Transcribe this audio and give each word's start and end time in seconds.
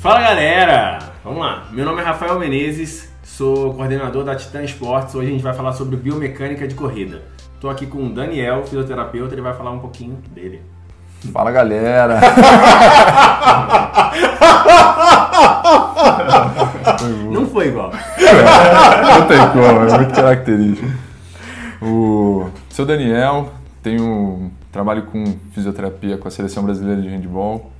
Fala 0.00 0.22
galera! 0.22 0.98
Vamos 1.22 1.40
lá, 1.40 1.66
meu 1.70 1.84
nome 1.84 2.00
é 2.00 2.04
Rafael 2.04 2.38
Menezes, 2.38 3.12
sou 3.22 3.74
coordenador 3.74 4.24
da 4.24 4.34
Titan 4.34 4.62
Esportes. 4.62 5.14
Hoje 5.14 5.28
a 5.28 5.32
gente 5.32 5.42
vai 5.42 5.52
falar 5.52 5.74
sobre 5.74 5.94
biomecânica 5.94 6.66
de 6.66 6.74
corrida. 6.74 7.20
Estou 7.54 7.68
aqui 7.68 7.84
com 7.84 8.06
o 8.06 8.08
Daniel, 8.08 8.64
fisioterapeuta, 8.64 9.34
ele 9.34 9.42
vai 9.42 9.52
falar 9.52 9.72
um 9.72 9.78
pouquinho 9.78 10.16
dele. 10.34 10.62
Fala 11.30 11.50
galera! 11.50 12.18
Não 17.30 17.46
foi 17.46 17.68
igual. 17.68 17.92
Não 17.92 19.26
tem 19.26 19.50
como, 19.50 19.86
é 19.86 19.98
muito 19.98 20.14
característico. 20.14 20.90
O 21.82 22.48
sou 22.70 22.86
Daniel, 22.86 23.52
tenho 23.82 24.50
trabalho 24.72 25.02
com 25.02 25.36
fisioterapia 25.52 26.16
com 26.16 26.26
a 26.26 26.30
seleção 26.30 26.64
brasileira 26.64 27.02
de 27.02 27.08
handball 27.08 27.70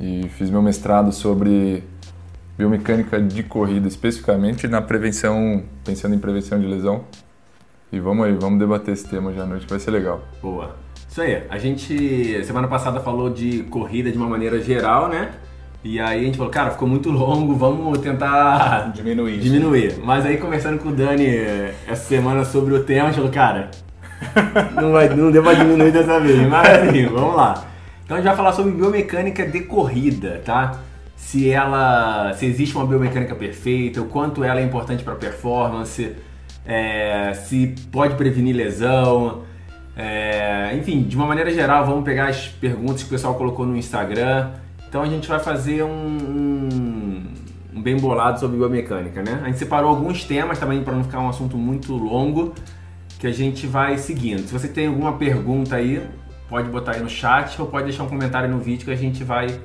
e 0.00 0.28
fiz 0.36 0.50
meu 0.50 0.62
mestrado 0.62 1.12
sobre 1.12 1.82
biomecânica 2.56 3.20
de 3.20 3.42
corrida, 3.42 3.86
especificamente 3.86 4.66
na 4.66 4.80
prevenção, 4.80 5.62
pensando 5.84 6.14
em 6.14 6.18
prevenção 6.18 6.58
de 6.60 6.66
lesão. 6.66 7.04
E 7.92 8.00
vamos 8.00 8.26
aí, 8.26 8.32
vamos 8.34 8.58
debater 8.58 8.94
esse 8.94 9.08
tema 9.08 9.30
hoje 9.30 9.40
à 9.40 9.46
noite, 9.46 9.66
vai 9.68 9.78
ser 9.78 9.90
legal. 9.90 10.22
Boa. 10.42 10.76
Isso 11.08 11.20
aí, 11.20 11.42
a 11.48 11.58
gente 11.58 12.44
semana 12.44 12.68
passada 12.68 13.00
falou 13.00 13.30
de 13.30 13.62
corrida 13.64 14.10
de 14.10 14.18
uma 14.18 14.28
maneira 14.28 14.60
geral, 14.60 15.08
né? 15.08 15.30
E 15.84 16.00
aí 16.00 16.20
a 16.20 16.24
gente 16.24 16.36
falou, 16.36 16.50
cara, 16.52 16.70
ficou 16.72 16.88
muito 16.88 17.10
longo, 17.10 17.54
vamos 17.54 17.98
tentar 17.98 18.90
Diminuir. 18.96 19.38
diminuir. 19.38 19.94
Mas 20.02 20.26
aí 20.26 20.36
conversando 20.36 20.78
com 20.78 20.88
o 20.88 20.92
Dani 20.92 21.26
essa 21.86 22.04
semana 22.08 22.44
sobre 22.44 22.74
o 22.74 22.82
tema, 22.82 23.04
a 23.04 23.06
gente 23.12 23.16
falou, 23.16 23.30
cara, 23.30 23.70
não, 24.74 24.92
vai, 24.92 25.08
não 25.10 25.30
deu 25.30 25.42
pra 25.42 25.54
diminuir 25.54 25.92
dessa 25.92 26.18
vez, 26.18 26.48
mas 26.48 26.68
assim, 26.68 27.06
vamos 27.06 27.36
lá. 27.36 27.64
Então 28.06 28.16
a 28.16 28.20
gente 28.20 28.28
vai 28.28 28.36
falar 28.36 28.52
sobre 28.52 28.70
biomecânica 28.70 29.44
de 29.44 29.62
corrida, 29.62 30.40
tá? 30.44 30.80
Se 31.16 31.50
ela. 31.50 32.32
se 32.34 32.46
existe 32.46 32.76
uma 32.76 32.86
biomecânica 32.86 33.34
perfeita, 33.34 34.00
o 34.00 34.06
quanto 34.06 34.44
ela 34.44 34.60
é 34.60 34.62
importante 34.62 35.02
para 35.02 35.16
performance, 35.16 36.14
é, 36.64 37.34
se 37.34 37.74
pode 37.90 38.14
prevenir 38.14 38.54
lesão. 38.54 39.42
é, 39.96 40.76
enfim, 40.76 41.02
de 41.02 41.16
uma 41.16 41.26
maneira 41.26 41.50
geral, 41.50 41.84
vamos 41.84 42.04
pegar 42.04 42.28
as 42.28 42.46
perguntas 42.46 43.02
que 43.02 43.08
o 43.08 43.10
pessoal 43.10 43.34
colocou 43.34 43.66
no 43.66 43.76
Instagram. 43.76 44.52
Então 44.88 45.02
a 45.02 45.06
gente 45.06 45.26
vai 45.26 45.40
fazer 45.40 45.82
um, 45.82 45.88
um, 45.88 47.22
um 47.74 47.82
bem 47.82 47.96
bolado 47.96 48.38
sobre 48.38 48.56
biomecânica, 48.56 49.20
né? 49.20 49.40
A 49.42 49.46
gente 49.46 49.58
separou 49.58 49.90
alguns 49.90 50.22
temas 50.22 50.60
também 50.60 50.80
para 50.84 50.94
não 50.94 51.02
ficar 51.02 51.18
um 51.18 51.28
assunto 51.28 51.56
muito 51.56 51.92
longo 51.92 52.54
que 53.18 53.26
a 53.26 53.32
gente 53.32 53.66
vai 53.66 53.98
seguindo. 53.98 54.46
Se 54.46 54.52
você 54.52 54.68
tem 54.68 54.86
alguma 54.86 55.14
pergunta 55.14 55.74
aí, 55.74 56.00
pode 56.48 56.68
botar 56.68 56.92
aí 56.92 57.00
no 57.00 57.08
chat 57.08 57.60
ou 57.60 57.66
pode 57.68 57.84
deixar 57.84 58.04
um 58.04 58.08
comentário 58.08 58.48
no 58.48 58.58
vídeo 58.58 58.84
que 58.84 58.90
a 58.90 58.96
gente 58.96 59.24
vai, 59.24 59.60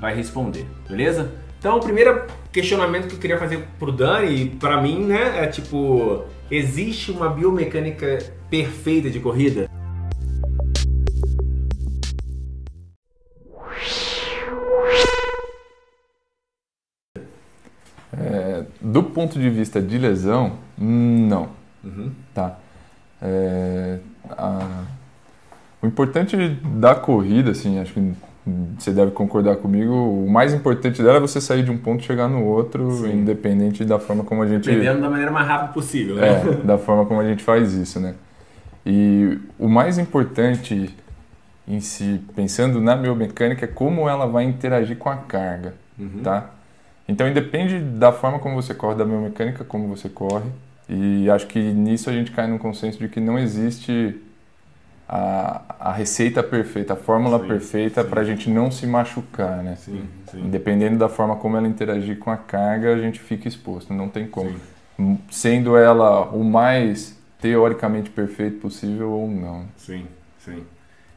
vai 0.00 0.14
responder, 0.14 0.66
beleza? 0.88 1.30
Então, 1.58 1.76
o 1.78 1.80
primeiro 1.80 2.26
questionamento 2.52 3.08
que 3.08 3.14
eu 3.14 3.18
queria 3.18 3.38
fazer 3.38 3.66
pro 3.78 3.90
Dani 3.90 4.42
e 4.42 4.48
pra 4.50 4.80
mim, 4.82 5.04
né, 5.04 5.42
é 5.42 5.46
tipo, 5.46 6.24
existe 6.50 7.10
uma 7.10 7.28
biomecânica 7.30 8.18
perfeita 8.50 9.08
de 9.10 9.18
corrida? 9.18 9.68
É, 18.12 18.64
do 18.80 19.02
ponto 19.02 19.38
de 19.38 19.50
vista 19.50 19.80
de 19.80 19.98
lesão, 19.98 20.58
não. 20.78 21.48
Uhum. 21.82 22.12
Tá. 22.32 22.58
É, 23.20 23.98
a- 24.30 24.84
o 25.84 25.86
importante 25.86 26.36
da 26.76 26.94
corrida, 26.94 27.50
assim, 27.50 27.78
acho 27.78 27.92
que 27.92 28.12
você 28.78 28.90
deve 28.90 29.10
concordar 29.12 29.56
comigo, 29.56 29.92
o 29.92 30.30
mais 30.30 30.52
importante 30.54 31.02
dela 31.02 31.16
é 31.16 31.20
você 31.20 31.40
sair 31.40 31.62
de 31.62 31.70
um 31.70 31.76
ponto 31.78 32.02
e 32.02 32.06
chegar 32.06 32.28
no 32.28 32.44
outro, 32.44 32.90
Sim. 32.92 33.20
independente 33.20 33.84
da 33.84 33.98
forma 33.98 34.24
como 34.24 34.42
a 34.42 34.46
gente 34.46 34.64
Dependendo 34.68 35.00
da 35.00 35.10
maneira 35.10 35.30
mais 35.30 35.46
rápida 35.46 35.72
possível, 35.72 36.16
né? 36.16 36.28
é, 36.28 36.54
da 36.64 36.76
forma 36.78 37.04
como 37.06 37.20
a 37.20 37.24
gente 37.24 37.42
faz 37.42 37.72
isso, 37.74 38.00
né? 38.00 38.14
E 38.84 39.38
o 39.58 39.68
mais 39.68 39.98
importante 39.98 40.94
em 41.66 41.80
si, 41.80 42.20
pensando 42.34 42.80
na 42.80 42.94
biomecânica, 42.96 43.64
é 43.64 43.68
como 43.68 44.08
ela 44.08 44.26
vai 44.26 44.44
interagir 44.44 44.96
com 44.98 45.08
a 45.10 45.16
carga, 45.16 45.74
Uhum. 45.98 46.20
tá? 46.22 46.50
Então, 47.06 47.28
independe 47.28 47.78
da 47.78 48.10
forma 48.12 48.38
como 48.38 48.54
você 48.56 48.72
corre, 48.74 48.94
da 48.96 49.04
biomecânica, 49.04 49.64
como 49.64 49.88
você 49.88 50.08
corre. 50.08 50.48
E 50.88 51.28
acho 51.30 51.46
que 51.46 51.58
nisso 51.58 52.08
a 52.10 52.12
gente 52.12 52.30
cai 52.30 52.46
num 52.46 52.58
consenso 52.58 52.98
de 52.98 53.08
que 53.08 53.20
não 53.20 53.38
existe 53.38 54.20
a, 55.08 55.62
a 55.90 55.92
receita 55.92 56.42
perfeita, 56.42 56.94
a 56.94 56.96
fórmula 56.96 57.38
Sim, 57.40 57.48
perfeita 57.48 58.04
para 58.04 58.20
a 58.20 58.24
gente 58.24 58.48
não 58.50 58.70
se 58.70 58.86
machucar, 58.86 59.62
né? 59.62 59.76
Sim, 59.76 60.08
sim. 60.30 60.50
Dependendo 60.50 60.98
da 60.98 61.08
forma 61.08 61.36
como 61.36 61.56
ela 61.56 61.68
interagir 61.68 62.18
com 62.18 62.30
a 62.30 62.36
carga, 62.36 62.94
a 62.94 62.98
gente 62.98 63.20
fica 63.20 63.48
exposto, 63.48 63.92
não 63.92 64.08
tem 64.08 64.26
como. 64.26 64.50
Sim. 64.50 64.60
M- 64.98 65.18
Sendo 65.30 65.76
ela 65.76 66.28
o 66.30 66.42
mais 66.44 67.16
teoricamente 67.40 68.10
perfeito 68.10 68.58
possível 68.58 69.10
ou 69.10 69.28
não. 69.28 69.66
Sim, 69.76 70.06
sim. 70.38 70.64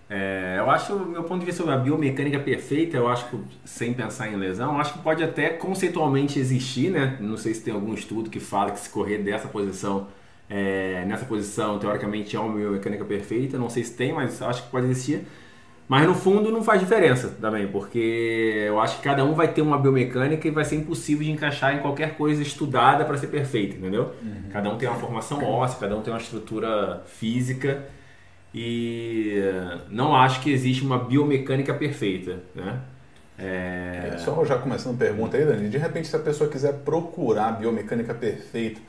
É, 0.10 0.56
eu 0.60 0.70
acho, 0.72 0.96
meu 1.00 1.24
ponto 1.24 1.40
de 1.42 1.46
vista 1.46 1.64
sobre 1.64 1.76
a 1.76 1.78
biomecânica 1.78 2.40
perfeita, 2.40 2.96
eu 2.96 3.08
acho 3.10 3.30
que, 3.30 3.38
sem 3.66 3.94
pensar 3.94 4.30
em 4.32 4.38
lesão, 4.38 4.80
acho 4.80 4.94
que 4.94 5.00
pode 5.00 5.22
até 5.22 5.50
conceitualmente 5.50 6.40
existir, 6.40 6.90
né? 6.92 7.18
Não 7.20 7.36
sei 7.36 7.54
se 7.54 7.62
tem 7.62 7.74
algum 7.74 7.94
estudo 7.94 8.30
que 8.30 8.40
fala 8.40 8.72
que 8.72 8.80
se 8.80 8.90
correr 8.90 9.18
dessa 9.20 9.48
posição, 9.50 10.08
é, 10.50 11.04
nessa 11.06 11.26
posição, 11.26 11.78
teoricamente 11.80 12.36
é 12.36 12.40
uma 12.40 12.54
biomecânica 12.54 13.04
perfeita, 13.06 13.58
não 13.58 13.70
sei 13.70 13.84
se 13.84 13.94
tem, 13.96 14.14
mas 14.14 14.42
acho 14.42 14.64
que 14.64 14.70
pode 14.70 14.86
existir. 14.86 15.26
Mas 15.88 16.06
no 16.06 16.14
fundo 16.14 16.52
não 16.52 16.62
faz 16.64 16.82
diferença 16.82 17.30
também, 17.40 17.66
porque 17.68 18.66
eu 18.68 18.80
acho 18.80 18.98
que 18.98 19.04
cada 19.04 19.24
um 19.24 19.34
vai 19.34 19.48
ter 19.54 19.62
uma 19.62 19.78
biomecânica 19.78 20.46
e 20.46 20.52
vai 20.52 20.66
ser 20.66 20.76
impossível 20.76 21.24
de 21.24 21.32
encaixar 21.32 21.76
em 21.76 21.80
qualquer 21.80 22.18
coisa 22.18 22.42
estudada 22.42 23.06
para 23.06 23.18
ser 23.18 23.28
perfeita, 23.28 23.78
entendeu? 23.78 24.14
Cada 24.52 24.70
um 24.70 24.78
tem 24.78 24.88
uma 24.90 24.98
formação 24.98 25.42
óssea, 25.44 25.80
cada 25.80 25.96
um 25.96 26.02
tem 26.02 26.12
uma 26.12 26.20
estrutura 26.20 27.04
física 27.06 27.86
e 28.54 29.40
não 29.90 30.16
acho 30.16 30.42
que 30.42 30.52
existe 30.52 30.84
uma 30.84 30.98
biomecânica 30.98 31.74
perfeita, 31.74 32.44
né? 32.54 32.82
É... 33.38 34.12
É, 34.16 34.18
Só 34.18 34.44
já 34.44 34.58
começando 34.58 34.96
a 34.96 34.98
pergunta 34.98 35.38
aí, 35.38 35.46
Dani. 35.46 35.70
De 35.70 35.78
repente, 35.78 36.08
se 36.08 36.16
a 36.16 36.20
pessoa 36.20 36.50
quiser 36.50 36.74
procurar 36.80 37.50
a 37.50 37.52
biomecânica 37.52 38.14
perfeita, 38.14 38.82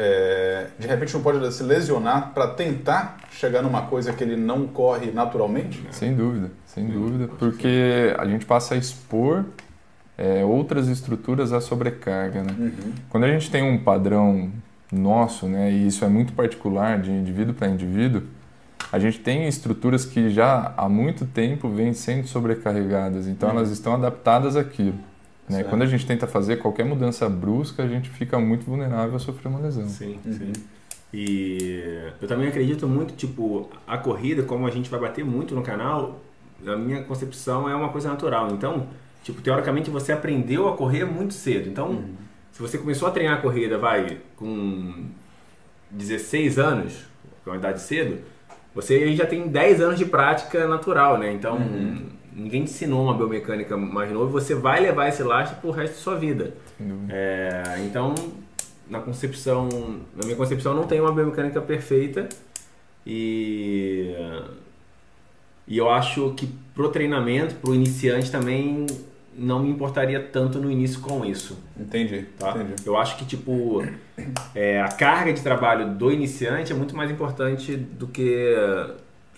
é, 0.00 0.68
de 0.78 0.86
repente 0.86 1.12
não 1.12 1.20
pode 1.20 1.52
se 1.52 1.64
lesionar 1.64 2.30
para 2.32 2.46
tentar 2.46 3.18
chegar 3.32 3.62
numa 3.62 3.82
coisa 3.82 4.12
que 4.12 4.22
ele 4.22 4.36
não 4.36 4.68
corre 4.68 5.10
naturalmente? 5.10 5.84
Sem 5.90 6.14
dúvida, 6.14 6.52
sem 6.64 6.86
dúvida, 6.86 7.28
porque 7.36 8.14
a 8.16 8.24
gente 8.24 8.46
passa 8.46 8.74
a 8.74 8.78
expor 8.78 9.44
é, 10.16 10.44
outras 10.44 10.86
estruturas 10.86 11.52
à 11.52 11.60
sobrecarga, 11.60 12.44
né? 12.44 12.54
Uhum. 12.56 12.92
Quando 13.10 13.24
a 13.24 13.28
gente 13.28 13.50
tem 13.50 13.60
um 13.60 13.76
padrão 13.76 14.52
nosso, 14.92 15.46
né, 15.46 15.72
e 15.72 15.88
isso 15.88 16.04
é 16.04 16.08
muito 16.08 16.32
particular 16.32 17.00
de 17.00 17.10
indivíduo 17.10 17.52
para 17.52 17.66
indivíduo, 17.66 18.22
a 18.92 19.00
gente 19.00 19.18
tem 19.18 19.48
estruturas 19.48 20.04
que 20.04 20.30
já 20.30 20.72
há 20.76 20.88
muito 20.88 21.26
tempo 21.26 21.68
vêm 21.68 21.92
sendo 21.92 22.28
sobrecarregadas, 22.28 23.26
então 23.26 23.50
elas 23.50 23.70
estão 23.70 23.94
adaptadas 23.94 24.54
àquilo. 24.54 24.98
Né? 25.48 25.64
Quando 25.64 25.82
a 25.82 25.86
gente 25.86 26.06
tenta 26.06 26.26
fazer 26.26 26.56
qualquer 26.56 26.84
mudança 26.84 27.28
brusca, 27.28 27.82
a 27.82 27.88
gente 27.88 28.08
fica 28.10 28.38
muito 28.38 28.64
vulnerável 28.66 29.16
a 29.16 29.18
sofrer 29.18 29.48
uma 29.48 29.60
lesão. 29.60 29.88
Sim, 29.88 30.18
Uhum. 30.24 30.32
sim. 30.32 30.52
E 31.12 32.10
eu 32.20 32.28
também 32.28 32.48
acredito 32.48 32.86
muito, 32.86 33.14
tipo, 33.14 33.68
a 33.86 33.96
corrida, 33.96 34.42
como 34.42 34.66
a 34.66 34.70
gente 34.70 34.90
vai 34.90 35.00
bater 35.00 35.24
muito 35.24 35.54
no 35.54 35.62
canal, 35.62 36.20
na 36.62 36.76
minha 36.76 37.02
concepção 37.02 37.68
é 37.68 37.74
uma 37.74 37.88
coisa 37.88 38.10
natural. 38.10 38.48
Então, 38.52 38.88
tipo, 39.22 39.40
teoricamente 39.40 39.88
você 39.88 40.12
aprendeu 40.12 40.68
a 40.68 40.76
correr 40.76 41.04
muito 41.06 41.32
cedo. 41.32 41.66
Então, 41.68 42.04
se 42.52 42.60
você 42.60 42.76
começou 42.76 43.08
a 43.08 43.10
treinar 43.10 43.38
a 43.38 43.40
corrida, 43.40 43.78
vai, 43.78 44.18
com 44.36 45.06
16 45.90 46.58
anos, 46.58 46.92
que 47.42 47.48
é 47.48 47.52
uma 47.52 47.56
idade 47.58 47.80
cedo, 47.80 48.18
você 48.74 48.94
aí 48.94 49.16
já 49.16 49.24
tem 49.26 49.48
10 49.48 49.80
anos 49.80 49.98
de 49.98 50.04
prática 50.04 50.68
natural, 50.68 51.16
né? 51.16 51.32
Então, 51.32 51.58
ninguém 52.38 52.64
te 52.64 52.70
ensinou 52.70 53.02
uma 53.04 53.14
biomecânica 53.14 53.76
mais 53.76 54.10
novo, 54.12 54.30
você 54.30 54.54
vai 54.54 54.80
levar 54.80 55.08
esse 55.08 55.22
lastro 55.22 55.60
pro 55.60 55.70
resto 55.70 55.94
da 55.94 56.00
sua 56.00 56.16
vida. 56.16 56.54
É, 57.08 57.84
então, 57.84 58.14
na 58.88 59.00
concepção, 59.00 59.68
na 60.14 60.24
minha 60.24 60.36
concepção, 60.36 60.74
não 60.74 60.84
tem 60.84 61.00
uma 61.00 61.12
biomecânica 61.12 61.60
perfeita 61.60 62.28
e 63.06 64.14
e 65.66 65.76
eu 65.76 65.90
acho 65.90 66.32
que 66.34 66.48
pro 66.74 66.88
treinamento, 66.88 67.56
pro 67.56 67.74
iniciante 67.74 68.30
também 68.30 68.86
não 69.36 69.62
me 69.62 69.68
importaria 69.70 70.18
tanto 70.18 70.58
no 70.58 70.70
início 70.70 71.00
com 71.00 71.24
isso, 71.24 71.58
Entendi, 71.78 72.24
tá? 72.38 72.52
entendi. 72.52 72.74
Eu 72.86 72.96
acho 72.96 73.18
que 73.18 73.26
tipo 73.26 73.84
é, 74.54 74.80
a 74.80 74.88
carga 74.88 75.32
de 75.32 75.42
trabalho 75.42 75.94
do 75.94 76.10
iniciante 76.10 76.72
é 76.72 76.74
muito 76.74 76.96
mais 76.96 77.10
importante 77.10 77.76
do 77.76 78.06
que 78.08 78.54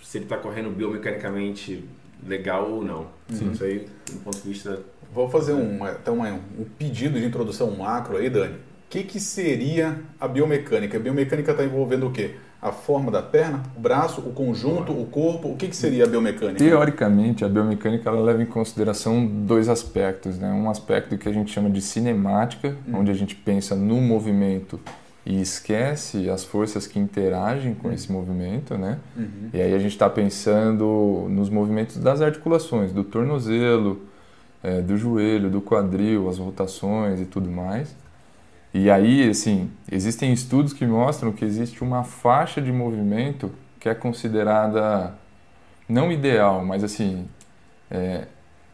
se 0.01 0.17
ele 0.17 0.25
está 0.25 0.37
correndo 0.37 0.69
biomecanicamente 0.69 1.83
legal 2.25 2.71
ou 2.71 2.83
não. 2.83 3.07
Isso 3.29 3.63
aí, 3.63 3.87
do 4.11 4.19
ponto 4.19 4.37
de 4.37 4.49
vista 4.49 4.79
Vou 5.13 5.29
fazer 5.29 5.53
um, 5.53 5.79
então, 5.87 6.19
um, 6.19 6.61
um 6.61 6.65
pedido 6.79 7.19
de 7.19 7.25
introdução 7.25 7.69
macro 7.71 8.15
aí, 8.15 8.29
Dani. 8.29 8.55
O 8.55 8.57
que, 8.89 9.03
que 9.03 9.19
seria 9.19 9.99
a 10.19 10.27
biomecânica? 10.27 10.97
A 10.97 10.99
biomecânica 10.99 11.51
está 11.51 11.63
envolvendo 11.63 12.07
o 12.07 12.11
quê? 12.11 12.35
a 12.61 12.71
forma 12.71 13.09
da 13.09 13.23
perna, 13.23 13.63
o 13.75 13.79
braço, 13.79 14.21
o 14.21 14.33
conjunto, 14.33 14.91
o 14.91 15.07
corpo? 15.07 15.49
O 15.49 15.55
que, 15.55 15.67
que 15.67 15.75
seria 15.75 16.03
a 16.03 16.07
biomecânica? 16.07 16.59
Teoricamente, 16.59 17.43
a 17.43 17.49
biomecânica 17.49 18.07
ela 18.07 18.21
leva 18.21 18.43
em 18.43 18.45
consideração 18.45 19.25
dois 19.25 19.67
aspectos. 19.67 20.37
Né? 20.37 20.47
Um 20.51 20.69
aspecto 20.69 21.17
que 21.17 21.27
a 21.27 21.33
gente 21.33 21.51
chama 21.51 21.71
de 21.71 21.81
cinemática, 21.81 22.77
Hum. 22.87 22.99
onde 22.99 23.09
a 23.09 23.15
gente 23.15 23.33
pensa 23.33 23.75
no 23.75 23.99
movimento 23.99 24.79
e 25.25 25.39
esquece 25.39 26.29
as 26.29 26.43
forças 26.43 26.87
que 26.87 26.97
interagem 26.97 27.75
com 27.75 27.91
esse 27.91 28.11
movimento, 28.11 28.77
né? 28.77 28.97
Uhum. 29.15 29.49
E 29.53 29.61
aí 29.61 29.73
a 29.73 29.79
gente 29.79 29.91
está 29.91 30.09
pensando 30.09 31.27
nos 31.29 31.49
movimentos 31.49 31.97
das 31.97 32.21
articulações, 32.21 32.91
do 32.91 33.03
tornozelo, 33.03 34.01
eh, 34.63 34.81
do 34.81 34.97
joelho, 34.97 35.49
do 35.49 35.61
quadril, 35.61 36.27
as 36.27 36.39
rotações 36.39 37.19
e 37.21 37.25
tudo 37.25 37.49
mais. 37.51 37.95
E 38.73 38.89
aí, 38.89 39.29
assim, 39.29 39.69
existem 39.91 40.31
estudos 40.31 40.73
que 40.73 40.85
mostram 40.85 41.31
que 41.31 41.43
existe 41.43 41.83
uma 41.83 42.03
faixa 42.03 42.61
de 42.61 42.71
movimento 42.71 43.51
que 43.79 43.89
é 43.89 43.95
considerada 43.95 45.13
não 45.89 46.11
ideal, 46.11 46.63
mas 46.63 46.83
assim, 46.83 47.27
é, 47.89 48.27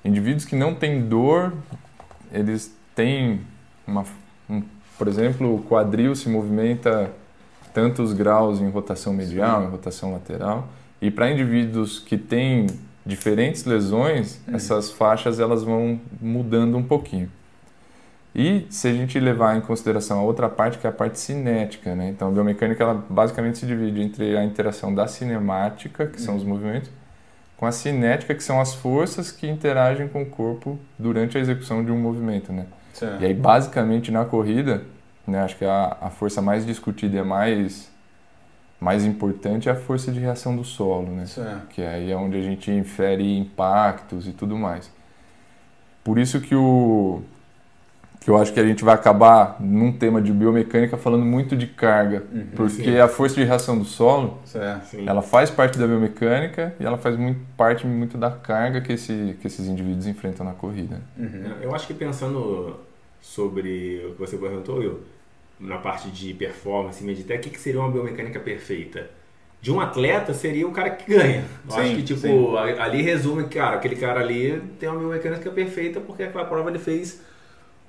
indivíduos 0.05 0.45
que 0.45 0.55
não 0.55 0.75
têm 0.75 1.07
dor, 1.07 1.53
eles 2.31 2.75
têm 2.94 3.41
uma, 3.88 4.05
um, 4.49 4.61
por 4.97 5.07
exemplo, 5.07 5.55
o 5.55 5.63
quadril 5.63 6.15
se 6.15 6.27
movimenta 6.27 7.11
tantos 7.73 8.13
graus 8.13 8.59
em 8.59 8.69
rotação 8.69 9.13
medial, 9.13 9.63
em 9.63 9.67
rotação 9.67 10.11
lateral, 10.13 10.67
e 11.01 11.11
para 11.11 11.31
indivíduos 11.31 11.99
que 11.99 12.17
têm 12.17 12.67
diferentes 13.05 13.63
lesões, 13.65 14.39
essas 14.51 14.91
faixas 14.91 15.39
elas 15.39 15.63
vão 15.63 15.99
mudando 16.19 16.75
um 16.77 16.83
pouquinho. 16.83 17.31
E 18.35 18.67
se 18.69 18.88
a 18.88 18.94
gente 18.94 19.19
levar 19.19 19.57
em 19.57 19.61
consideração 19.61 20.19
a 20.19 20.21
outra 20.21 20.47
parte, 20.49 20.77
que 20.77 20.85
é 20.85 20.89
a 20.89 20.94
parte 20.94 21.19
cinética, 21.19 21.95
né? 21.95 22.09
Então, 22.09 22.27
a 22.27 22.31
biomecânica 22.31 22.83
ela 22.83 23.05
basicamente 23.09 23.57
se 23.57 23.65
divide 23.65 24.01
entre 24.01 24.38
a 24.38 24.44
interação 24.44 24.94
da 24.94 25.07
cinemática, 25.07 26.05
que 26.05 26.21
são 26.21 26.35
os 26.35 26.44
movimentos, 26.44 26.91
com 27.55 27.65
a 27.65 27.71
cinética, 27.71 28.35
que 28.35 28.44
são 28.44 28.61
as 28.61 28.75
forças 28.75 29.31
que 29.31 29.47
interagem 29.47 30.07
com 30.07 30.21
o 30.21 30.25
corpo 30.25 30.77
durante 30.99 31.38
a 31.38 31.41
execução 31.41 31.83
de 31.83 31.91
um 31.91 31.97
movimento, 31.97 32.53
né? 32.53 32.67
Certo. 32.97 33.21
E 33.21 33.25
aí, 33.27 33.33
basicamente, 33.33 34.11
na 34.11 34.25
corrida, 34.25 34.83
né, 35.27 35.39
acho 35.41 35.55
que 35.55 35.65
a, 35.65 35.97
a 36.01 36.09
força 36.09 36.41
mais 36.41 36.65
discutida 36.65 37.17
e 37.17 37.23
mais, 37.23 37.91
mais 38.79 39.05
importante 39.05 39.69
é 39.69 39.71
a 39.71 39.75
força 39.75 40.11
de 40.11 40.19
reação 40.19 40.55
do 40.55 40.63
solo, 40.63 41.11
né? 41.11 41.27
Certo. 41.27 41.67
que 41.67 41.81
aí 41.81 42.11
é 42.11 42.15
onde 42.15 42.38
a 42.38 42.41
gente 42.41 42.71
infere 42.71 43.38
impactos 43.38 44.27
e 44.27 44.31
tudo 44.31 44.57
mais. 44.57 44.91
Por 46.03 46.17
isso 46.17 46.41
que 46.41 46.55
o 46.55 47.21
que 48.27 48.31
eu 48.31 48.38
acho 48.38 48.51
que 48.51 48.59
a 48.59 48.65
gente 48.65 48.83
vai 48.83 48.94
acabar 48.94 49.55
num 49.57 49.89
tema 49.89 50.21
de 50.21 50.33
biomecânica 50.33 50.97
falando 50.97 51.23
muito 51.23 51.55
de 51.55 51.65
carga, 51.65 52.25
porque 52.57 52.83
sim. 52.83 52.99
a 52.99 53.07
força 53.07 53.35
de 53.35 53.45
reação 53.45 53.79
do 53.79 53.85
solo, 53.85 54.39
Certo. 54.44 54.85
Sim. 54.88 55.07
ela 55.07 55.21
faz 55.21 55.49
parte 55.49 55.77
da 55.77 55.88
biomecânica 55.88 56.75
e 56.77 56.85
ela 56.85 56.97
faz 56.97 57.15
muito 57.15 57.39
parte 57.55 57.88
muito 57.88 58.17
da 58.17 58.29
carga 58.29 58.81
que, 58.81 58.91
esse, 58.91 59.38
que 59.39 59.47
esses 59.47 59.65
indivíduos 59.67 60.07
enfrentam 60.07 60.45
na 60.45 60.51
corrida. 60.51 60.99
Uhum. 61.17 61.53
Eu 61.61 61.73
acho 61.73 61.88
que 61.88 61.94
pensando 61.94 62.77
sobre 63.22 64.06
o 64.06 64.14
que 64.14 64.19
você 64.19 64.38
perguntou, 64.38 64.81
eu, 64.84 65.04
na 65.60 65.78
parte 65.78 66.10
de 66.12 66.34
performance, 66.34 67.04
meditec, 67.04 67.40
o 67.40 67.44
que, 67.44 67.50
que 67.52 67.60
seria 67.62 67.80
uma 67.80 67.92
biomecânica 67.92 68.40
perfeita? 68.40 69.10
De 69.62 69.72
um 69.72 69.80
atleta 69.81 70.34
seria 70.34 70.68
o 70.68 70.72
cara 70.72 70.92
que 70.92 71.12
ganha. 71.14 71.46
Eu 71.68 71.75
Sim, 71.75 71.81
acho 71.81 71.96
que, 71.96 72.04
tipo, 72.04 72.22
sim. 72.22 72.58
ali 72.58 73.02
resume 73.02 73.46
que, 73.46 73.58
cara, 73.58 73.78
aquele 73.78 73.96
cara 73.96 74.19
ali 74.22 74.62
tem 74.80 74.88
uma 74.90 75.00
biomecânica 75.00 75.50
perfeita 75.52 76.00
porque 76.00 76.24
aquela 76.24 76.46
prova 76.46 76.69
ele 76.69 76.80
fez 76.80 77.22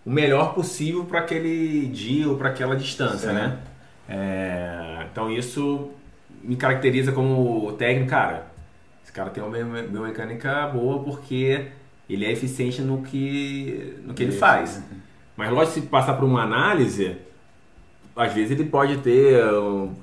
o 0.04 0.10
melhor 0.10 0.54
possível 0.54 1.04
para 1.04 1.20
aquele 1.20 1.86
dia 1.88 2.28
ou 2.28 2.36
para 2.36 2.50
aquela 2.50 2.76
distância, 2.76 3.32
Sim. 3.32 3.32
né? 3.32 3.58
É, 4.08 5.06
então 5.12 5.30
isso 5.30 5.90
me 6.42 6.56
caracteriza 6.56 7.12
como 7.12 7.72
técnico, 7.72 8.10
cara. 8.10 8.46
Esse 9.02 9.12
cara 9.12 9.30
tem 9.30 9.42
uma 9.42 9.52
bio- 9.52 9.88
biomecânica 9.88 10.66
boa 10.68 11.02
porque 11.04 11.66
ele 12.08 12.24
é 12.24 12.32
eficiente 12.32 12.80
no 12.82 13.02
que, 13.02 13.96
no 14.04 14.14
que 14.14 14.22
ele 14.22 14.32
faz. 14.32 14.82
Mas 15.38 15.50
lógico, 15.52 15.74
se 15.74 15.80
passar 15.86 16.14
por 16.14 16.24
uma 16.24 16.42
análise, 16.42 17.16
às 18.16 18.32
vezes 18.32 18.50
ele 18.50 18.64
pode 18.68 18.96
ter, 18.98 19.40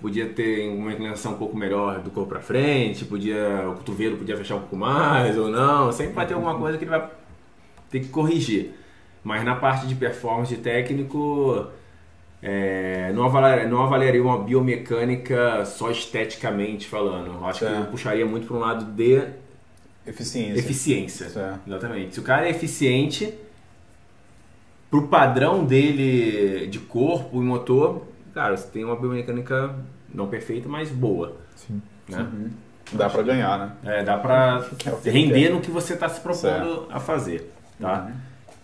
podia 0.01 0.29
ter 0.29 0.69
uma 0.69 0.93
inclinação 0.93 1.33
um 1.33 1.37
pouco 1.37 1.57
melhor 1.57 1.99
do 1.99 2.09
corpo 2.09 2.29
para 2.29 2.39
frente, 2.39 3.03
podia, 3.03 3.69
o 3.69 3.75
cotovelo 3.75 4.15
podia 4.15 4.37
fechar 4.37 4.55
um 4.55 4.59
pouco 4.61 4.77
mais 4.77 5.37
ou 5.37 5.49
não, 5.49 5.91
sempre 5.91 6.13
vai 6.13 6.25
ter 6.25 6.35
alguma 6.35 6.57
coisa 6.57 6.77
que 6.77 6.85
ele 6.85 6.91
vai 6.91 7.09
ter 7.91 7.99
que 7.99 8.07
corrigir. 8.07 8.71
Mas 9.25 9.43
na 9.43 9.55
parte 9.55 9.85
de 9.87 9.95
performance 9.95 10.55
de 10.55 10.61
técnico, 10.61 11.67
é, 12.41 13.11
não, 13.13 13.25
avaliaria, 13.25 13.67
não 13.67 13.83
avaliaria 13.83 14.23
uma 14.23 14.37
biomecânica 14.41 15.65
só 15.65 15.91
esteticamente 15.91 16.87
falando. 16.87 17.43
Acho 17.45 17.59
que 17.59 17.65
Certo. 17.65 17.79
eu 17.81 17.85
puxaria 17.87 18.25
muito 18.25 18.47
para 18.47 18.55
um 18.55 18.59
lado 18.59 18.85
de 18.85 19.21
Eficiência. 20.07 20.59
eficiência. 20.59 21.29
Certo. 21.29 21.59
Exatamente. 21.67 22.13
Se 22.13 22.19
o 22.21 22.23
cara 22.23 22.45
é 22.47 22.51
eficiente, 22.51 23.33
pro 24.95 25.07
padrão 25.07 25.65
dele 25.65 26.67
de 26.67 26.79
corpo 26.79 27.41
e 27.41 27.45
motor, 27.45 28.03
cara, 28.33 28.55
você 28.55 28.67
tem 28.67 28.85
uma 28.85 28.95
biomecânica 28.95 29.75
não 30.13 30.27
perfeita, 30.27 30.69
mas 30.69 30.89
boa. 30.89 31.35
Sim. 31.55 31.81
Né? 32.07 32.25
Dá 32.93 33.09
pra 33.09 33.21
ganhar, 33.23 33.57
né? 33.59 33.71
É, 33.83 34.03
dá 34.03 34.17
pra 34.17 34.63
Que 34.77 34.87
é 34.89 34.93
o 34.93 34.97
que 34.97 35.09
render 35.09 35.49
no 35.49 35.59
que 35.59 35.71
você 35.71 35.95
está 35.95 36.07
se 36.07 36.21
propondo 36.21 36.87
a 36.89 36.99
fazer. 36.99 37.51
Tá? 37.79 38.09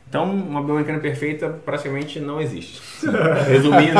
Então, 0.08 0.24
uma 0.32 0.64
biomecânica 0.64 1.02
perfeita 1.02 1.50
praticamente 1.50 2.20
não 2.20 2.40
existe. 2.40 2.82
Resumindo, 3.48 3.94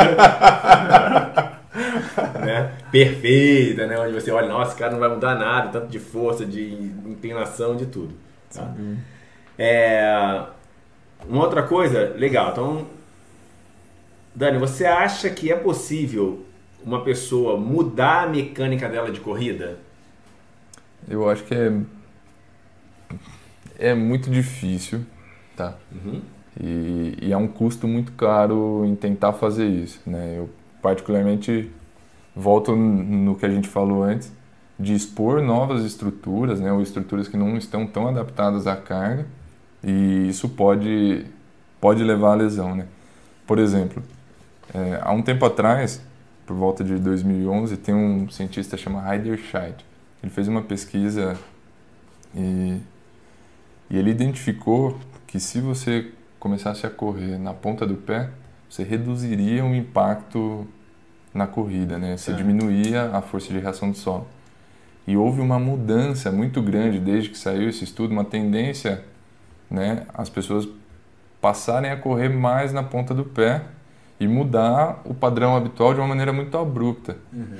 né? 2.44 2.72
perfeita, 2.90 3.86
né? 3.86 3.98
onde 3.98 4.12
você 4.14 4.30
olha, 4.30 4.48
nossa, 4.48 4.74
cara 4.76 4.92
não 4.92 5.00
vai 5.00 5.08
mudar 5.10 5.34
nada, 5.34 5.68
tanto 5.68 5.88
de 5.88 5.98
força, 5.98 6.46
de 6.46 6.72
inclinação, 7.06 7.76
de 7.76 7.86
tudo. 7.86 8.14
tá? 8.54 8.72
É, 9.58 10.44
uma 11.28 11.44
outra 11.44 11.62
coisa, 11.62 12.14
legal, 12.16 12.52
então, 12.52 12.86
Dani, 14.34 14.58
você 14.58 14.86
acha 14.86 15.28
que 15.30 15.52
é 15.52 15.56
possível 15.56 16.44
uma 16.84 17.02
pessoa 17.02 17.58
mudar 17.58 18.24
a 18.24 18.26
mecânica 18.26 18.88
dela 18.88 19.10
de 19.10 19.20
corrida? 19.20 19.78
Eu 21.08 21.28
acho 21.28 21.44
que 21.44 21.54
é, 21.54 21.72
é 23.78 23.94
muito 23.94 24.30
difícil, 24.30 25.04
tá? 25.56 25.76
Uhum. 25.92 26.22
E, 26.60 27.18
e 27.22 27.32
é 27.32 27.36
um 27.36 27.46
custo 27.46 27.86
muito 27.86 28.12
caro 28.12 28.84
em 28.84 28.94
tentar 28.94 29.32
fazer 29.32 29.66
isso, 29.66 30.00
né? 30.06 30.34
Eu 30.38 30.50
particularmente 30.80 31.70
volto 32.34 32.74
no 32.74 33.36
que 33.36 33.46
a 33.46 33.50
gente 33.50 33.68
falou 33.68 34.02
antes 34.02 34.32
de 34.78 34.94
expor 34.94 35.42
novas 35.42 35.84
estruturas, 35.84 36.60
né? 36.60 36.72
Ou 36.72 36.82
estruturas 36.82 37.28
que 37.28 37.36
não 37.36 37.56
estão 37.56 37.86
tão 37.86 38.08
adaptadas 38.08 38.66
à 38.66 38.76
carga 38.76 39.26
e 39.82 40.28
isso 40.28 40.48
pode 40.48 41.26
pode 41.80 42.04
levar 42.04 42.32
à 42.32 42.34
lesão, 42.34 42.76
né? 42.76 42.86
Por 43.46 43.58
exemplo, 43.58 44.02
é, 44.72 45.00
há 45.02 45.12
um 45.12 45.20
tempo 45.20 45.44
atrás, 45.44 46.00
por 46.46 46.56
volta 46.56 46.84
de 46.84 46.94
2011, 46.96 47.76
tem 47.76 47.94
um 47.94 48.28
cientista 48.30 48.76
chamado 48.76 49.12
Heider 49.12 49.38
Scheid. 49.38 49.84
Ele 50.22 50.30
fez 50.30 50.46
uma 50.46 50.62
pesquisa 50.62 51.36
e, 52.34 52.78
e 53.90 53.98
ele 53.98 54.10
identificou 54.10 54.96
que 55.26 55.40
se 55.40 55.60
você 55.60 56.12
começasse 56.38 56.86
a 56.86 56.90
correr 56.90 57.38
na 57.38 57.52
ponta 57.52 57.86
do 57.86 57.96
pé, 57.96 58.30
você 58.68 58.82
reduziria 58.84 59.64
o 59.64 59.74
impacto 59.74 60.66
na 61.34 61.46
corrida, 61.46 61.98
né? 61.98 62.16
Você 62.16 62.26
Certo. 62.26 62.38
diminuía 62.38 63.10
a 63.12 63.20
força 63.20 63.52
de 63.52 63.58
reação 63.58 63.90
do 63.90 63.96
solo. 63.96 64.26
E 65.06 65.16
houve 65.16 65.40
uma 65.40 65.58
mudança 65.58 66.30
muito 66.30 66.62
grande 66.62 67.00
desde 67.00 67.30
que 67.30 67.38
saiu 67.38 67.68
esse 67.68 67.82
estudo, 67.82 68.12
uma 68.12 68.24
tendência, 68.24 69.04
né, 69.72 70.02
as 70.14 70.28
pessoas 70.28 70.68
passarem 71.40 71.90
a 71.90 71.96
correr 71.96 72.28
mais 72.28 72.72
na 72.72 72.82
ponta 72.82 73.12
do 73.14 73.24
pé 73.24 73.62
e 74.20 74.28
mudar 74.28 75.00
o 75.04 75.12
padrão 75.12 75.56
habitual 75.56 75.92
de 75.94 75.98
uma 75.98 76.06
maneira 76.06 76.32
muito 76.32 76.56
abrupta. 76.56 77.16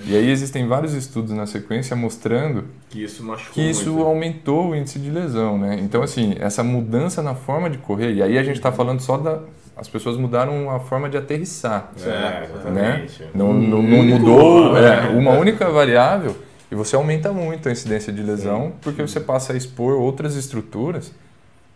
E 0.07 0.15
aí 0.15 0.31
existem 0.31 0.69
vários 0.69 0.95
estudos 0.95 1.33
na 1.33 1.45
sequência 1.45 1.97
mostrando 1.97 2.67
Que 2.89 3.03
isso 3.03 3.25
que 3.53 3.61
isso 3.69 3.91
muito. 3.95 4.07
aumentou 4.07 4.71
o 4.71 4.77
índice 4.77 5.01
de 5.01 5.11
lesão, 5.11 5.59
né? 5.59 5.77
Então, 5.81 6.03
assim, 6.05 6.37
essa 6.39 6.63
mudança 6.63 7.21
na 7.21 7.35
forma 7.35 7.69
de 7.69 7.79
correr, 7.79 8.13
e 8.13 8.23
aí 8.23 8.39
a 8.39 8.43
gente 8.45 8.57
está 8.57 8.71
falando 8.71 9.01
só 9.01 9.17
da... 9.17 9.41
As 9.77 9.89
pessoas 9.89 10.17
mudaram 10.17 10.71
a 10.71 10.79
forma 10.79 11.09
de 11.09 11.17
aterrissar, 11.17 11.91
É, 12.01 12.09
né? 12.09 12.49
exatamente. 12.55 13.25
Não, 13.35 13.53
não, 13.53 13.79
Um 13.81 13.83
não 13.83 13.99
único- 14.01 14.19
mudou 14.21 14.77
é, 14.77 15.07
é. 15.07 15.09
uma 15.09 15.33
única 15.33 15.69
variável 15.71 16.37
e 16.71 16.75
você 16.77 16.95
aumenta 16.95 17.33
muito 17.33 17.69
a 17.69 17.73
incidência 17.73 18.13
de 18.13 18.23
lesão 18.23 18.75
porque 18.83 19.03
você 19.03 19.19
passa 19.19 19.53
a 19.55 19.57
expor 19.57 19.95
outras 19.95 20.37
estruturas 20.37 21.11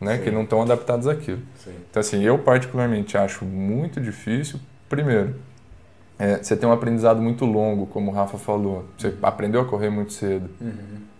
né, 0.01 0.19
que 0.19 0.31
não 0.31 0.43
estão 0.43 0.63
adaptadas 0.63 1.07
àquilo. 1.07 1.41
Sim. 1.65 1.73
Então, 1.91 2.01
assim, 2.01 2.23
eu 2.23 2.39
particularmente 2.39 3.17
acho 3.17 3.45
muito 3.45 4.01
difícil. 4.01 4.61
Primeiro, 4.89 5.37
é, 6.19 6.37
você 6.37 6.57
tem 6.57 6.69
um 6.69 6.73
aprendizado 6.73 7.21
muito 7.21 7.45
longo, 7.45 7.87
como 7.87 8.11
o 8.11 8.15
Rafa 8.15 8.39
falou. 8.39 8.85
Você 8.97 9.15
aprendeu 9.23 9.61
a 9.61 9.65
correr 9.65 9.91
muito 9.91 10.13
cedo. 10.13 10.51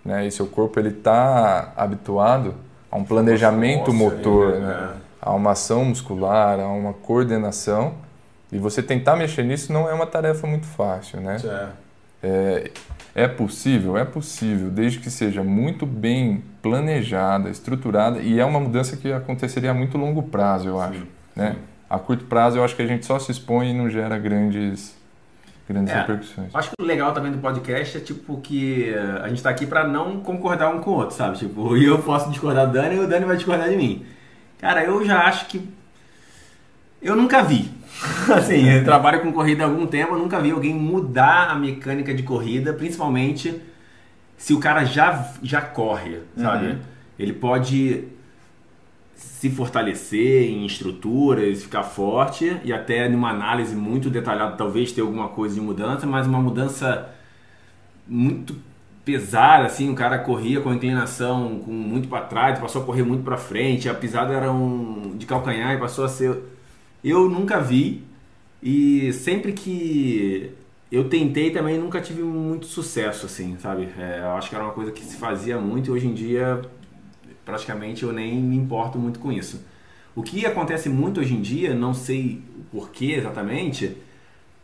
Né, 0.05 0.27
e 0.27 0.31
seu 0.31 0.47
corpo 0.47 0.79
ele 0.79 0.91
está 0.91 1.73
habituado 1.77 2.55
a 2.91 2.97
um 2.97 3.05
planejamento 3.05 3.93
Nossa, 3.93 4.17
motor, 4.17 4.55
é, 4.55 4.59
né, 4.61 4.95
a 5.21 5.35
uma 5.35 5.51
ação 5.51 5.85
muscular, 5.85 6.61
a 6.61 6.69
uma 6.69 6.93
coordenação. 6.93 7.95
E 8.53 8.59
você 8.59 8.81
tentar 8.81 9.17
mexer 9.17 9.43
nisso 9.43 9.73
não 9.73 9.91
é 9.91 9.93
uma 9.93 10.07
tarefa 10.07 10.47
muito 10.47 10.67
fácil, 10.67 11.21
né? 11.21 11.39
Certo. 11.39 11.73
É, 12.23 12.71
é 13.17 13.27
possível? 13.27 13.97
É 13.97 14.05
possível, 14.05 14.69
desde 14.71 14.99
que 14.99 15.11
seja 15.11 15.43
muito 15.43 15.87
bem 15.87 16.45
planejada, 16.61 17.49
estruturada, 17.49 18.21
e 18.21 18.39
é 18.39 18.45
uma 18.45 18.61
mudança 18.61 18.97
que 18.97 19.11
aconteceria 19.11 19.71
a 19.71 19.75
muito 19.75 19.97
longo 19.97 20.23
prazo, 20.23 20.69
eu 20.69 20.79
acho. 20.79 21.07
Né? 21.35 21.57
A 21.89 21.99
curto 21.99 22.27
prazo, 22.27 22.59
eu 22.59 22.65
acho 22.65 22.77
que 22.77 22.83
a 22.83 22.87
gente 22.87 23.07
só 23.07 23.19
se 23.19 23.31
expõe 23.33 23.71
e 23.71 23.73
não 23.73 23.89
gera 23.89 24.19
grandes, 24.19 24.95
grandes 25.69 25.95
É. 25.95 25.99
repercussões. 26.01 26.55
Acho 26.55 26.71
que 26.71 26.83
o 26.83 26.85
legal 26.85 27.13
também 27.15 27.33
do 27.33 27.39
podcast 27.39 27.97
é 27.97 28.01
tipo 28.01 28.39
que 28.41 28.91
eh, 28.91 29.21
a 29.23 29.29
gente 29.29 29.43
tá 29.43 29.49
aqui 29.51 29.67
pra 29.67 29.87
não 29.89 30.21
concordar 30.21 30.69
um 30.75 30.81
com 30.81 30.91
o 30.91 30.95
outro, 30.95 31.17
sabe? 31.17 31.39
Tipo, 31.39 31.75
eu 31.79 31.99
posso 32.03 32.29
discordar 32.31 32.67
do 32.67 32.73
Dani 32.75 32.97
e 32.97 32.99
o 32.99 33.07
Dani 33.09 33.25
vai 33.25 33.37
discordar 33.37 33.69
de 33.71 33.77
mim. 33.77 34.05
Cara, 34.59 34.85
eu 34.85 35.05
já 35.07 35.21
acho 35.27 35.47
que. 35.47 35.67
Eu 37.01 37.15
nunca 37.17 37.43
vi. 37.43 37.71
Assim, 38.35 38.69
eu 38.69 38.85
trabalho 38.85 39.21
com 39.21 39.33
corrida 39.33 39.65
há 39.65 39.67
algum 39.67 39.87
tempo, 39.87 40.15
eu 40.15 40.19
nunca 40.19 40.41
vi 40.41 40.51
alguém 40.51 40.75
mudar 40.75 41.51
a 41.51 41.55
mecânica 41.55 42.15
de 42.15 42.23
corrida, 42.23 42.73
principalmente 42.73 43.61
se 44.37 44.53
o 44.53 44.61
cara 44.61 44.85
já, 44.85 45.33
já 45.43 45.61
corre, 45.61 46.19
sabe? 46.37 46.67
Uhum. 46.67 46.79
Ele 47.19 47.33
pode 47.33 48.05
se 49.15 49.49
fortalecer 49.51 50.51
em 50.51 50.67
estruturas, 50.67 51.63
ficar 51.63 51.83
forte 51.83 52.61
e 52.65 52.73
até 52.73 53.09
numa 53.09 53.31
análise 53.31 53.75
muito 53.75 54.11
detalhada 54.11 54.57
talvez 54.57 54.93
ter 54.93 55.01
alguma 55.01 55.29
coisa 55.29 55.55
de 55.55 55.61
mudança, 55.61 56.07
mas 56.07 56.27
uma 56.27 56.41
mudança 56.41 57.09
muito 58.07 58.55
pesada, 59.05 59.67
assim, 59.67 59.91
o 59.91 59.95
cara 59.95 60.19
corria 60.19 60.61
com 60.61 60.75
inclinação 60.75 61.61
com 61.61 61.71
muito 61.71 62.09
para 62.09 62.23
trás, 62.23 62.59
passou 62.59 62.83
a 62.83 62.85
correr 62.85 63.05
muito 63.05 63.23
para 63.23 63.37
frente, 63.37 63.89
a 63.89 63.95
pisada 63.95 64.35
era 64.35 64.51
um 64.51 65.17
de 65.17 65.25
calcanhar 65.25 65.75
e 65.75 65.79
passou 65.79 66.05
a 66.05 66.09
ser 66.09 66.37
eu 67.11 67.29
nunca 67.29 67.61
vi 67.61 68.05
e 68.63 69.13
sempre 69.13 69.53
que 69.53 70.53
eu 70.91 71.09
tentei 71.09 71.51
também 71.51 71.79
nunca 71.79 72.01
tive 72.01 72.23
muito 72.23 72.67
sucesso 72.67 73.27
assim, 73.27 73.57
sabe? 73.59 73.89
É, 73.99 74.21
eu 74.21 74.33
acho 74.33 74.49
que 74.49 74.55
era 74.55 74.65
uma 74.65 74.73
coisa 74.73 74.91
que 74.93 75.05
se 75.05 75.17
fazia 75.17 75.59
muito 75.59 75.89
e 75.89 75.91
hoje 75.91 76.07
em 76.07 76.15
dia 76.15 76.63
praticamente 77.45 78.03
eu 78.03 78.13
nem 78.13 78.37
me 78.37 78.57
importo 78.57 78.99
muito 78.99 79.21
com 79.21 79.31
isso. 79.31 79.65
O 80.15 80.23
que 80.23 80.45
acontece 80.47 80.89
muito 80.89 81.21
hoje 81.21 81.35
em 81.35 81.41
dia, 81.41 81.75
não 81.75 81.95
sei 81.95 82.43
o 82.59 82.65
porquê 82.73 83.13
exatamente, 83.13 83.97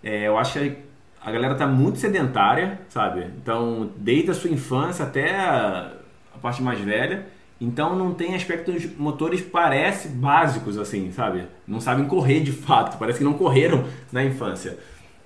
é, 0.02 0.26
eu 0.26 0.36
acho 0.38 0.58
que 0.58 0.76
a 1.20 1.30
galera 1.30 1.54
tá 1.54 1.66
muito 1.66 1.98
sedentária, 1.98 2.80
sabe? 2.88 3.26
Então, 3.40 3.90
desde 3.96 4.30
a 4.32 4.34
sua 4.34 4.50
infância 4.50 5.04
até 5.04 5.36
a, 5.36 5.92
a 6.34 6.38
parte 6.38 6.62
mais 6.62 6.80
velha, 6.80 7.26
então 7.64 7.96
não 7.96 8.12
tem 8.12 8.34
aspectos 8.34 8.86
motores 8.98 9.40
parece 9.40 10.08
básicos 10.08 10.76
assim, 10.76 11.12
sabe? 11.12 11.44
Não 11.66 11.80
sabem 11.80 12.06
correr 12.06 12.40
de 12.40 12.50
fato, 12.50 12.98
parece 12.98 13.18
que 13.18 13.24
não 13.24 13.34
correram 13.34 13.84
na 14.10 14.24
infância. 14.24 14.76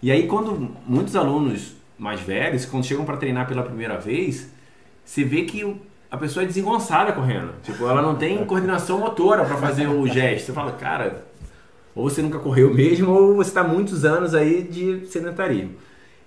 E 0.03 0.13
aí 0.13 0.27
quando 0.27 0.71
muitos 0.87 1.17
alunos 1.17 1.75
mais 1.99 2.21
velhos, 2.21 2.67
quando 2.67 2.85
chegam 2.85 3.07
para 3.07 3.17
treinar 3.17 3.49
pela 3.49 3.63
primeira 3.63 3.97
vez, 3.97 4.51
você 5.03 5.25
vê 5.25 5.45
que 5.45 5.81
a 6.11 6.19
pessoa 6.19 6.43
é 6.43 6.47
desengonçada 6.47 7.13
correndo. 7.13 7.53
Tipo, 7.63 7.89
ela 7.89 8.03
não 8.03 8.17
tem 8.17 8.45
coordenação 8.45 8.99
motora 8.99 9.45
para 9.45 9.57
fazer 9.57 9.87
o 9.89 10.07
gesto. 10.07 10.47
Você 10.47 10.53
fala, 10.53 10.73
cara, 10.73 11.25
ou 11.95 12.11
você 12.11 12.21
nunca 12.21 12.39
correu 12.39 12.73
mesmo, 12.75 13.11
ou 13.11 13.37
você 13.37 13.49
está 13.49 13.65
muitos 13.65 14.05
anos 14.05 14.35
aí 14.35 14.63
de 14.63 15.07
sedentarismo. 15.07 15.71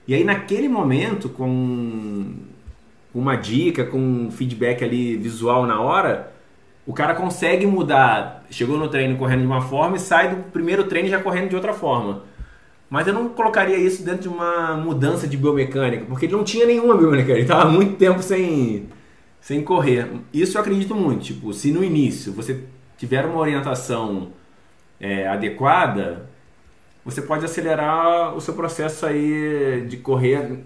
E 0.08 0.16
aí 0.16 0.24
naquele 0.24 0.68
momento, 0.68 1.30
com 1.30 2.34
uma 3.14 3.36
dica, 3.36 3.84
com 3.86 3.98
um 3.98 4.32
feedback 4.32 4.84
ali 4.84 5.18
visual 5.18 5.66
na 5.66 5.82
hora, 5.82 6.32
o 6.86 6.94
cara 6.94 7.14
consegue 7.16 7.66
mudar. 7.66 8.46
Chegou 8.50 8.78
no 8.78 8.88
treino 8.88 9.18
correndo 9.18 9.42
de 9.42 9.48
uma 9.48 9.62
forma 9.62 9.98
e 9.98 10.00
sai 10.00 10.36
do 10.36 10.44
primeiro 10.52 10.86
treino 10.86 11.08
já 11.08 11.20
correndo 11.20 11.50
de 11.50 11.56
outra 11.56 11.74
forma. 11.74 12.24
Mas 12.90 13.08
eu 13.08 13.14
não 13.14 13.30
colocaria 13.30 13.78
isso 13.78 14.04
dentro 14.04 14.24
de 14.24 14.28
uma 14.28 14.76
mudança 14.76 15.28
de 15.28 15.38
biomecânica, 15.38 16.06
porque 16.06 16.26
ele 16.26 16.34
não 16.34 16.44
tinha 16.44 16.66
nenhuma 16.66 16.98
biomecânica, 16.98 17.34
ele 17.34 17.44
estava 17.44 17.70
muito 17.70 17.96
tempo 17.98 18.24
sem, 18.24 18.90
sem 19.40 19.64
correr. 19.64 20.08
Isso 20.34 20.58
eu 20.58 20.62
acredito 20.62 20.96
muito. 20.96 21.24
Tipo, 21.24 21.54
se 21.54 21.72
no 21.72 21.84
início 21.84 22.34
você 22.34 22.64
tiver 22.98 23.26
uma 23.26 23.40
orientação 23.40 24.30
é, 25.00 25.28
adequada, 25.28 26.28
você 27.06 27.22
pode 27.22 27.46
acelerar 27.46 28.36
o 28.36 28.42
seu 28.42 28.56
processo 28.56 29.06
aí 29.06 29.86
de 29.88 29.98
correr 29.98 30.60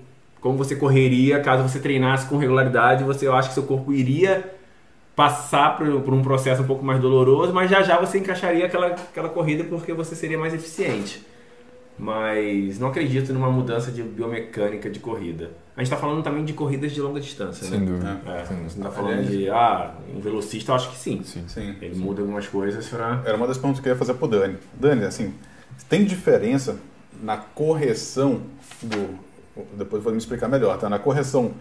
como 0.43 0.57
você 0.57 0.75
correria 0.75 1.39
caso 1.39 1.63
você 1.63 1.79
treinasse 1.79 2.27
com 2.27 2.35
regularidade. 2.37 3.05
Você, 3.05 3.25
eu 3.25 3.33
acho 3.33 3.47
que 3.47 3.53
seu 3.53 3.63
corpo 3.63 3.93
iria 3.93 4.53
passar 5.15 5.77
por, 5.77 6.01
por 6.01 6.13
um 6.13 6.21
processo 6.21 6.61
um 6.61 6.67
pouco 6.67 6.83
mais 6.83 6.99
doloroso, 6.99 7.53
mas 7.53 7.71
já 7.71 7.81
já 7.81 7.97
você 7.97 8.17
encaixaria 8.17 8.65
aquela, 8.65 8.87
aquela 8.87 9.29
corrida 9.29 9.63
porque 9.63 9.93
você 9.93 10.15
seria 10.15 10.37
mais 10.37 10.53
eficiente. 10.53 11.25
Mas 11.97 12.77
não 12.77 12.89
acredito 12.89 13.31
numa 13.31 13.49
mudança 13.49 13.89
de 13.89 14.03
biomecânica 14.03 14.89
de 14.89 14.99
corrida. 14.99 15.51
A 15.77 15.79
gente 15.79 15.93
está 15.93 15.95
falando 15.95 16.21
também 16.23 16.43
de 16.43 16.51
corridas 16.51 16.91
de 16.91 16.99
longa 16.99 17.21
distância, 17.21 17.65
Sem 17.65 17.79
né? 17.79 17.85
dúvida. 17.85 18.21
É, 18.25 18.45
Sem 18.45 18.57
dúvida. 18.57 18.73
não 18.77 18.83
tá 18.83 18.91
falando 18.91 19.27
de, 19.29 19.49
ah, 19.49 19.93
um 20.13 20.19
velocista, 20.19 20.71
eu 20.71 20.75
acho 20.75 20.89
que 20.89 20.97
sim. 20.97 21.21
Sim. 21.23 21.43
Sim. 21.47 21.75
Ele 21.81 21.95
muda 21.95 22.21
algumas 22.21 22.47
coisas 22.47 22.85
pra... 22.89 23.21
Era 23.25 23.37
uma 23.37 23.47
das 23.47 23.57
perguntas 23.57 23.79
que 23.81 23.87
eu 23.87 23.93
ia 23.93 23.97
fazer 23.97 24.15
pro 24.15 24.27
Dani. 24.27 24.57
Dani, 24.73 25.05
assim, 25.05 25.33
tem 25.87 26.03
diferença 26.03 26.77
na 27.21 27.37
correção 27.37 28.41
do. 28.81 29.22
Depois 29.77 30.01
vou 30.03 30.11
me 30.11 30.17
explicar 30.17 30.47
melhor, 30.47 30.77
tá? 30.79 30.89
Na 30.89 30.99
correção 30.99 31.51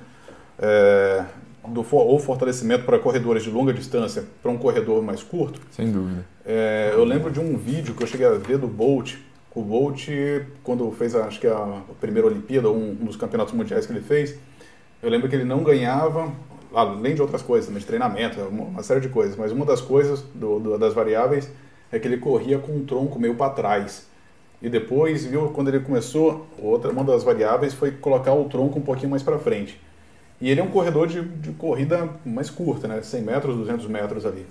é, 0.58 1.25
do 1.68 1.82
for- 1.82 2.06
ou 2.06 2.18
fortalecimento 2.18 2.84
para 2.84 2.99
corredores 2.99 3.42
de 3.42 3.50
longa 3.50 3.72
distância 3.72 4.25
para 4.42 4.50
um 4.50 4.58
corredor 4.58 5.02
mais 5.02 5.22
curto. 5.22 5.61
Sem 5.70 5.90
dúvida. 5.90 6.25
É, 6.44 6.90
eu 6.94 7.04
lembro 7.04 7.30
de 7.30 7.40
um 7.40 7.56
vídeo 7.56 7.94
que 7.94 8.02
eu 8.02 8.06
cheguei 8.06 8.26
a 8.26 8.30
ver 8.32 8.58
do 8.58 8.66
Bolt. 8.66 9.16
O 9.54 9.62
Bolt, 9.62 10.08
quando 10.64 10.90
fez, 10.92 11.14
a- 11.14 11.26
acho 11.26 11.38
que 11.38 11.46
a 11.46 11.80
primeira 12.00 12.26
Olimpíada, 12.26 12.70
um, 12.70 12.92
um 13.00 13.04
dos 13.04 13.16
campeonatos 13.16 13.52
mundiais 13.54 13.84
que 13.87 13.92
ele 13.92 14.00
fez, 14.00 14.37
eu 15.02 15.11
lembro 15.11 15.28
que 15.28 15.34
ele 15.37 15.44
não 15.44 15.62
ganhava, 15.62 16.32
além 16.75 17.14
de 17.14 17.20
outras 17.20 17.42
coisas, 17.42 17.66
também 17.66 17.80
de 17.80 17.87
treinamento, 17.87 18.40
uma, 18.40 18.64
uma 18.64 18.82
série 18.82 19.00
de 19.00 19.08
coisas, 19.11 19.37
mas 19.37 19.52
uma 19.52 19.66
das 19.66 19.80
coisas, 19.82 20.22
do- 20.34 20.58
do- 20.58 20.78
das 20.78 20.94
variáveis, 20.94 21.50
é 21.90 21.99
que 21.99 22.08
ele 22.08 22.16
corria 22.16 22.58
com 22.58 22.78
o 22.78 22.80
tronco 22.84 23.18
meio 23.18 23.34
para 23.34 23.50
trás. 23.52 24.06
E 24.62 24.69
depois, 24.69 25.25
viu, 25.25 25.49
quando 25.49 25.69
ele 25.69 25.81
começou, 25.81 26.47
outra, 26.59 26.90
uma 26.92 27.02
das 27.02 27.25
variáveis 27.25 27.75
foi 27.75 27.90
colocar 27.90 28.33
o 28.33 28.45
tronco 28.45 28.78
um 28.78 28.83
pouquinho 28.83 29.11
mais 29.11 29.23
para 29.23 29.38
frente. 29.38 29.81
E 30.40 30.50
ele 30.50 30.61
é 30.61 30.64
um 30.64 30.69
corredor 30.69 31.07
de, 31.07 31.21
de 31.21 31.50
corrida 31.52 32.09
mais 32.25 32.49
curta, 32.49 32.87
né? 32.88 33.00
100 33.02 33.23
metros, 33.23 33.57
200 33.57 33.87
metros 33.87 34.25
ali. 34.26 34.47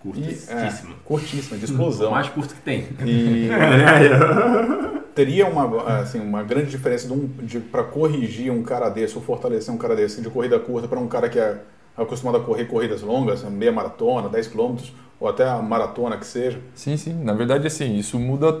Curtíssima. 0.00 0.60
é, 0.60 0.72
curtíssima, 1.04 1.56
de 1.56 1.64
O 1.64 1.66
explosão. 1.66 2.10
mais 2.12 2.28
curto 2.28 2.54
que 2.54 2.60
tem. 2.60 2.86
E 3.04 3.48
teria 5.14 5.46
uma, 5.46 6.00
assim, 6.00 6.20
uma 6.20 6.42
grande 6.42 6.70
diferença 6.70 7.06
de 7.06 7.12
um, 7.12 7.26
de, 7.42 7.58
para 7.60 7.82
corrigir 7.82 8.52
um 8.52 8.62
cara 8.62 8.88
desse 8.88 9.16
ou 9.16 9.22
fortalecer 9.22 9.72
um 9.74 9.78
cara 9.78 9.96
desse 9.96 10.20
de 10.20 10.30
corrida 10.30 10.58
curta 10.58 10.86
para 10.86 10.98
um 11.00 11.08
cara 11.08 11.28
que 11.28 11.38
é 11.38 11.58
acostumado 11.96 12.36
a 12.38 12.40
correr 12.40 12.66
corridas 12.66 13.02
longas, 13.02 13.42
meia 13.44 13.72
maratona, 13.72 14.28
10 14.28 14.48
quilômetros 14.48 14.92
ou 15.18 15.28
até 15.28 15.48
a 15.48 15.56
maratona 15.62 16.16
que 16.18 16.26
seja. 16.26 16.60
Sim, 16.74 16.96
sim. 16.96 17.14
Na 17.24 17.32
verdade, 17.32 17.66
assim, 17.66 17.96
isso 17.96 18.18
muda 18.18 18.60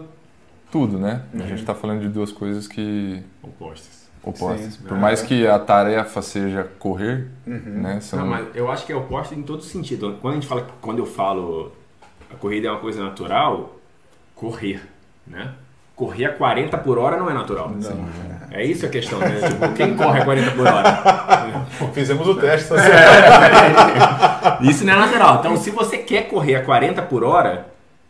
tudo, 0.76 0.98
né? 0.98 1.22
A 1.34 1.38
gente 1.46 1.60
está 1.60 1.74
falando 1.74 2.02
de 2.02 2.08
duas 2.10 2.30
coisas 2.30 2.68
que 2.68 3.22
Opostas. 3.42 4.10
opostas. 4.22 4.74
Sim. 4.74 4.82
Por 4.86 4.96
É. 4.98 5.00
mais 5.00 5.22
que 5.22 5.46
a 5.46 5.58
tarefa 5.58 6.20
seja 6.20 6.68
correr, 6.78 7.28
Uhum. 7.46 7.62
né? 7.80 7.98
São... 8.02 8.18
Não, 8.20 8.26
mas 8.26 8.46
eu 8.54 8.70
acho 8.70 8.84
que 8.84 8.92
é 8.92 8.96
oposto 8.96 9.34
em 9.34 9.42
todo 9.42 9.62
sentido. 9.62 10.18
Quando 10.20 10.32
a 10.32 10.36
gente 10.36 10.46
fala, 10.46 10.66
quando 10.82 10.98
eu 10.98 11.06
falo 11.06 11.72
a 12.30 12.34
corrida 12.36 12.68
é 12.68 12.70
uma 12.70 12.80
coisa 12.80 13.02
natural, 13.02 13.76
correr, 14.34 14.82
né? 15.26 15.52
Correr 15.94 16.26
a 16.26 16.32
40 16.34 16.76
por 16.76 16.98
hora 16.98 17.16
não 17.16 17.30
é 17.30 17.32
natural. 17.32 17.72
É 18.50 18.62
isso 18.62 18.84
a 18.84 18.88
questão, 18.90 19.18
né? 19.18 19.40
Tipo, 19.48 19.72
quem 19.72 19.96
corre 19.96 20.20
a 20.20 20.24
40 20.26 20.50
por 20.50 20.66
hora? 20.66 21.66
Fizemos 21.94 22.28
o 22.28 22.34
teste, 22.34 22.68
tá 22.68 24.58
Isso 24.60 24.84
não 24.84 24.92
é 24.92 24.96
natural. 24.96 25.36
Então, 25.40 25.56
se 25.56 25.70
você 25.70 25.96
quer 25.96 26.28
correr 26.28 26.56
a 26.56 26.62
40 26.64 27.00
por 27.00 27.24
hora, 27.24 27.66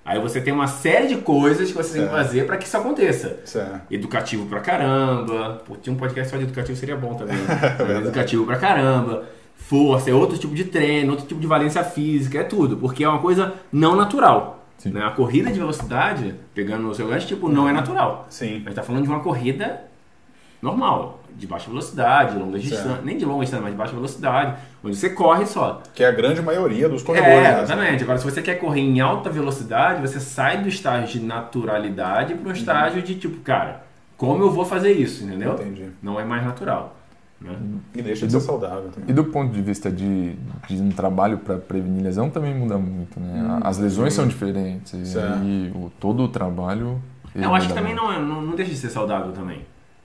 aí 0.06 0.18
você 0.20 0.40
tem 0.40 0.52
uma 0.52 0.66
série 0.68 1.08
de 1.08 1.16
coisas 1.16 1.70
que 1.70 1.76
você 1.76 1.94
tem 1.98 2.02
que 2.02 2.08
Certo. 2.14 2.22
fazer 2.24 2.46
para 2.46 2.56
que 2.56 2.64
isso 2.66 2.76
aconteça. 2.76 3.40
certo. 3.44 3.82
Educativo 3.92 4.46
pra 4.46 4.60
caramba. 4.60 5.62
Pô, 5.66 5.76
tinha 5.76 5.92
um 5.92 5.98
podcast 5.98 6.30
só 6.30 6.36
de 6.36 6.44
educativo, 6.44 6.78
seria 6.78 6.96
bom 6.96 7.14
também. 7.14 7.36
né? 7.86 7.98
educativo 7.98 8.46
pra 8.46 8.56
caramba. 8.56 9.24
Força, 9.56 10.10
é 10.10 10.14
outro 10.14 10.38
tipo 10.38 10.54
de 10.54 10.64
treino, 10.64 11.10
outro 11.12 11.26
tipo 11.26 11.40
de 11.40 11.46
valência 11.46 11.82
física, 11.82 12.38
é 12.38 12.44
tudo. 12.44 12.76
Porque 12.76 13.02
é 13.02 13.08
uma 13.08 13.18
coisa 13.18 13.54
não 13.72 13.96
natural. 13.96 14.64
Né? 14.84 15.02
A 15.02 15.10
corrida 15.10 15.50
de 15.50 15.58
velocidade, 15.58 16.34
pegando 16.54 16.88
o 16.88 16.94
seu 16.94 17.08
gancho, 17.08 17.26
tipo, 17.26 17.48
não 17.48 17.68
é 17.68 17.72
natural. 17.72 18.26
Sim. 18.28 18.56
A 18.64 18.68
gente 18.68 18.74
tá 18.74 18.82
falando 18.82 19.02
de 19.04 19.08
uma 19.08 19.20
corrida 19.20 19.82
normal, 20.62 21.20
de 21.38 21.46
baixa 21.46 21.68
velocidade, 21.68 22.38
longa 22.38 22.58
distância, 22.58 23.00
nem 23.04 23.18
de 23.18 23.24
longa 23.24 23.42
distância, 23.42 23.62
mas 23.62 23.72
de 23.72 23.78
baixa 23.78 23.92
velocidade, 23.92 24.56
onde 24.82 24.96
você 24.96 25.10
corre 25.10 25.46
só. 25.46 25.82
Que 25.94 26.02
é 26.02 26.08
a 26.08 26.12
grande 26.12 26.40
maioria 26.40 26.88
dos 26.88 27.02
corredores. 27.02 27.36
É, 27.36 27.42
né? 27.42 27.62
exatamente. 27.62 28.02
Agora, 28.02 28.18
se 28.18 28.24
você 28.24 28.40
quer 28.40 28.54
correr 28.56 28.80
em 28.80 29.00
alta 29.00 29.28
velocidade, 29.28 30.00
você 30.00 30.18
sai 30.18 30.62
do 30.62 30.68
estágio 30.68 31.20
de 31.20 31.26
naturalidade 31.26 32.34
para 32.34 32.48
um 32.48 32.52
estágio 32.52 33.02
de 33.02 33.16
tipo, 33.16 33.40
cara, 33.40 33.84
como 34.16 34.42
eu 34.42 34.50
vou 34.50 34.64
fazer 34.64 34.92
isso, 34.92 35.24
entendeu? 35.24 35.54
Entendi. 35.54 35.90
Não 36.02 36.18
é 36.18 36.24
mais 36.24 36.44
natural. 36.44 36.96
Né? 37.38 37.54
E 37.94 38.00
deixa 38.00 38.26
de 38.26 38.32
ser 38.32 38.40
saudável 38.40 38.90
também. 38.90 39.10
E 39.10 39.12
do 39.12 39.24
ponto 39.24 39.52
de 39.52 39.60
vista 39.60 39.90
de, 39.90 40.34
de 40.68 40.80
um 40.80 40.90
trabalho 40.90 41.36
para 41.36 41.58
prevenir 41.58 42.02
lesão 42.02 42.30
também 42.30 42.54
muda 42.54 42.78
muito, 42.78 43.20
né? 43.20 43.60
As 43.62 43.76
lesões 43.76 44.14
são 44.14 44.26
diferentes 44.26 45.08
Certo. 45.08 45.44
e 45.44 45.70
o, 45.74 45.92
todo 46.00 46.22
o 46.22 46.28
trabalho... 46.28 46.98
Eu 47.34 47.54
acho 47.54 47.68
que 47.68 47.74
também 47.74 47.94
não, 47.94 48.10
é- 48.10 48.18
não, 48.18 48.40
não 48.40 48.56
deixa 48.56 48.72
de 48.72 48.78
ser 48.78 48.88
saudável 48.88 49.32
também. 49.32 49.60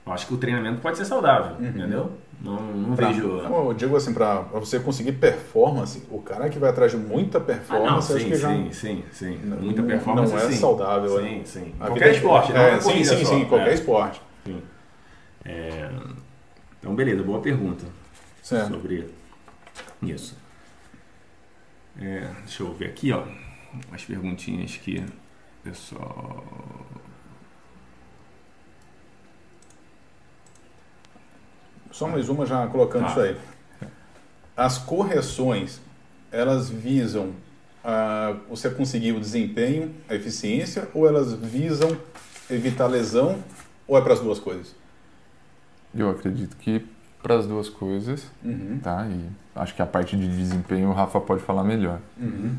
Acho 0.06 0.28
que 0.28 0.34
o 0.34 0.38
treinamento 0.38 0.82
pode 0.82 0.98
ser 0.98 1.06
saudável, 1.06 1.56
entendeu? 1.66 2.12
Não, 2.42 2.60
não 2.60 2.96
Pra- 2.96 3.10
vejo. 3.12 3.28
eu 3.38 3.74
digo 3.74 3.96
assim, 3.96 4.14
para 4.14 4.42
você 4.42 4.80
conseguir 4.80 5.12
performance, 5.14 6.02
o 6.10 6.20
cara 6.20 6.50
que 6.50 6.58
vai 6.58 6.72
atrás 6.72 6.92
de 6.92 6.98
muita 6.98 7.38
Ah, 7.38 7.42
não, 7.42 7.46
performance, 7.48 8.12
acho 8.14 8.24
sim, 8.24 8.30
que 8.30 8.36
já 8.36 8.50
sim, 8.50 8.72
sim, 8.72 9.04
sim. 9.12 9.38
Não- 9.44 9.58
Muita 9.58 9.84
performance, 9.84 10.34
não 10.34 10.40
é 10.42 10.46
sim. 10.50 10.58
saudável, 10.58 11.18
Sim, 11.18 11.24
né? 11.38 11.42
sim. 11.46 11.74
A 11.80 11.86
Qualquer 11.86 12.06
vida- 12.06 12.16
esporte, 12.18 12.52
é 12.52 12.56
é, 12.58 12.72
uma 12.72 12.82
sim, 12.82 12.90
corrida 12.90 13.16
sim, 13.18 13.26
só. 13.26 13.30
sim, 13.32 13.46
qualquer 13.46 13.68
É, 13.70 13.74
esporte. 13.76 14.22
sim. 14.46 14.62
É, 15.46 15.90
Então, 16.80 16.96
beleza, 16.96 17.22
boa 17.22 17.40
pergunta 17.40 17.86
Certo. 18.42 18.70
sobre 18.72 19.08
isso. 20.02 20.36
É, 22.00 22.28
deixa 22.40 22.64
eu 22.64 22.74
ver 22.74 22.88
aqui, 22.88 23.12
ó. 23.12 23.24
As 23.94 24.04
perguntinhas 24.04 24.76
que 24.78 24.98
o 24.98 25.64
pessoal. 25.64 26.44
Só 31.92 32.08
mais 32.08 32.30
uma 32.30 32.46
já 32.46 32.66
colocando 32.68 33.04
Tá. 33.04 33.10
isso 33.12 33.20
aí. 33.20 33.38
As 34.56 34.78
correções, 34.78 35.80
elas 36.32 36.70
visam 36.70 37.32
ah, 37.84 38.36
você 38.50 38.70
conseguir 38.70 39.12
o 39.14 39.20
desempenho, 39.20 39.92
a 40.08 40.14
eficiência, 40.16 40.88
ou 40.94 41.08
elas 41.08 41.34
visam 41.34 41.98
evitar 42.50 42.86
lesão, 42.88 43.40
ou 43.88 43.98
é 43.98 44.02
para 44.02 44.14
as 44.14 44.20
duas 44.20 44.40
coisas? 44.40 44.76
Eu 45.96 46.10
acredito 46.10 46.56
que 46.58 46.86
para 47.24 47.36
as 47.38 47.48
duas 47.48 47.70
coisas, 47.70 48.26
Uhum. 48.44 48.80
tá? 48.82 49.08
E 49.08 49.26
acho 49.56 49.76
que 49.76 49.82
a 49.82 49.86
parte 49.86 50.16
de 50.16 50.28
desempenho 50.28 50.90
o 50.90 50.94
Rafa 50.94 51.20
pode 51.20 51.42
falar 51.42 51.64
melhor. 51.64 52.00
Uhum. 52.20 52.56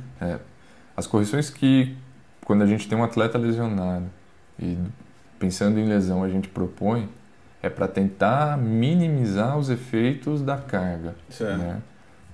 As 0.96 1.06
correções 1.06 1.50
que, 1.50 1.96
quando 2.44 2.62
a 2.62 2.66
gente 2.66 2.88
tem 2.88 2.96
um 2.98 3.02
atleta 3.04 3.38
lesionado 3.38 4.06
e 4.58 4.76
pensando 5.38 5.78
em 5.78 5.86
lesão 5.88 6.22
a 6.22 6.28
gente 6.28 6.48
propõe, 6.48 7.08
é 7.62 7.70
para 7.70 7.86
tentar 7.88 8.58
minimizar 8.58 9.56
os 9.56 9.70
efeitos 9.70 10.42
da 10.42 10.56
carga, 10.56 11.14
Certo. 11.30 11.58
né? 11.58 11.78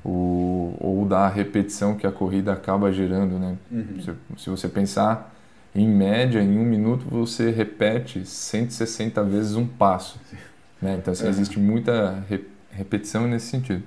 O, 0.04 0.74
ou 0.80 1.04
da 1.06 1.28
repetição 1.28 1.94
que 1.96 2.06
a 2.06 2.12
corrida 2.12 2.52
acaba 2.52 2.90
gerando, 2.92 3.38
né? 3.38 3.56
Uhum. 3.70 4.00
Se, 4.00 4.12
se 4.42 4.48
você 4.50 4.68
pensar, 4.68 5.34
em 5.74 5.86
média, 5.86 6.40
em 6.40 6.58
um 6.58 6.64
minuto 6.64 7.04
você 7.10 7.50
repete 7.50 8.24
160 8.24 9.22
vezes 9.24 9.54
um 9.54 9.66
passo. 9.66 10.18
Né? 10.80 10.94
Então, 10.96 11.10
assim, 11.10 11.24
Uhum. 11.24 11.30
existe 11.30 11.58
muita 11.58 12.22
re- 12.30 12.44
repetição 12.70 13.26
nesse 13.26 13.46
sentido. 13.48 13.82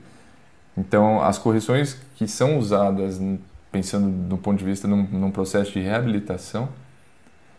Então, 0.78 1.22
as 1.24 1.38
correções 1.38 1.98
que 2.18 2.28
são 2.28 2.58
usadas, 2.60 3.18
pensando 3.72 4.10
do 4.28 4.38
ponto 4.38 4.60
de 4.60 4.66
vista 4.66 4.90
num, 4.90 5.04
num 5.04 5.32
processo 5.32 5.72
de 5.72 5.80
reabilitação, 5.80 6.68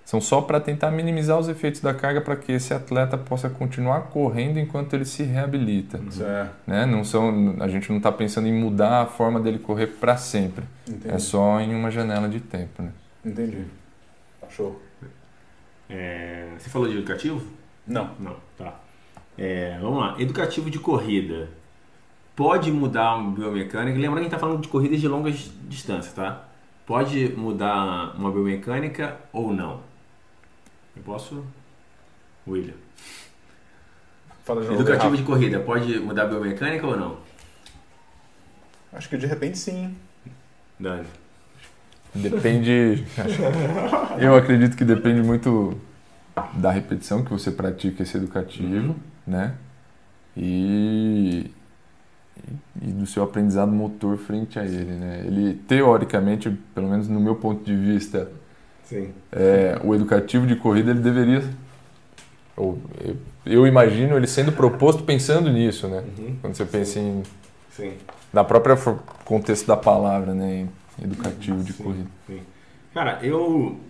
são 0.04 0.20
só 0.20 0.40
para 0.42 0.60
tentar 0.60 0.90
minimizar 0.90 1.38
os 1.38 1.48
efeitos 1.48 1.80
da 1.80 1.94
carga 1.94 2.20
para 2.20 2.36
que 2.36 2.52
esse 2.52 2.74
atleta 2.74 3.16
possa 3.16 3.48
continuar 3.48 4.02
correndo 4.02 4.58
enquanto 4.58 4.94
ele 4.94 5.04
se 5.04 5.22
reabilita. 5.22 6.00
Certo. 6.10 6.54
Né? 6.66 6.84
Não 6.84 7.04
são, 7.04 7.56
a 7.60 7.68
gente 7.68 7.88
não 7.88 7.98
está 7.98 8.10
pensando 8.10 8.48
em 8.48 8.52
mudar 8.52 9.02
a 9.02 9.06
forma 9.06 9.40
dele 9.40 9.58
correr 9.58 9.86
para 9.86 10.16
sempre. 10.16 10.64
Entendi. 10.88 11.14
É 11.14 11.18
só 11.18 11.60
em 11.60 11.74
uma 11.74 11.90
janela 11.90 12.28
de 12.28 12.40
tempo. 12.40 12.82
Né? 12.82 12.92
Entendi. 13.24 13.64
Show. 14.50 14.80
É, 15.88 16.48
Você 16.58 16.68
falou 16.68 16.88
de 16.88 16.98
educativo? 16.98 17.46
Não. 17.86 18.10
Não, 18.18 18.36
tá. 18.58 18.80
É, 19.38 19.78
vamos 19.80 19.98
lá. 19.98 20.16
Educativo 20.20 20.70
de 20.70 20.78
corrida. 20.78 21.48
Pode 22.36 22.70
mudar 22.72 23.16
uma 23.16 23.30
biomecânica? 23.30 23.98
Lembrando 23.98 24.14
que 24.14 24.20
a 24.20 24.22
gente 24.22 24.26
está 24.26 24.38
falando 24.38 24.60
de 24.60 24.68
corridas 24.68 25.00
de 25.00 25.08
longas 25.08 25.50
distâncias, 25.68 26.12
tá? 26.14 26.48
Pode 26.86 27.32
mudar 27.36 28.14
uma 28.16 28.30
biomecânica 28.30 29.16
ou 29.32 29.52
não? 29.52 29.91
Eu 30.96 31.02
posso? 31.02 31.44
William. 32.46 32.74
Fala 34.44 34.60
de 34.60 34.68
novo. 34.68 34.80
Educativo 34.80 35.10
Rafa. 35.10 35.16
de 35.16 35.22
corrida, 35.22 35.60
pode 35.60 35.98
mudar 36.00 36.22
a 36.22 36.26
biomecânica 36.26 36.86
ou 36.86 36.96
não? 36.96 37.18
Acho 38.92 39.08
que 39.08 39.16
de 39.16 39.26
repente 39.26 39.56
sim. 39.58 39.96
Dani. 40.78 41.06
Depende. 42.14 43.04
eu 44.20 44.36
acredito 44.36 44.76
que 44.76 44.84
depende 44.84 45.22
muito 45.22 45.78
da 46.54 46.70
repetição 46.70 47.24
que 47.24 47.30
você 47.30 47.50
pratica 47.50 48.02
esse 48.02 48.16
educativo, 48.16 48.96
né? 49.26 49.54
E, 50.36 51.50
e 52.82 52.86
do 52.86 53.06
seu 53.06 53.22
aprendizado 53.22 53.72
motor 53.72 54.18
frente 54.18 54.58
a 54.58 54.64
ele, 54.64 54.92
né? 54.92 55.24
Ele 55.26 55.54
teoricamente, 55.66 56.50
pelo 56.74 56.88
menos 56.88 57.08
no 57.08 57.20
meu 57.20 57.36
ponto 57.36 57.64
de 57.64 57.76
vista, 57.76 58.30
Sim. 58.84 59.12
é, 59.32 59.78
o 59.82 59.94
educativo 59.94 60.46
de 60.46 60.56
corrida 60.56 60.90
ele 60.90 61.00
deveria 61.00 61.42
ou 62.56 62.78
eu, 63.44 63.66
imagino 63.66 64.16
ele 64.16 64.26
sendo 64.26 64.52
proposto 64.52 65.02
pensando 65.04 65.50
nisso, 65.50 65.88
né? 65.88 66.04
Uhum. 66.18 66.36
Quando 66.40 66.54
você 66.54 66.64
pensa 66.64 66.98
em 67.00 67.22
Sim. 67.70 67.94
da 68.32 68.44
própria 68.44 68.76
contexto 69.24 69.66
da 69.66 69.76
palavra, 69.76 70.34
né? 70.34 70.68
Educativo 71.02 71.64
de 71.64 71.72
Sim, 71.72 71.82
corrida. 71.82 72.08
sim. 72.26 72.40
Cara, 72.92 73.18
eu 73.22 73.80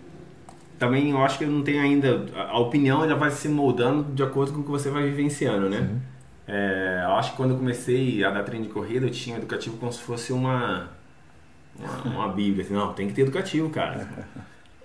também 0.79 1.11
eu 1.11 1.21
acho 1.23 1.37
que 1.37 1.43
eu 1.43 1.49
não 1.49 1.61
tenho 1.61 1.81
ainda. 1.81 2.25
A 2.35 2.51
a 2.51 2.59
opinião 2.59 3.03
ela 3.03 3.15
vai 3.15 3.29
se 3.31 3.49
moldando 3.49 4.03
de 4.13 4.23
acordo 4.23 4.53
com 4.53 4.61
o 4.61 4.63
que 4.63 4.71
você 4.71 4.89
vai 4.89 5.03
vivenciando, 5.03 5.69
né? 5.69 5.79
Sim. 5.81 6.01
É, 6.47 7.01
eu 7.05 7.11
acho 7.11 7.31
que 7.31 7.37
quando 7.37 7.51
eu 7.51 7.57
comecei 7.57 8.23
a 8.23 8.29
dar 8.31 8.43
treino 8.43 8.65
de 8.65 8.71
corrida, 8.71 9.05
eu 9.05 9.11
tinha 9.11 9.37
educativo 9.37 9.77
como 9.77 9.91
se 9.91 10.01
fosse 10.01 10.31
uma. 10.33 10.89
Uma, 11.77 12.15
uma 12.25 12.27
bíblia. 12.29 12.63
Assim, 12.63 12.73
não, 12.73 12.93
tem 12.93 13.07
que 13.07 13.13
ter 13.13 13.21
educativo, 13.23 13.69
cara. 13.69 14.07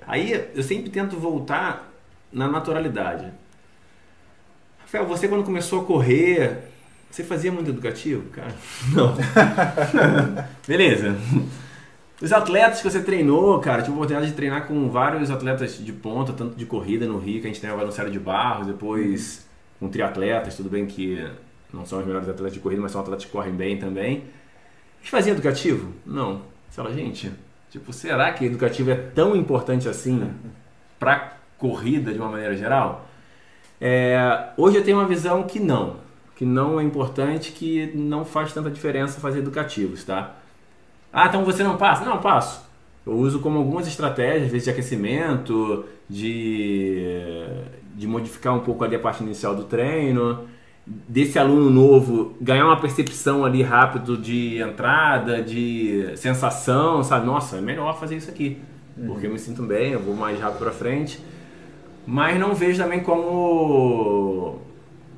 Aí 0.09 0.33
eu 0.55 0.63
sempre 0.63 0.89
tento 0.89 1.19
voltar 1.19 1.93
na 2.33 2.49
naturalidade. 2.49 3.31
Rafael, 4.81 5.07
você 5.07 5.29
quando 5.29 5.45
começou 5.45 5.83
a 5.83 5.85
correr, 5.85 6.57
você 7.11 7.23
fazia 7.23 7.53
muito 7.53 7.69
educativo, 7.69 8.23
cara? 8.31 8.55
Não. 8.95 9.15
Beleza. 10.67 11.15
Os 12.23 12.33
atletas 12.33 12.81
que 12.81 12.91
você 12.91 13.03
treinou, 13.03 13.61
cara, 13.61 13.83
tive 13.83 13.93
a 13.93 13.95
oportunidade 13.97 14.31
de 14.31 14.37
treinar 14.37 14.67
com 14.67 14.89
vários 14.89 15.31
atletas 15.31 15.77
de 15.77 15.93
ponta, 15.93 16.33
tanto 16.33 16.57
de 16.57 16.65
corrida 16.65 17.07
no 17.07 17.19
Rio, 17.19 17.43
que 17.43 17.47
a 17.47 17.51
gente 17.51 17.61
treinava 17.61 17.85
no 17.85 17.93
Céu 17.93 18.09
de 18.09 18.19
Barros, 18.19 18.67
depois 18.67 19.47
com 19.79 19.89
triatletas, 19.89 20.57
tudo 20.57 20.71
bem 20.71 20.87
que 20.87 21.23
não 21.73 21.85
são 21.85 22.01
os 22.01 22.07
melhores 22.07 22.29
atletas 22.29 22.55
de 22.55 22.61
corrida, 22.61 22.81
mas 22.81 22.93
são 22.93 23.03
atletas 23.03 23.27
que 23.27 23.31
correm 23.31 23.53
bem 23.53 23.77
também. 23.77 24.25
Eles 25.01 25.11
faziam 25.11 25.35
educativo? 25.35 25.93
Não. 26.05 26.41
Você 26.69 26.77
fala, 26.83 26.95
gente, 26.95 27.31
tipo, 27.71 27.93
será 27.93 28.33
que 28.33 28.45
educativo 28.45 28.91
é 28.91 28.97
tão 28.97 29.37
importante 29.37 29.89
assim 29.89 30.31
pra 30.99 31.37
corrida 31.59 32.13
de 32.13 32.19
uma 32.19 32.31
maneira 32.31 32.57
geral? 32.57 33.07
É, 33.81 34.51
hoje 34.57 34.77
eu 34.77 34.85
tenho 34.85 34.99
uma 34.99 35.07
visão 35.07 35.45
que 35.45 35.61
não, 35.61 35.97
que 36.35 36.45
não 36.45 36.81
é 36.81 36.83
importante, 36.83 37.53
que 37.53 37.93
não 37.95 38.25
faz 38.25 38.53
tanta 38.53 38.71
diferença 38.71 39.21
fazer 39.21 39.39
educativos, 39.39 40.05
tá? 40.05 40.35
Ah, 41.13 41.27
então 41.27 41.45
você 41.45 41.63
não 41.63 41.77
passa? 41.77 42.05
Não, 42.05 42.19
passo. 42.19 42.67
Eu 43.07 43.15
uso 43.15 43.41
como 43.41 43.59
algumas 43.59 43.87
estratégias, 43.87 44.45
às 44.45 44.51
vezes 44.51 44.65
de 44.65 44.71
aquecimento, 44.71 45.85
de, 46.09 47.03
de 47.95 48.07
modificar 48.07 48.55
um 48.55 48.61
pouco 48.61 48.85
ali 48.85 48.97
a 48.97 48.99
parte 48.99 49.23
inicial 49.23 49.55
do 49.57 49.65
treino, 49.65 50.47
desse 51.09 51.39
aluno 51.39 51.69
novo 51.71 52.35
ganhar 52.41 52.65
uma 52.65 52.81
percepção 52.81 53.45
ali 53.45 53.63
rápido 53.63 54.17
de 54.17 54.59
entrada, 54.59 55.43
de 55.43 56.13
sensação, 56.17 57.03
sabe? 57.03 57.27
Nossa, 57.27 57.57
é 57.57 57.61
melhor 57.61 57.99
fazer 57.99 58.17
isso 58.17 58.31
aqui, 58.31 58.59
porque 59.07 59.27
eu 59.27 59.31
me 59.31 59.39
sinto 59.39 59.63
bem, 59.63 59.93
eu 59.93 60.01
vou 60.01 60.15
mais 60.15 60.41
rápido 60.41 60.59
para 60.61 60.71
frente. 60.71 61.21
Mas 62.07 62.39
não 62.39 62.55
vejo 62.55 62.83
também 62.83 63.01
como 63.01 64.61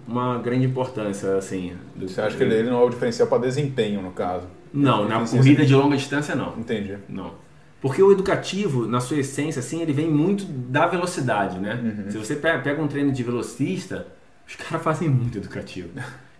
uma 0.09 0.39
grande 0.39 0.67
importância, 0.67 1.37
assim. 1.37 1.73
Você 1.97 2.21
acha 2.21 2.37
que 2.37 2.43
ele, 2.43 2.69
não 2.69 2.81
é 2.81 2.85
o 2.85 2.91
diferencial 2.91 3.29
para 3.29 3.39
desempenho, 3.39 4.03
no 4.03 4.11
caso? 4.11 4.49
Não, 4.73 5.09
na 5.09 5.25
corrida 5.25 5.65
de 5.65 5.75
longa 5.75 5.97
distância 5.97 6.35
não. 6.35 6.59
Entendi. 6.59 6.99
Não. 7.09 7.33
Porque 7.81 8.03
o 8.03 8.13
educativo, 8.13 8.87
na 8.87 9.01
sua 9.01 9.19
essência, 9.19 9.61
assim, 9.61 9.81
ele 9.81 9.93
vem 9.93 10.11
muito 10.11 10.45
da 10.45 10.87
velocidade, 10.87 11.59
né? 11.59 12.07
Se 12.09 12.19
você 12.19 12.35
pega 12.35 12.83
um 12.83 12.89
treino 12.89 13.13
de 13.13 13.23
velocista, 13.23 14.09
os 14.51 14.57
caras 14.57 14.83
fazem 14.83 15.09
muito 15.09 15.39
educativo. 15.39 15.91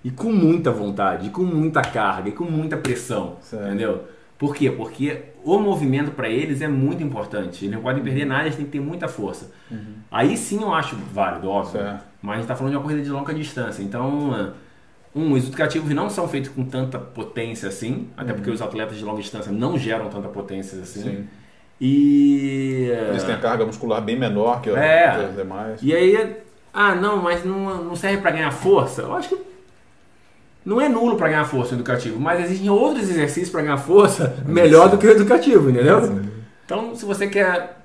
E 0.03 0.11
com 0.11 0.33
muita 0.33 0.71
vontade, 0.71 1.27
e 1.29 1.31
com 1.31 1.43
muita 1.43 1.83
carga, 1.83 2.29
e 2.29 2.33
com 2.33 2.45
muita 2.45 2.77
pressão. 2.77 3.37
Certo. 3.41 3.67
Entendeu? 3.67 4.05
Por 4.39 4.55
quê? 4.55 4.71
Porque 4.71 5.25
o 5.45 5.59
movimento 5.59 6.11
para 6.13 6.29
eles 6.29 6.63
é 6.63 6.69
muito 6.69 7.03
importante. 7.03 7.67
Eles 7.67 7.75
não 7.77 7.83
podem 7.83 8.03
perder 8.03 8.25
nada, 8.25 8.45
eles 8.45 8.57
têm 8.57 8.65
que 8.65 8.73
ter 8.73 8.81
muita 8.81 9.07
força. 9.07 9.51
Aí 10.11 10.37
sim 10.37 10.63
eu 10.63 10.73
acho 10.73 10.97
válido, 11.13 11.49
óbvio. 11.49 11.81
Certo. 11.83 12.05
Mas 12.23 12.33
a 12.33 12.35
gente 12.37 12.45
está 12.45 12.57
falando 12.57 12.73
de 12.73 12.77
uma 12.79 12.83
corrida 12.83 13.03
de 13.03 13.11
longa 13.11 13.35
distância. 13.35 13.83
Então, 13.83 14.55
um, 15.15 15.33
os 15.33 15.47
educativos 15.47 15.91
não 15.91 16.09
são 16.09 16.27
feitos 16.27 16.51
com 16.51 16.65
tanta 16.65 16.99
potência 16.99 17.69
assim, 17.69 18.09
até 18.17 18.33
porque 18.33 18.51
os 18.51 18.63
atletas 18.63 18.97
de 18.97 19.05
longa 19.05 19.21
distância 19.21 19.53
não 19.53 19.77
geram 19.79 20.09
tanta 20.09 20.29
potência 20.29 20.81
assim. 20.81 21.03
Sim. 21.03 21.27
E. 21.79 22.89
Eles 23.11 23.25
têm 23.25 23.35
a 23.35 23.39
carga 23.39 23.65
muscular 23.67 24.01
bem 24.03 24.19
menor 24.19 24.61
que, 24.63 24.71
É. 24.71 25.11
que 25.19 25.31
os 25.31 25.37
demais. 25.37 25.83
E 25.83 25.95
aí, 25.95 26.37
ah, 26.73 26.95
não, 26.95 27.23
mas 27.23 27.45
não, 27.45 27.85
não 27.85 27.97
serve 27.97 28.23
para 28.23 28.31
ganhar 28.31 28.51
força? 28.51 29.03
Eu 29.03 29.15
acho 29.15 29.29
que 29.31 29.39
não 30.65 30.81
é 30.81 30.89
nulo 30.89 31.17
para 31.17 31.29
ganhar 31.29 31.45
força 31.45 31.75
o 31.75 31.77
educativo, 31.77 32.21
mas 32.21 32.45
existem 32.45 32.69
outros 32.71 33.09
exercícios 33.09 33.51
para 33.51 33.63
ganhar 33.63 33.79
força 33.79 34.37
melhor 34.47 34.89
do 34.91 34.99
que 34.99 35.07
o 35.07 35.11
educativo, 35.11 35.71
entendeu? 35.71 36.21
Então, 36.65 36.95
se 36.95 37.05
você 37.05 37.27
quer 37.27 37.81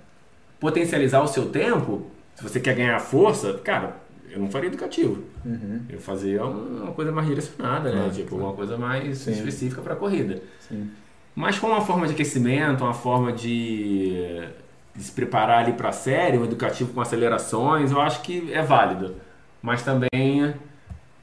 potencializar 0.59 1.21
o 1.21 1.27
seu 1.27 1.47
tempo, 1.47 2.05
se 2.35 2.43
você 2.43 2.59
quer 2.59 2.75
ganhar 2.75 2.99
força, 2.99 3.53
cara, 3.63 3.95
eu 4.29 4.39
não 4.39 4.49
faria 4.49 4.67
educativo. 4.67 5.23
Uhum. 5.45 5.81
Eu 5.89 5.99
fazia 5.99 6.43
uma 6.43 6.91
coisa 6.91 7.11
mais 7.11 7.27
direcionada, 7.27 7.89
né? 7.89 7.97
Claro, 7.97 8.13
tipo, 8.13 8.35
uma 8.35 8.53
coisa 8.53 8.77
mais 8.77 9.19
Sim. 9.19 9.31
específica 9.31 9.81
para 9.81 9.95
corrida. 9.95 10.41
Sim. 10.59 10.91
Mas 11.33 11.57
como 11.57 11.73
uma 11.73 11.81
forma 11.81 12.05
de 12.07 12.13
aquecimento, 12.13 12.83
uma 12.83 12.93
forma 12.93 13.31
de, 13.31 14.43
de 14.95 15.03
se 15.03 15.11
preparar 15.11 15.59
ali 15.63 15.73
para 15.73 15.89
a 15.89 15.91
série, 15.91 16.37
um 16.37 16.45
educativo 16.45 16.93
com 16.93 17.01
acelerações, 17.01 17.91
eu 17.91 17.99
acho 17.99 18.21
que 18.21 18.51
é 18.53 18.61
válido. 18.61 19.15
Mas 19.61 19.83
também 19.83 20.53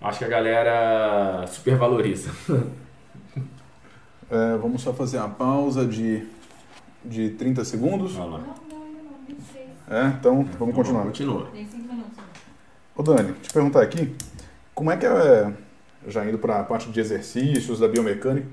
acho 0.00 0.18
que 0.18 0.24
a 0.24 0.28
galera 0.28 1.46
supervaloriza. 1.46 2.30
É, 4.30 4.56
vamos 4.56 4.80
só 4.80 4.94
fazer 4.94 5.18
uma 5.18 5.28
pausa 5.28 5.86
de, 5.86 6.26
de 7.04 7.28
30 7.32 7.66
segundos. 7.66 8.16
Não, 8.16 8.30
não, 8.30 8.38
não, 8.38 8.46
tem 9.26 9.36
seis. 9.52 9.68
É, 9.90 10.06
então 10.06 10.48
vamos 10.58 10.74
continuar. 10.74 11.04
Continua. 11.04 11.50
Tem 11.52 11.66
cinco 11.66 11.92
minutos. 11.92 12.16
né? 12.16 12.24
Ô 12.96 13.02
Dani, 13.02 13.34
te 13.34 13.52
perguntar 13.52 13.82
aqui, 13.82 14.16
como 14.74 14.90
é 14.90 14.96
que 14.96 15.04
é, 15.04 15.52
já 16.08 16.24
indo 16.24 16.38
para 16.38 16.60
a 16.60 16.64
parte 16.64 16.88
de 16.88 16.98
exercícios, 16.98 17.78
da 17.78 17.86
biomecânica, 17.86 18.46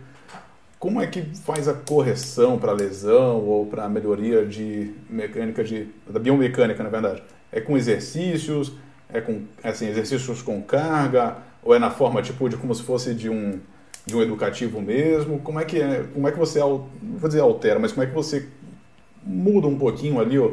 como 0.80 1.02
é 1.02 1.08
que 1.08 1.22
faz 1.22 1.68
a 1.68 1.74
correção 1.74 2.58
para 2.58 2.72
lesão 2.72 3.44
ou 3.46 3.66
para 3.66 3.90
melhoria 3.90 4.46
de 4.46 4.94
mecânica 5.10 5.64
de 5.64 5.88
da 6.10 6.20
biomecânica, 6.20 6.82
na 6.82 6.90
verdade? 6.90 7.22
É 7.52 7.60
com 7.60 7.78
exercícios, 7.78 8.72
é 9.12 9.20
com 9.20 9.44
assim, 9.64 9.88
exercícios 9.88 10.42
com 10.42 10.62
carga 10.62 11.38
ou 11.62 11.76
é 11.76 11.80
na 11.80 11.92
forma 11.92 12.22
tipo 12.22 12.48
de 12.48 12.56
como 12.56 12.74
se 12.74 12.84
fosse 12.84 13.14
de 13.14 13.30
um 13.30 13.60
de 14.06 14.16
um 14.16 14.22
educativo 14.22 14.82
mesmo? 14.82 15.40
Como 15.40 15.60
é 15.60 15.66
que 15.66 15.82
é? 15.82 16.06
Como 16.14 16.28
é 16.28 16.32
que 16.32 16.40
você 16.40 16.60
vou 16.60 16.88
dizer 17.28 17.42
altera, 17.42 17.78
mas 17.78 17.92
como 17.92 18.04
é 18.04 18.08
que 18.08 18.14
você 18.14 18.48
muda 19.24 19.68
um 19.68 19.78
pouquinho 19.78 20.20
ali, 20.20 20.40
ó, 20.40 20.52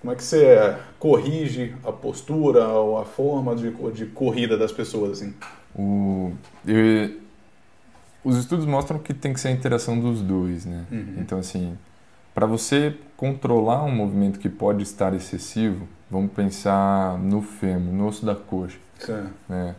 como 0.00 0.12
é 0.12 0.16
que 0.16 0.22
você 0.22 0.76
corrige 0.98 1.74
a 1.84 1.92
postura 1.92 2.68
ou 2.68 2.98
a 2.98 3.04
forma 3.04 3.54
de, 3.54 3.70
de 3.92 4.06
corrida 4.06 4.58
das 4.58 4.72
pessoas, 4.72 5.12
assim? 5.12 5.32
O, 5.74 6.32
os 8.24 8.36
estudos 8.36 8.64
mostram 8.66 8.98
que 8.98 9.12
tem 9.12 9.32
que 9.32 9.40
ser 9.40 9.48
a 9.48 9.50
interação 9.50 9.98
dos 10.00 10.22
dois, 10.22 10.64
né? 10.64 10.84
Uhum. 10.90 11.14
Então, 11.18 11.38
assim, 11.38 11.76
para 12.34 12.46
você 12.46 12.96
controlar 13.16 13.84
um 13.84 13.94
movimento 13.94 14.38
que 14.38 14.48
pode 14.48 14.82
estar 14.82 15.14
excessivo, 15.14 15.86
vamos 16.10 16.32
pensar 16.32 17.18
no 17.18 17.42
fêmur, 17.42 17.92
no 17.92 18.06
osso 18.06 18.24
da 18.24 18.34
coxa, 18.34 18.78
Certo. 18.98 19.30
né? 19.48 19.74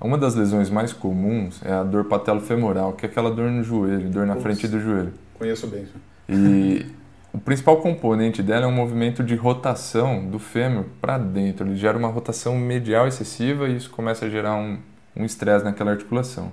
Uma 0.00 0.16
das 0.16 0.34
lesões 0.34 0.70
mais 0.70 0.92
comuns 0.92 1.60
é 1.64 1.72
a 1.72 1.82
dor 1.82 2.04
patelofemoral, 2.04 2.92
que 2.92 3.06
é 3.06 3.08
aquela 3.08 3.30
dor 3.30 3.50
no 3.50 3.64
joelho, 3.64 4.08
dor 4.10 4.26
na 4.26 4.34
Putz. 4.34 4.42
frente 4.44 4.68
do 4.68 4.78
joelho. 4.78 5.12
Conheço 5.34 5.66
bem 5.66 5.82
isso. 5.82 5.94
E 6.28 6.86
o 7.32 7.38
principal 7.38 7.78
componente 7.78 8.42
dela 8.42 8.64
é 8.64 8.68
um 8.68 8.72
movimento 8.72 9.24
de 9.24 9.34
rotação 9.34 10.24
do 10.28 10.38
fêmur 10.38 10.84
para 11.00 11.18
dentro. 11.18 11.66
Ele 11.66 11.74
gera 11.74 11.98
uma 11.98 12.08
rotação 12.08 12.56
medial 12.56 13.08
excessiva 13.08 13.68
e 13.68 13.76
isso 13.76 13.90
começa 13.90 14.26
a 14.26 14.30
gerar 14.30 14.54
um 14.54 14.78
um 15.18 15.24
estresse 15.24 15.64
naquela 15.64 15.90
articulação. 15.90 16.52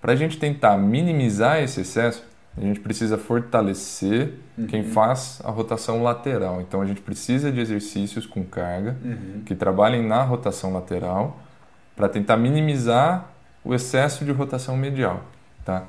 Para 0.00 0.12
a 0.12 0.16
gente 0.16 0.38
tentar 0.38 0.76
minimizar 0.76 1.62
esse 1.62 1.80
excesso, 1.82 2.24
a 2.56 2.60
gente 2.60 2.80
precisa 2.80 3.16
fortalecer 3.16 4.34
quem 4.68 4.82
faz 4.84 5.40
a 5.44 5.50
rotação 5.50 6.02
lateral. 6.02 6.60
Então 6.60 6.80
a 6.82 6.86
gente 6.86 7.00
precisa 7.00 7.50
de 7.50 7.60
exercícios 7.60 8.26
com 8.26 8.44
carga 8.44 8.96
Uhum. 9.04 9.42
que 9.46 9.54
trabalhem 9.54 10.06
na 10.06 10.22
rotação 10.22 10.72
lateral 10.72 11.38
para 11.96 12.08
tentar 12.08 12.36
minimizar 12.36 13.30
o 13.64 13.74
excesso 13.74 14.24
de 14.24 14.32
rotação 14.32 14.76
medial, 14.76 15.22
tá? 15.64 15.84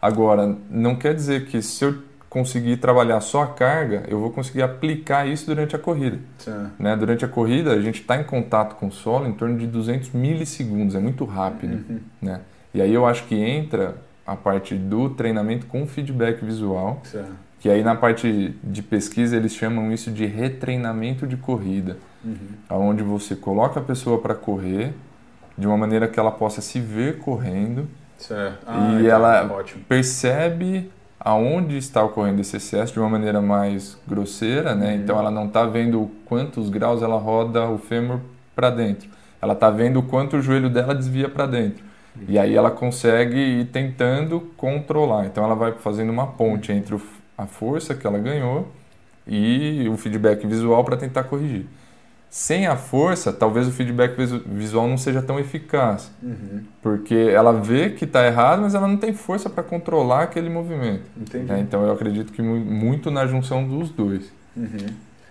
Agora, 0.00 0.56
não 0.70 0.96
quer 0.96 1.14
dizer 1.14 1.46
que 1.46 1.60
se 1.60 1.84
eu 1.84 2.02
conseguir 2.30 2.78
trabalhar 2.78 3.20
só 3.20 3.42
a 3.42 3.46
carga, 3.48 4.04
eu 4.08 4.18
vou 4.18 4.30
conseguir 4.30 4.62
aplicar 4.62 5.26
isso 5.26 5.46
durante 5.46 5.76
a 5.76 5.78
corrida. 5.78 6.18
Certo. 6.38 6.70
Né? 6.78 6.96
Durante 6.96 7.24
a 7.24 7.28
corrida, 7.28 7.72
a 7.72 7.80
gente 7.80 8.00
está 8.00 8.16
em 8.16 8.24
contato 8.24 8.76
com 8.76 8.86
o 8.86 8.92
solo 8.92 9.26
em 9.26 9.32
torno 9.32 9.58
de 9.58 9.66
200 9.66 10.10
milissegundos, 10.12 10.94
é 10.94 11.00
muito 11.00 11.24
rápido. 11.24 11.74
Uhum. 11.88 12.00
Né? 12.22 12.40
E 12.74 12.80
aí 12.80 12.92
eu 12.94 13.06
acho 13.06 13.24
que 13.24 13.34
entra 13.34 13.96
a 14.26 14.36
parte 14.36 14.74
do 14.74 15.10
treinamento 15.10 15.66
com 15.66 15.86
feedback 15.86 16.44
visual, 16.44 17.00
Certo. 17.02 17.30
que 17.58 17.68
aí 17.68 17.82
na 17.82 17.94
parte 17.96 18.54
de 18.62 18.82
pesquisa 18.82 19.36
eles 19.36 19.54
chamam 19.54 19.90
isso 19.92 20.10
de 20.10 20.24
retreinamento 20.26 21.26
de 21.26 21.36
corrida, 21.36 21.96
Uhum. 22.24 22.36
onde 22.88 23.02
você 23.02 23.34
coloca 23.34 23.80
a 23.80 23.82
pessoa 23.82 24.18
para 24.20 24.34
correr 24.34 24.92
de 25.58 25.66
uma 25.66 25.76
maneira 25.76 26.06
que 26.06 26.20
ela 26.20 26.30
possa 26.30 26.60
se 26.60 26.78
ver 26.78 27.18
correndo 27.18 27.88
Certo. 28.18 28.66
e 28.68 29.00
então, 29.00 29.06
ela 29.10 29.52
Ótimo. 29.52 29.82
percebe 29.88 30.90
aonde 31.18 31.76
está 31.76 32.02
ocorrendo 32.02 32.40
esse 32.40 32.56
excesso 32.56 32.92
de 32.92 33.00
uma 33.00 33.08
maneira 33.08 33.40
mais 33.42 33.98
grosseira, 34.06 34.74
né? 34.74 34.94
Uhum. 34.94 35.00
Então 35.00 35.18
ela 35.18 35.30
não 35.30 35.46
está 35.46 35.64
vendo 35.66 36.10
quantos 36.24 36.68
graus 36.70 37.02
ela 37.02 37.18
roda 37.18 37.68
o 37.68 37.76
fêmur 37.78 38.20
para 38.54 38.70
dentro. 38.70 39.08
Ela 39.42 39.52
está 39.54 39.70
vendo 39.70 40.02
quanto 40.02 40.36
o 40.36 40.42
joelho 40.42 40.70
dela 40.70 40.94
desvia 40.94 41.28
para 41.28 41.46
dentro. 41.46 41.84
E 42.28 42.38
aí 42.38 42.54
ela 42.54 42.70
consegue 42.70 43.36
ir 43.38 43.66
tentando 43.66 44.40
controlar. 44.56 45.26
Então 45.26 45.44
ela 45.44 45.54
vai 45.54 45.72
fazendo 45.72 46.10
uma 46.10 46.26
ponte 46.26 46.72
entre 46.72 46.94
o- 46.94 47.02
a 47.38 47.46
força 47.46 47.94
que 47.94 48.06
ela 48.06 48.18
ganhou 48.18 48.68
e 49.26 49.88
o 49.88 49.96
feedback 49.96 50.46
visual 50.46 50.84
para 50.84 50.96
tentar 50.96 51.24
corrigir. 51.24 51.66
Sem 52.28 52.66
a 52.68 52.76
força, 52.76 53.32
talvez 53.32 53.66
o 53.66 53.72
feedback 53.72 54.16
visu- 54.16 54.42
visual 54.46 54.86
não 54.86 54.96
seja 54.96 55.20
tão 55.20 55.38
eficaz. 55.40 56.12
Uhum. 56.22 56.62
Porque 56.80 57.14
ela 57.14 57.52
vê 57.52 57.90
que 57.90 58.04
está 58.04 58.24
errado, 58.24 58.62
mas 58.62 58.74
ela 58.74 58.86
não 58.86 58.96
tem 58.96 59.12
força 59.12 59.50
para 59.50 59.64
controlar 59.64 60.22
aquele 60.24 60.48
movimento. 60.48 61.02
Né? 61.44 61.60
Então 61.60 61.84
eu 61.84 61.92
acredito 61.92 62.32
que 62.32 62.40
mu- 62.40 62.54
muito 62.60 63.10
na 63.10 63.26
junção 63.26 63.66
dos 63.66 63.90
dois. 63.90 64.30
Uhum. 64.56 64.68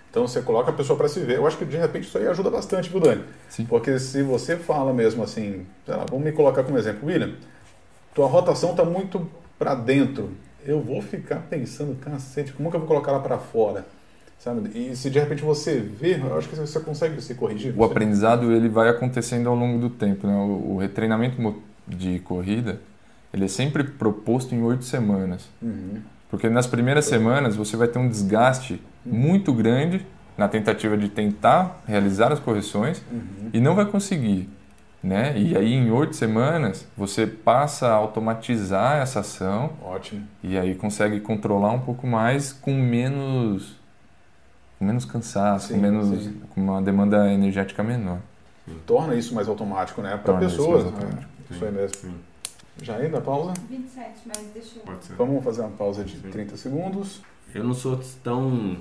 Então 0.09 0.27
você 0.27 0.41
coloca 0.41 0.71
a 0.71 0.73
pessoa 0.73 0.97
para 0.97 1.07
se 1.07 1.19
ver. 1.19 1.37
Eu 1.37 1.47
acho 1.47 1.57
que 1.57 1.65
de 1.65 1.77
repente 1.77 2.07
isso 2.07 2.17
aí 2.17 2.27
ajuda 2.27 2.49
bastante, 2.49 2.89
viu, 2.89 2.99
Dani? 2.99 3.23
Sim. 3.47 3.65
Porque 3.65 3.99
se 3.99 4.23
você 4.23 4.57
fala 4.57 4.93
mesmo 4.93 5.23
assim, 5.23 5.65
lá, 5.87 6.05
vamos 6.09 6.25
me 6.25 6.31
colocar 6.31 6.63
como 6.63 6.77
exemplo, 6.77 7.07
William, 7.07 7.33
tua 8.13 8.27
rotação 8.27 8.71
está 8.71 8.83
muito 8.83 9.29
para 9.57 9.75
dentro. 9.75 10.31
Eu 10.65 10.81
vou 10.81 11.01
ficar 11.01 11.37
pensando, 11.49 11.95
cacete, 11.95 12.51
como 12.53 12.69
que 12.69 12.75
eu 12.75 12.79
vou 12.79 12.87
colocar 12.87 13.11
ela 13.11 13.21
para 13.21 13.37
fora? 13.37 13.85
Sabe? 14.39 14.69
E 14.73 14.95
se 14.95 15.09
de 15.09 15.19
repente 15.19 15.43
você 15.43 15.79
vê, 15.79 16.17
eu 16.17 16.37
acho 16.37 16.47
que 16.47 16.55
você 16.55 16.79
consegue 16.79 17.21
se 17.21 17.35
corrigir. 17.35 17.73
O 17.77 17.83
aprendizado 17.83 18.51
ele 18.51 18.69
vai 18.69 18.89
acontecendo 18.89 19.47
ao 19.47 19.55
longo 19.55 19.79
do 19.79 19.89
tempo. 19.89 20.25
Né? 20.25 20.33
O, 20.33 20.75
o 20.75 20.77
retreinamento 20.77 21.55
de 21.87 22.19
corrida 22.19 22.79
ele 23.33 23.45
é 23.45 23.47
sempre 23.47 23.83
proposto 23.83 24.55
em 24.55 24.61
oito 24.63 24.83
semanas. 24.85 25.47
Uhum. 25.61 26.01
Porque 26.29 26.49
nas 26.49 26.67
primeiras 26.67 27.05
semanas 27.05 27.55
você 27.55 27.75
vai 27.75 27.87
ter 27.87 27.99
um 27.99 28.07
desgaste 28.07 28.81
muito 29.05 29.53
grande 29.53 30.05
na 30.37 30.47
tentativa 30.47 30.97
de 30.97 31.09
tentar 31.09 31.81
realizar 31.87 32.31
as 32.31 32.39
correções 32.39 33.01
Uhum. 33.11 33.49
e 33.53 33.59
não 33.59 33.75
vai 33.75 33.85
conseguir. 33.85 34.49
Né? 35.01 35.33
E 35.39 35.55
aí 35.57 35.73
em 35.73 35.89
oito 35.91 36.13
semanas 36.15 36.85
você 36.97 37.25
passa 37.25 37.87
a 37.87 37.93
automatizar 37.93 38.97
essa 39.01 39.21
ação 39.21 39.71
Ótimo. 39.81 40.27
e 40.43 40.57
aí 40.57 40.75
consegue 40.75 41.21
controlar 41.21 41.71
um 41.71 41.79
pouco 41.79 42.05
mais 42.05 42.51
com 42.51 42.73
menos 42.73 43.77
com 44.77 44.83
menos 44.85 45.05
cansaço, 45.05 45.67
Sim, 45.69 45.75
com 45.75 45.79
menos 45.79 46.23
sim. 46.23 46.41
com 46.49 46.59
uma 46.61 46.81
demanda 46.81 47.31
energética 47.31 47.81
menor. 47.83 48.19
Torna 48.85 49.15
isso 49.15 49.33
mais 49.33 49.47
automático, 49.47 50.01
né? 50.01 50.11
Para 50.11 50.33
Torna 50.33 50.45
isso 50.47 50.57
pessoas. 50.57 50.83
mais 50.91 51.03
né? 51.15 51.23
Isso 51.49 51.65
aí 51.65 51.71
mesmo. 51.71 51.95
Sim. 51.97 52.13
Já 52.81 52.95
ainda 52.95 53.19
pausa? 53.21 53.53
27, 53.69 54.11
mas 54.25 54.37
deixa 54.53 54.77
eu. 54.79 54.83
Pode 54.83 55.03
ser. 55.05 55.13
Vamos 55.15 55.43
fazer 55.43 55.61
uma 55.61 55.71
pausa 55.71 56.03
de 56.03 56.17
Sim. 56.17 56.29
30 56.29 56.55
segundos. 56.57 57.21
Eu 57.53 57.63
não 57.63 57.73
sou 57.73 57.99
tão 58.23 58.77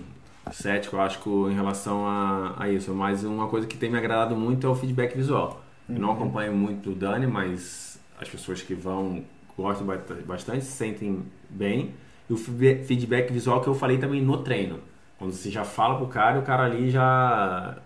cético, 0.52 0.96
eu 0.96 1.00
acho, 1.00 1.50
em 1.50 1.54
relação 1.54 2.06
a, 2.06 2.54
a 2.58 2.68
isso, 2.70 2.92
mas 2.94 3.24
uma 3.24 3.48
coisa 3.48 3.66
que 3.66 3.76
tem 3.76 3.90
me 3.90 3.98
agradado 3.98 4.34
muito 4.36 4.66
é 4.66 4.70
o 4.70 4.74
feedback 4.74 5.14
visual. 5.16 5.62
Eu 5.88 5.98
não 5.98 6.12
acompanho 6.12 6.54
muito 6.54 6.90
o 6.90 6.94
Dani, 6.94 7.26
mas 7.26 7.98
as 8.20 8.28
pessoas 8.28 8.62
que 8.62 8.74
vão 8.74 9.24
gostam 9.56 9.86
ba- 9.86 9.98
bastante, 10.26 10.64
se 10.64 10.72
sentem 10.72 11.22
bem. 11.48 11.94
E 12.28 12.32
o 12.32 12.36
feedback- 12.36 13.32
visual 13.32 13.60
que 13.60 13.68
eu 13.68 13.74
falei 13.74 13.98
também 13.98 14.20
no 14.22 14.38
treino. 14.38 14.80
Quando 15.18 15.32
você 15.32 15.50
já 15.50 15.64
fala 15.64 15.96
pro 15.96 16.06
cara 16.06 16.38
o 16.38 16.42
cara 16.42 16.64
ali 16.64 16.90
já, 16.90 17.78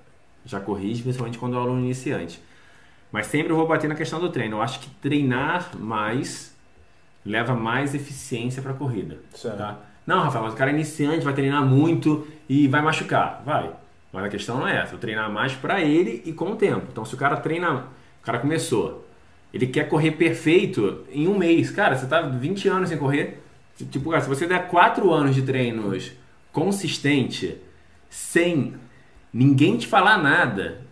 já 0.45 0.61
corrige, 0.61 1.03
principalmente 1.03 1.39
quando 1.39 1.57
é 1.57 1.61
aluno 1.61 1.81
iniciante. 1.81 2.43
Mas 3.11 3.27
sempre 3.27 3.53
eu 3.53 3.57
vou 3.57 3.67
bater 3.67 3.89
na 3.89 3.95
questão 3.95 4.21
do 4.21 4.29
treino. 4.31 4.57
Eu 4.57 4.63
acho 4.63 4.81
que 4.81 4.91
treinar 5.01 5.77
mais 5.79 6.55
leva 7.25 7.55
mais 7.55 7.95
eficiência 7.95 8.61
para 8.63 8.73
a 8.73 8.75
corrida. 8.75 9.21
Certo. 9.35 9.59
Tá? 9.59 9.79
Não, 10.07 10.21
Rafael, 10.21 10.45
mas 10.45 10.55
o 10.55 10.57
cara 10.57 10.71
é 10.71 10.75
iniciante, 10.75 11.25
vai 11.25 11.35
treinar 11.35 11.65
muito 11.65 12.27
e 12.49 12.67
vai 12.69 12.83
machucar. 12.83 13.43
Vai. 13.45 13.71
Mas 14.13 14.25
a 14.25 14.29
questão 14.29 14.59
não 14.59 14.69
é 14.69 14.83
essa. 14.83 14.95
Eu 14.95 14.99
treinar 14.99 15.31
mais 15.31 15.55
para 15.55 15.81
ele 15.81 16.23
e 16.27 16.33
com 16.33 16.53
o 16.53 16.57
tempo. 16.57 16.87
Então, 16.91 17.05
se 17.05 17.15
o 17.15 17.19
cara 17.19 17.37
treina, 17.37 17.87
o 18.21 18.25
cara 18.25 18.39
começou, 18.39 19.07
ele 19.53 19.67
quer 19.67 19.89
correr 19.89 20.13
perfeito 20.13 21.05
em 21.11 21.29
um 21.29 21.39
mês. 21.39 21.71
Cara, 21.71 21.97
você 21.97 22.07
tá 22.07 22.21
20 22.21 22.69
anos 22.69 22.89
sem 22.89 22.99
correr. 22.99 23.43
Tipo, 23.91 24.11
cara, 24.11 24.23
se 24.23 24.29
você 24.29 24.47
der 24.47 24.69
4 24.69 25.11
anos 25.13 25.35
de 25.35 25.43
treinos 25.43 26.13
consistente, 26.53 27.59
sem 28.11 28.75
ninguém 29.33 29.79
te 29.79 29.87
falar 29.87 30.19
nada, 30.19 30.83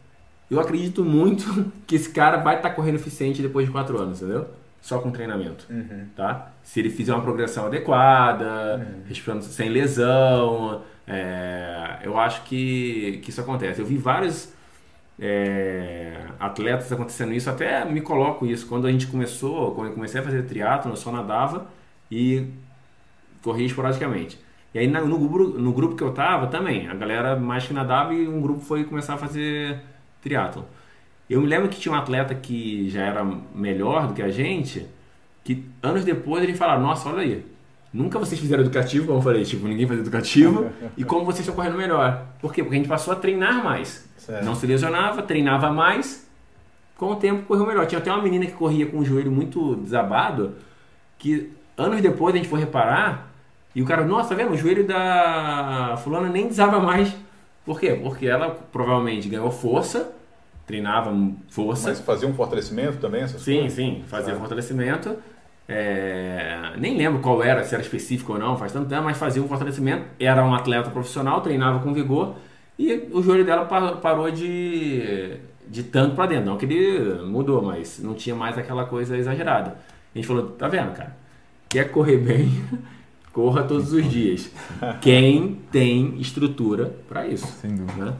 eu 0.50 0.58
acredito 0.58 1.04
muito 1.04 1.72
que 1.86 1.96
esse 1.96 2.10
cara 2.10 2.38
vai 2.38 2.56
estar 2.56 2.70
correndo 2.70 2.96
eficiente 2.96 3.42
depois 3.42 3.66
de 3.66 3.72
4 3.72 3.98
anos, 3.98 4.22
entendeu? 4.22 4.48
Só 4.80 4.98
com 4.98 5.10
treinamento 5.10 5.66
Uhum. 5.68 6.06
tá? 6.16 6.52
Se 6.62 6.80
ele 6.80 6.90
fizer 6.90 7.12
uma 7.12 7.22
progressão 7.22 7.66
adequada, 7.66 8.86
respirando 9.06 9.44
sem 9.44 9.68
lesão, 9.68 10.82
é, 11.06 11.98
eu 12.02 12.16
acho 12.18 12.42
que, 12.44 13.20
que 13.22 13.30
isso 13.30 13.40
acontece. 13.40 13.80
Eu 13.80 13.86
vi 13.86 13.96
vários 13.98 14.52
é, 15.18 16.16
atletas 16.38 16.90
acontecendo 16.90 17.32
isso, 17.34 17.50
até 17.50 17.84
me 17.84 18.00
coloco 18.00 18.46
isso. 18.46 18.66
Quando 18.66 18.86
a 18.86 18.90
gente 18.92 19.06
começou, 19.06 19.74
quando 19.74 19.88
eu 19.88 19.94
comecei 19.94 20.20
a 20.20 20.24
fazer 20.24 20.42
triatlo, 20.44 20.92
eu 20.92 20.96
só 20.96 21.12
nadava 21.12 21.66
e 22.10 22.46
corria 23.42 23.66
esporadicamente. 23.66 24.38
E 24.72 24.78
aí 24.78 24.86
no, 24.86 25.18
grupo, 25.18 25.58
no 25.58 25.72
grupo 25.72 25.96
que 25.96 26.02
eu 26.02 26.12
tava 26.12 26.46
também, 26.46 26.88
a 26.88 26.94
galera 26.94 27.36
mais 27.36 27.66
que 27.66 27.72
nadava 27.74 28.14
e 28.14 28.28
um 28.28 28.40
grupo 28.40 28.60
foi 28.60 28.84
começar 28.84 29.14
a 29.14 29.18
fazer 29.18 29.80
triatlo. 30.22 30.64
Eu 31.30 31.40
me 31.40 31.46
lembro 31.46 31.68
que 31.68 31.78
tinha 31.78 31.94
um 31.94 31.96
atleta 31.96 32.34
que 32.34 32.90
já 32.90 33.02
era 33.02 33.24
melhor 33.54 34.08
do 34.08 34.14
que 34.14 34.20
a 34.20 34.30
gente, 34.30 34.84
que 35.44 35.64
anos 35.80 36.04
depois 36.04 36.42
ele 36.42 36.54
falava, 36.54 36.82
nossa, 36.82 37.08
olha 37.08 37.20
aí, 37.20 37.46
nunca 37.92 38.18
vocês 38.18 38.40
fizeram 38.40 38.64
educativo, 38.64 39.06
como 39.06 39.18
eu 39.18 39.22
falei, 39.22 39.44
tipo, 39.44 39.64
ninguém 39.68 39.86
faz 39.86 40.00
educativo, 40.00 40.68
e 40.98 41.04
como 41.04 41.24
vocês 41.24 41.40
estão 41.40 41.54
correndo 41.54 41.78
melhor. 41.78 42.26
Por 42.40 42.52
quê? 42.52 42.64
Porque 42.64 42.74
a 42.74 42.78
gente 42.78 42.88
passou 42.88 43.12
a 43.12 43.16
treinar 43.16 43.62
mais. 43.62 44.08
Certo. 44.16 44.44
Não 44.44 44.56
se 44.56 44.66
lesionava, 44.66 45.22
treinava 45.22 45.70
mais, 45.70 46.28
com 46.96 47.12
o 47.12 47.16
tempo 47.16 47.44
correu 47.46 47.64
melhor. 47.64 47.86
Tinha 47.86 48.00
até 48.00 48.12
uma 48.12 48.22
menina 48.22 48.46
que 48.46 48.52
corria 48.52 48.86
com 48.86 48.98
o 48.98 49.04
joelho 49.04 49.30
muito 49.30 49.76
desabado, 49.76 50.56
que 51.16 51.52
anos 51.78 52.02
depois 52.02 52.34
a 52.34 52.38
gente 52.38 52.48
foi 52.48 52.58
reparar, 52.58 53.32
e 53.72 53.80
o 53.80 53.84
cara, 53.84 54.04
nossa, 54.04 54.30
tá 54.30 54.34
vendo? 54.34 54.50
O 54.50 54.56
joelho 54.56 54.84
da 54.84 55.96
fulana 56.02 56.28
nem 56.28 56.48
desaba 56.48 56.80
mais. 56.80 57.14
Por 57.64 57.78
quê? 57.78 57.96
Porque 58.02 58.26
ela 58.26 58.50
provavelmente 58.72 59.28
ganhou 59.28 59.48
força, 59.52 60.12
treinava 60.70 61.12
força. 61.48 61.88
Mas 61.88 62.00
fazia 62.00 62.28
um 62.28 62.32
fortalecimento 62.34 62.98
também? 62.98 63.22
Essas 63.22 63.42
Sim, 63.42 63.54
coisas? 63.60 63.72
sim, 63.72 64.02
fazia 64.06 64.26
Certo. 64.26 64.38
fortalecimento. 64.38 65.16
É, 65.68 66.72
nem 66.78 66.96
lembro 66.96 67.20
qual 67.20 67.42
era, 67.42 67.62
se 67.62 67.74
era 67.74 67.82
específico 67.82 68.32
ou 68.32 68.38
não, 68.38 68.56
faz 68.56 68.72
tanto 68.72 68.88
tempo, 68.88 69.04
mas 69.04 69.16
fazia 69.16 69.42
um 69.42 69.46
fortalecimento. 69.48 70.04
Era 70.18 70.44
um 70.44 70.54
atleta 70.54 70.90
profissional, 70.90 71.40
treinava 71.40 71.78
com 71.80 71.92
vigor 71.94 72.34
e 72.78 73.08
o 73.12 73.22
joelho 73.22 73.44
dela 73.44 73.64
pa- 73.64 73.92
parou 73.92 74.30
de, 74.30 75.36
de 75.68 75.82
tanto 75.84 76.16
pra 76.16 76.26
dentro. 76.26 76.46
Não 76.46 76.56
que 76.56 76.64
ele 76.64 77.22
mudou, 77.22 77.62
mas 77.62 78.00
não 78.02 78.14
tinha 78.14 78.34
mais 78.34 78.58
aquela 78.58 78.84
coisa 78.84 79.16
exagerada. 79.16 79.76
A 80.14 80.18
gente 80.18 80.26
falou: 80.26 80.48
tá 80.50 80.66
vendo, 80.66 80.92
cara? 80.92 81.16
Quer 81.68 81.90
correr 81.90 82.16
bem? 82.18 82.50
Corra 83.32 83.62
todos 83.62 83.92
os 83.92 84.10
dias. 84.10 84.50
Quem 85.00 85.60
tem 85.70 86.16
estrutura 86.20 86.92
pra 87.08 87.28
isso 87.28 87.46
Sem 87.46 87.76
dúvida. 87.76 88.06
né? 88.06 88.12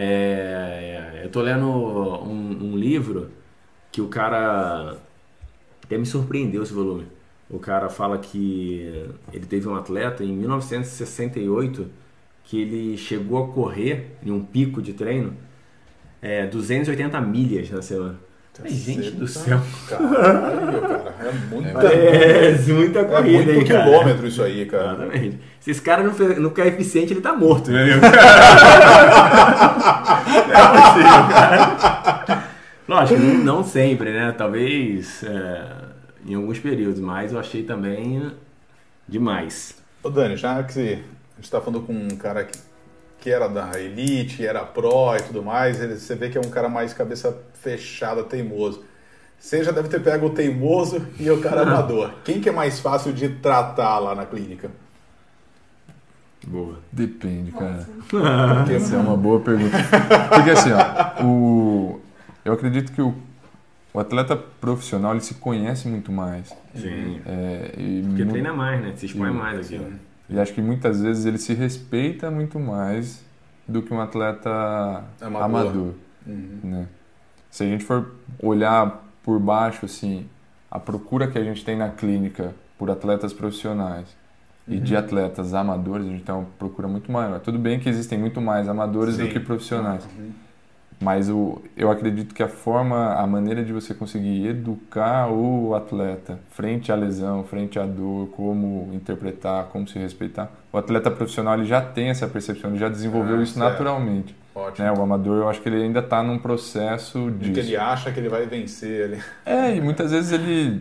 É, 0.00 1.22
eu 1.24 1.28
tô 1.28 1.42
lendo 1.42 1.66
um, 1.66 2.72
um 2.72 2.76
livro 2.76 3.32
que 3.90 4.00
o 4.00 4.06
cara 4.06 4.96
até 5.84 5.98
me 5.98 6.06
surpreendeu 6.06 6.62
esse 6.62 6.72
volume. 6.72 7.08
O 7.50 7.58
cara 7.58 7.88
fala 7.88 8.16
que 8.16 9.10
ele 9.32 9.44
teve 9.44 9.66
um 9.66 9.74
atleta 9.74 10.22
em 10.22 10.32
1968 10.32 11.88
que 12.44 12.60
ele 12.60 12.96
chegou 12.96 13.42
a 13.42 13.48
correr 13.48 14.16
em 14.22 14.30
um 14.30 14.44
pico 14.44 14.80
de 14.80 14.92
treino 14.92 15.36
é, 16.22 16.46
280 16.46 17.20
milhas 17.20 17.68
na 17.68 17.82
semana. 17.82 18.20
Falei, 18.54 18.72
gente 18.72 19.10
do 19.10 19.26
céu. 19.26 19.60
Caralho, 19.88 20.80
cara. 20.80 21.07
É 21.28 21.32
muita, 21.54 21.86
É, 21.92 22.58
muita 22.72 22.98
é 23.00 23.04
corrida 23.04 23.36
muito 23.44 23.50
aí, 23.50 23.64
cara. 23.66 23.84
quilômetro 23.84 24.26
isso 24.26 24.42
aí, 24.42 24.66
cara. 24.66 24.92
Exatamente. 24.94 25.38
Se 25.60 25.70
esse 25.70 25.82
cara 25.82 26.02
não, 26.02 26.14
fez- 26.14 26.38
não 26.38 26.50
ficar 26.50 26.66
eficiente, 26.66 27.12
ele 27.12 27.20
tá 27.20 27.34
morto, 27.34 27.70
meu 27.70 27.80
amigo. 27.82 28.00
é 30.48 30.68
possível, 30.68 31.28
cara. 31.28 32.48
Lógico, 32.88 33.20
não, 33.20 33.34
não 33.44 33.64
sempre, 33.64 34.10
né? 34.12 34.32
Talvez 34.36 35.22
é, 35.22 35.62
em 36.26 36.34
alguns 36.34 36.58
períodos, 36.58 37.00
mas 37.00 37.32
eu 37.32 37.38
achei 37.38 37.62
também 37.62 38.32
demais. 39.06 39.76
Ô 40.02 40.08
Dani, 40.08 40.36
já 40.36 40.62
que 40.62 40.80
a 40.80 41.40
gente 41.40 41.50
tá 41.50 41.60
falando 41.60 41.82
com 41.82 41.92
um 41.92 42.16
cara 42.16 42.44
que, 42.44 42.58
que 43.20 43.30
era 43.30 43.46
da 43.48 43.70
elite, 43.78 44.46
era 44.46 44.60
pró 44.64 45.14
e 45.16 45.22
tudo 45.22 45.42
mais, 45.42 45.80
ele- 45.82 45.96
você 45.98 46.14
vê 46.14 46.28
que 46.30 46.38
é 46.38 46.40
um 46.40 46.50
cara 46.50 46.68
mais 46.68 46.94
cabeça 46.94 47.36
fechada, 47.60 48.22
teimoso. 48.24 48.84
Você 49.38 49.62
já 49.64 49.70
deve 49.70 49.88
ter 49.88 50.00
pego 50.02 50.26
o 50.26 50.30
teimoso 50.30 51.06
e 51.18 51.30
o 51.30 51.40
cara 51.40 51.62
amador. 51.62 52.10
Quem 52.24 52.40
que 52.40 52.48
é 52.48 52.52
mais 52.52 52.80
fácil 52.80 53.12
de 53.12 53.28
tratar 53.28 53.98
lá 53.98 54.14
na 54.14 54.26
clínica? 54.26 54.70
Boa. 56.46 56.78
Depende, 56.92 57.52
cara. 57.52 57.86
Porque 58.08 58.72
Essa 58.74 58.96
é 58.96 58.98
uma 58.98 59.16
boa 59.16 59.40
pergunta. 59.40 59.76
Porque 60.34 60.50
assim, 60.50 60.70
ó, 60.72 61.24
o, 61.24 62.00
eu 62.44 62.52
acredito 62.52 62.92
que 62.92 63.02
o, 63.02 63.14
o 63.92 64.00
atleta 64.00 64.36
profissional 64.36 65.12
ele 65.12 65.20
se 65.20 65.34
conhece 65.34 65.88
muito 65.88 66.10
mais. 66.12 66.48
Sim. 66.74 67.20
É, 67.26 67.74
e, 67.76 68.02
Porque 68.08 68.24
mu- 68.24 68.30
treina 68.32 68.52
mais, 68.52 68.80
né? 68.82 68.92
Se 68.96 69.06
expõe 69.06 69.30
Sim, 69.30 69.36
mais 69.36 69.58
aqui. 69.58 69.78
sim. 69.78 69.92
e 70.30 70.38
acho 70.38 70.52
que 70.52 70.62
muitas 70.62 71.00
vezes 71.00 71.26
ele 71.26 71.38
se 71.38 71.54
respeita 71.54 72.30
muito 72.30 72.58
mais 72.58 73.24
do 73.66 73.82
que 73.82 73.92
um 73.92 74.00
atleta 74.00 75.04
Amador. 75.20 75.42
amador. 75.44 75.94
Uhum. 76.26 76.58
né? 76.62 76.86
Se 77.50 77.64
a 77.64 77.66
gente 77.66 77.84
for 77.84 78.12
olhar 78.42 79.04
por 79.22 79.38
baixo, 79.38 79.84
assim, 79.86 80.26
a 80.70 80.78
procura 80.78 81.26
que 81.28 81.38
a 81.38 81.44
gente 81.44 81.64
tem 81.64 81.76
na 81.76 81.88
clínica 81.90 82.54
por 82.78 82.90
atletas 82.90 83.32
profissionais 83.32 84.06
e 84.66 84.78
de 84.78 84.94
atletas 84.94 85.54
amadores, 85.54 86.06
a 86.06 86.10
gente 86.10 86.24
tem 86.24 86.34
uma 86.34 86.46
procura 86.58 86.86
muito 86.86 87.10
maior. 87.10 87.40
Tudo 87.40 87.58
bem 87.58 87.80
que 87.80 87.88
existem 87.88 88.18
muito 88.18 88.40
mais 88.40 88.68
amadores 88.68 89.16
do 89.16 89.24
Sim. 89.24 89.30
que 89.30 89.40
profissionais, 89.40 90.04
Uhum. 90.04 90.30
mas 91.00 91.30
o, 91.30 91.62
eu 91.76 91.90
acredito 91.90 92.34
que 92.34 92.42
a 92.42 92.48
forma, 92.48 93.14
a 93.14 93.26
maneira 93.26 93.64
de 93.64 93.72
você 93.72 93.94
conseguir 93.94 94.46
educar 94.46 95.30
o 95.32 95.74
atleta 95.74 96.38
frente 96.50 96.92
à 96.92 96.94
lesão, 96.94 97.44
frente 97.44 97.78
à 97.78 97.86
dor, 97.86 98.28
como 98.36 98.90
interpretar, 98.92 99.64
como 99.66 99.88
se 99.88 99.98
respeitar, 99.98 100.50
o 100.72 100.76
atleta 100.76 101.10
profissional 101.10 101.54
ele 101.54 101.64
já 101.64 101.80
tem 101.80 102.08
essa 102.10 102.28
percepção, 102.28 102.70
ele 102.70 102.78
já 102.78 102.88
desenvolveu 102.90 103.38
Ah, 103.38 103.42
isso 103.42 103.54
certo. 103.54 103.70
naturalmente. 103.70 104.36
Ótimo. 104.58 104.84
Né? 104.86 104.92
O 104.92 105.02
amador, 105.02 105.36
eu 105.38 105.48
acho 105.48 105.60
que 105.60 105.68
ele 105.68 105.82
ainda 105.82 106.00
está 106.00 106.22
num 106.22 106.38
processo 106.38 107.20
Porque 107.38 107.50
disso. 107.50 107.68
ele 107.68 107.76
acha 107.76 108.10
que 108.10 108.18
ele 108.20 108.28
vai 108.28 108.46
vencer 108.46 109.04
ali. 109.04 109.22
É, 109.46 109.76
e 109.76 109.80
muitas 109.80 110.10
vezes 110.10 110.32
ele, 110.32 110.80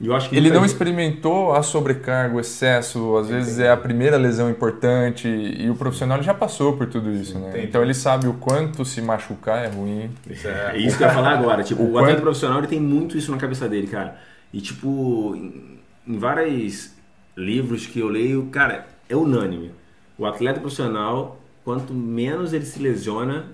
eu 0.00 0.14
acho 0.14 0.30
que 0.30 0.36
ele 0.36 0.48
não 0.50 0.60
gente- 0.62 0.70
experimentou 0.72 1.52
a 1.54 1.62
sobrecarga, 1.62 2.34
o 2.34 2.40
excesso, 2.40 3.16
às 3.18 3.28
vezes 3.28 3.58
é 3.58 3.70
a 3.70 3.76
primeira 3.76 4.16
lesão 4.16 4.48
importante 4.50 5.28
e 5.28 5.68
o 5.68 5.74
profissional 5.74 6.16
ele 6.18 6.24
já 6.24 6.32
passou 6.34 6.76
por 6.76 6.86
tudo 6.86 7.10
isso, 7.12 7.38
né? 7.38 7.48
Entendi. 7.50 7.66
Então 7.66 7.82
ele 7.82 7.94
sabe 7.94 8.26
o 8.26 8.34
quanto 8.34 8.84
se 8.84 9.02
machucar 9.02 9.64
é 9.64 9.68
ruim. 9.68 10.10
É 10.28 10.76
isso 10.78 10.96
que 10.96 11.02
eu 11.02 11.08
ia 11.08 11.12
falar 11.14 11.32
agora. 11.38 11.62
Tipo, 11.62 11.82
O 11.82 11.92
o, 11.92 11.98
atleta 11.98 12.14
quanto- 12.14 12.22
profissional 12.22 12.58
ele 12.58 12.66
tem 12.68 12.80
muito 12.80 13.18
isso 13.18 13.30
na 13.30 13.38
cabeça 13.38 13.68
dele, 13.68 13.86
cara. 13.86 14.16
E 14.52 14.60
tipo, 14.60 15.34
em, 15.36 15.78
em 16.06 16.18
vários 16.18 16.92
livros 17.36 17.86
que 17.86 18.00
eu 18.00 18.08
leio, 18.08 18.46
cara, 18.50 18.86
é 19.08 19.16
unânime. 19.16 19.72
O 20.18 20.26
atleta 20.26 20.60
profissional, 20.60 21.39
quanto 21.64 21.92
menos 21.94 22.52
ele 22.52 22.64
se 22.64 22.78
lesiona, 22.80 23.46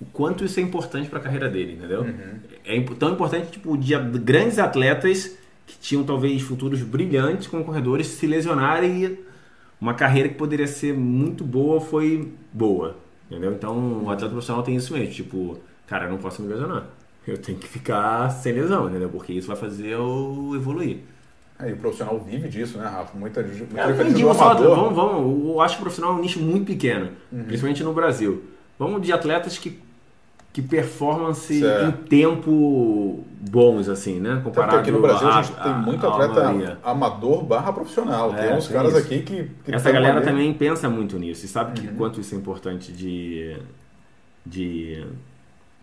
o 0.00 0.04
quanto 0.06 0.44
isso 0.44 0.58
é 0.60 0.62
importante 0.62 1.08
para 1.08 1.18
a 1.18 1.22
carreira 1.22 1.48
dele, 1.48 1.74
entendeu? 1.74 2.04
É 2.64 2.76
imp- 2.76 2.94
tão 2.98 3.12
importante, 3.12 3.50
tipo, 3.52 3.76
de 3.76 3.96
grandes 4.18 4.58
atletas 4.58 5.36
que 5.66 5.78
tinham 5.78 6.04
talvez 6.04 6.42
futuros 6.42 6.82
brilhantes 6.82 7.46
como 7.46 7.64
corredores 7.64 8.06
se 8.08 8.26
lesionarem 8.26 9.04
e 9.04 9.18
uma 9.80 9.94
carreira 9.94 10.28
que 10.28 10.34
poderia 10.34 10.66
ser 10.66 10.94
muito 10.94 11.42
boa 11.44 11.80
foi 11.80 12.32
boa, 12.52 12.96
entendeu? 13.30 13.52
Então, 13.52 14.04
o 14.04 14.10
atleta 14.10 14.30
profissional 14.32 14.62
tem 14.62 14.76
isso 14.76 14.92
mesmo, 14.92 15.12
tipo, 15.14 15.58
cara, 15.86 16.04
eu 16.06 16.10
não 16.10 16.18
posso 16.18 16.42
me 16.42 16.48
lesionar. 16.48 16.86
Eu 17.26 17.38
tenho 17.38 17.56
que 17.58 17.66
ficar 17.66 18.28
sem 18.30 18.52
lesão, 18.52 18.88
entendeu? 18.90 19.08
Porque 19.08 19.32
isso 19.32 19.46
vai 19.48 19.56
fazer 19.56 19.88
eu 19.88 20.52
evoluir. 20.54 20.98
Aí 21.58 21.72
o 21.72 21.76
profissional 21.76 22.18
vive 22.18 22.48
disso, 22.48 22.78
né, 22.78 22.84
Rafa? 22.84 23.16
Muita, 23.16 23.40
muita 23.42 23.80
Eu 23.80 24.12
digo 24.12 24.34
só, 24.34 24.50
amador. 24.50 24.74
vamos, 24.76 24.94
vamos, 24.94 25.46
eu 25.48 25.60
acho 25.60 25.76
que 25.76 25.82
o 25.82 25.84
profissional 25.84 26.14
é 26.14 26.18
um 26.18 26.20
nicho 26.20 26.40
muito 26.40 26.66
pequeno, 26.66 27.10
principalmente 27.46 27.82
no 27.84 27.92
Brasil. 27.92 28.42
Vamos 28.78 29.00
de 29.02 29.12
atletas 29.12 29.56
que, 29.56 29.80
que 30.52 30.60
performance 30.60 31.60
Certo. 31.60 31.84
em 31.88 31.92
tempo 32.08 33.24
bons, 33.40 33.88
assim, 33.88 34.18
né? 34.18 34.40
Comparado 34.42 34.78
aqui 34.78 34.90
no 34.90 35.00
Brasil 35.00 35.28
a, 35.28 35.38
a- 35.38 35.42
gente 35.42 35.54
tem 35.62 35.72
muito 35.74 36.04
atleta 36.06 36.78
amador 36.82 37.44
barra 37.44 37.72
profissional. 37.72 38.34
É, 38.34 38.48
tem 38.48 38.56
uns 38.56 38.66
tem 38.66 38.76
caras 38.76 38.92
isso. 38.96 39.06
aqui 39.06 39.22
que. 39.22 39.50
que 39.64 39.74
Essa 39.74 39.92
galera 39.92 40.16
ali- 40.16 40.26
também 40.26 40.52
pensa 40.52 40.90
muito 40.90 41.16
nisso 41.20 41.44
e 41.44 41.48
sabe 41.48 41.80
que 41.80 41.86
Uhum. 41.86 41.94
quanto 41.94 42.20
isso 42.20 42.34
é 42.34 42.38
importante 42.38 42.90
de, 42.92 43.56
de 44.44 45.04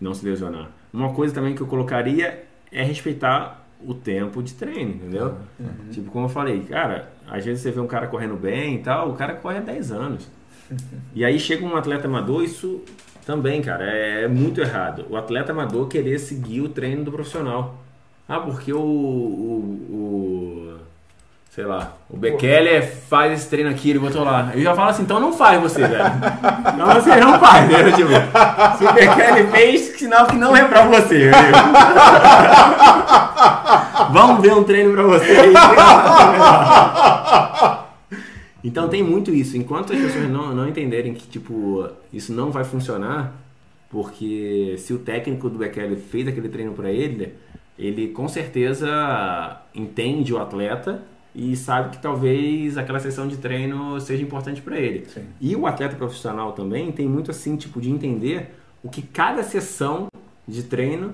não 0.01 0.13
se 0.13 0.25
lesionar. 0.25 0.69
Uma 0.93 1.13
coisa 1.13 1.33
também 1.33 1.55
que 1.55 1.61
eu 1.61 1.67
colocaria 1.67 2.43
é 2.71 2.83
respeitar 2.83 3.60
o 3.85 3.93
tempo 3.93 4.41
de 4.43 4.53
treino, 4.53 4.91
entendeu? 4.95 5.35
Uhum. 5.59 5.89
Tipo, 5.91 6.11
como 6.11 6.25
eu 6.25 6.29
falei, 6.29 6.61
cara, 6.61 7.11
às 7.29 7.43
vezes 7.45 7.61
você 7.63 7.71
vê 7.71 7.79
um 7.79 7.87
cara 7.87 8.07
correndo 8.07 8.35
bem 8.35 8.75
e 8.75 8.79
tal, 8.79 9.09
o 9.09 9.13
cara 9.13 9.33
corre 9.35 9.57
há 9.57 9.61
10 9.61 9.91
anos. 9.91 10.27
E 11.13 11.25
aí 11.25 11.37
chega 11.37 11.65
um 11.65 11.75
atleta 11.75 12.07
amador, 12.07 12.43
isso 12.43 12.81
também, 13.25 13.61
cara, 13.61 13.83
é 13.85 14.27
muito 14.27 14.61
errado. 14.61 15.05
O 15.09 15.17
atleta 15.17 15.51
amador 15.51 15.87
querer 15.89 16.17
seguir 16.19 16.61
o 16.61 16.69
treino 16.69 17.03
do 17.03 17.11
profissional. 17.11 17.75
Ah, 18.27 18.39
porque 18.39 18.71
o, 18.71 18.79
o, 18.79 19.87
o- 19.91 20.77
sei 21.51 21.65
lá, 21.65 21.97
o 22.09 22.15
Bekele 22.15 22.81
faz 22.81 23.33
esse 23.33 23.49
treino 23.49 23.69
aqui, 23.69 23.89
ele 23.89 23.99
botou 23.99 24.23
lá. 24.23 24.51
Eu 24.55 24.61
já 24.61 24.73
falo 24.73 24.89
assim, 24.89 25.03
então 25.03 25.19
não 25.19 25.33
faz 25.33 25.61
você, 25.61 25.85
velho. 25.85 26.05
Então 26.73 26.93
você 26.93 27.15
não 27.17 27.37
faz, 27.39 27.69
né? 27.69 27.91
Tipo, 27.91 28.11
se 28.77 28.85
o 28.85 28.93
Bekele 28.93 29.51
fez, 29.51 29.81
sinal 29.99 30.27
que 30.27 30.37
não 30.37 30.55
é 30.55 30.63
pra 30.63 30.87
você. 30.87 31.29
Vamos 34.11 34.41
ver 34.41 34.53
um 34.53 34.63
treino 34.63 34.93
pra 34.93 35.03
você. 35.03 35.35
Então 38.63 38.87
tem 38.87 39.01
muito 39.01 39.33
isso. 39.33 39.57
Enquanto 39.57 39.91
as 39.91 39.99
pessoas 39.99 40.29
não, 40.29 40.53
não 40.53 40.67
entenderem 40.67 41.15
que, 41.15 41.27
tipo, 41.27 41.89
isso 42.13 42.31
não 42.31 42.51
vai 42.51 42.63
funcionar, 42.63 43.33
Porque 43.89 44.75
se 44.77 44.93
o 44.93 44.99
técnico 44.99 45.49
do 45.49 45.57
Bekele 45.57 45.95
fez 45.95 46.27
aquele 46.27 46.47
treino 46.47 46.71
para 46.71 46.91
ele, 46.91 47.33
ele 47.77 48.09
com 48.09 48.27
certeza 48.27 49.57
entende 49.73 50.31
o 50.31 50.39
atleta 50.39 51.01
e 51.33 51.55
sabe 51.55 51.91
que 51.91 52.01
talvez 52.01 52.77
aquela 52.77 52.99
sessão 52.99 53.27
de 53.27 53.37
treino 53.37 53.99
seja 54.01 54.21
importante 54.21 54.61
para 54.61 54.77
ele. 54.77 55.05
Sim. 55.05 55.25
E 55.39 55.55
o 55.55 55.65
atleta 55.65 55.95
profissional 55.95 56.51
também 56.53 56.91
tem 56.91 57.07
muito 57.07 57.31
assim, 57.31 57.55
tipo, 57.55 57.79
de 57.79 57.89
entender 57.89 58.55
o 58.83 58.89
que 58.89 59.01
cada 59.01 59.43
sessão 59.43 60.07
de 60.47 60.63
treino 60.63 61.13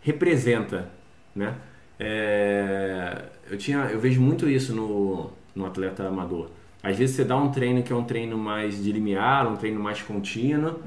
representa, 0.00 0.88
né? 1.34 1.54
É, 1.98 3.24
eu, 3.50 3.56
tinha, 3.56 3.78
eu 3.86 3.98
vejo 3.98 4.20
muito 4.20 4.48
isso 4.48 4.74
no, 4.74 5.30
no 5.54 5.66
atleta 5.66 6.06
amador. 6.06 6.50
Às 6.84 6.96
vezes 6.98 7.16
você 7.16 7.24
dá 7.24 7.34
um 7.36 7.50
treino 7.50 7.82
que 7.82 7.90
é 7.90 7.96
um 7.96 8.04
treino 8.04 8.36
mais 8.36 8.82
de 8.82 8.92
limiar, 8.92 9.46
um 9.46 9.56
treino 9.56 9.80
mais 9.80 10.02
contínuo, 10.02 10.80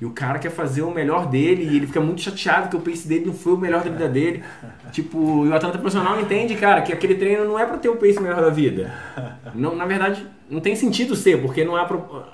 e 0.00 0.04
o 0.06 0.10
cara 0.10 0.38
quer 0.38 0.50
fazer 0.50 0.80
o 0.82 0.90
melhor 0.90 1.26
dele 1.28 1.64
e 1.70 1.76
ele 1.76 1.86
fica 1.86 2.00
muito 2.00 2.22
chateado 2.22 2.70
que 2.70 2.76
o 2.76 2.80
pace 2.80 3.06
dele 3.06 3.26
não 3.26 3.34
foi 3.34 3.52
o 3.52 3.56
melhor 3.58 3.84
da 3.84 3.90
vida 3.90 4.08
dele. 4.08 4.42
Tipo, 4.90 5.44
e 5.46 5.48
o 5.50 5.54
atleta 5.54 5.78
profissional 5.78 6.20
entende, 6.20 6.54
cara, 6.54 6.82
que 6.82 6.92
aquele 6.92 7.14
treino 7.14 7.44
não 7.44 7.58
é 7.58 7.64
para 7.66 7.78
ter 7.78 7.88
o 7.90 7.96
pace 7.96 8.20
melhor 8.20 8.40
da 8.40 8.50
vida. 8.50 8.92
Não, 9.54 9.76
na 9.76 9.84
verdade, 9.86 10.26
não 10.50 10.60
tem 10.60 10.74
sentido 10.74 11.14
ser, 11.14 11.40
porque 11.40 11.64
não 11.64 11.76
é 11.78 11.82
a, 11.82 11.84
pro- 11.84 12.24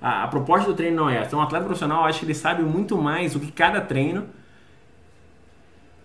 a, 0.00 0.24
a 0.24 0.28
proposta 0.28 0.66
do 0.70 0.74
treino 0.74 0.96
não 0.96 1.08
é 1.10 1.16
essa. 1.18 1.28
Então, 1.28 1.38
o 1.38 1.42
atleta 1.42 1.64
profissional, 1.64 2.04
acho 2.04 2.20
que 2.20 2.24
ele 2.26 2.34
sabe 2.34 2.62
muito 2.62 2.96
mais 2.98 3.34
o 3.36 3.40
que 3.40 3.50
cada 3.52 3.80
treino 3.80 4.24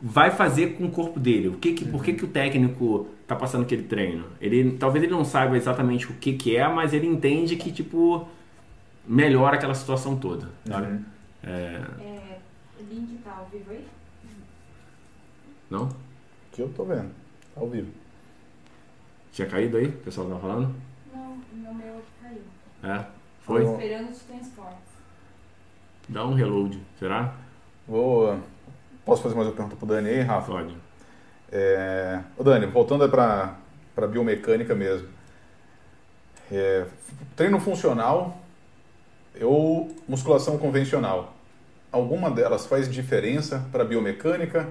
vai 0.01 0.31
fazer 0.31 0.75
com 0.77 0.85
o 0.85 0.91
corpo 0.91 1.19
dele. 1.19 1.47
O 1.49 1.57
que 1.57 1.73
que, 1.73 1.85
Por 1.85 2.03
que, 2.03 2.13
que 2.13 2.25
o 2.25 2.27
técnico 2.27 3.07
tá 3.27 3.35
passando 3.35 3.63
aquele 3.63 3.83
treino? 3.83 4.25
Ele 4.39 4.77
Talvez 4.77 5.03
ele 5.03 5.11
não 5.13 5.25
saiba 5.25 5.57
exatamente 5.57 6.07
o 6.07 6.13
que, 6.15 6.33
que 6.33 6.55
é, 6.55 6.67
mas 6.67 6.93
ele 6.93 7.07
entende 7.07 7.55
que, 7.55 7.71
tipo, 7.71 8.27
melhora 9.07 9.55
aquela 9.55 9.73
situação 9.75 10.17
toda. 10.17 10.49
Sabe? 10.65 10.87
Uhum. 10.87 11.03
É, 11.43 11.81
É, 11.99 12.37
o 12.79 12.83
link 12.93 13.17
tá 13.23 13.35
ao 13.37 13.45
vivo 13.45 13.71
aí? 13.71 13.85
não? 15.69 15.89
Que 16.51 16.61
eu 16.61 16.69
tô 16.69 16.85
vendo. 16.85 17.11
Tá 17.53 17.61
ao 17.61 17.69
vivo. 17.69 17.91
Tinha 19.31 19.47
caído 19.47 19.77
aí? 19.77 19.87
O 19.87 19.91
pessoal 19.99 20.27
tava 20.27 20.39
falando? 20.39 20.75
Não, 21.13 21.73
meu 21.73 21.97
aqui 21.97 22.07
caiu. 22.21 22.41
É? 22.95 23.05
Foi? 23.41 23.63
Ó. 23.63 23.73
Esperando 23.73 24.09
os 24.09 24.19
transportes. 24.19 24.87
Dá 26.09 26.25
um 26.25 26.33
reload, 26.33 26.79
será? 26.97 27.35
Vou. 27.87 28.39
Posso 29.07 29.23
fazer 29.23 29.35
mais 29.35 29.47
uma 29.47 29.55
pergunta 29.55 29.77
pro 29.77 29.87
Dani 29.87 30.09
aí, 30.09 30.19
Rafa? 30.21 30.51
Pode. 30.51 30.75
É... 31.51 32.19
Ô 32.37 32.43
Dani, 32.43 32.65
voltando 32.67 33.07
para 33.09 33.55
a 33.97 34.07
biomecânica 34.07 34.75
mesmo. 34.75 35.07
É, 36.51 36.85
Treino 37.35 37.59
funcional 37.59 38.37
ou 39.41 39.89
musculação 40.07 40.57
convencional? 40.57 41.33
Alguma 41.91 42.31
delas 42.31 42.65
faz 42.65 42.91
diferença 42.91 43.65
para 43.71 43.83
a 43.83 43.87
biomecânica? 43.87 44.67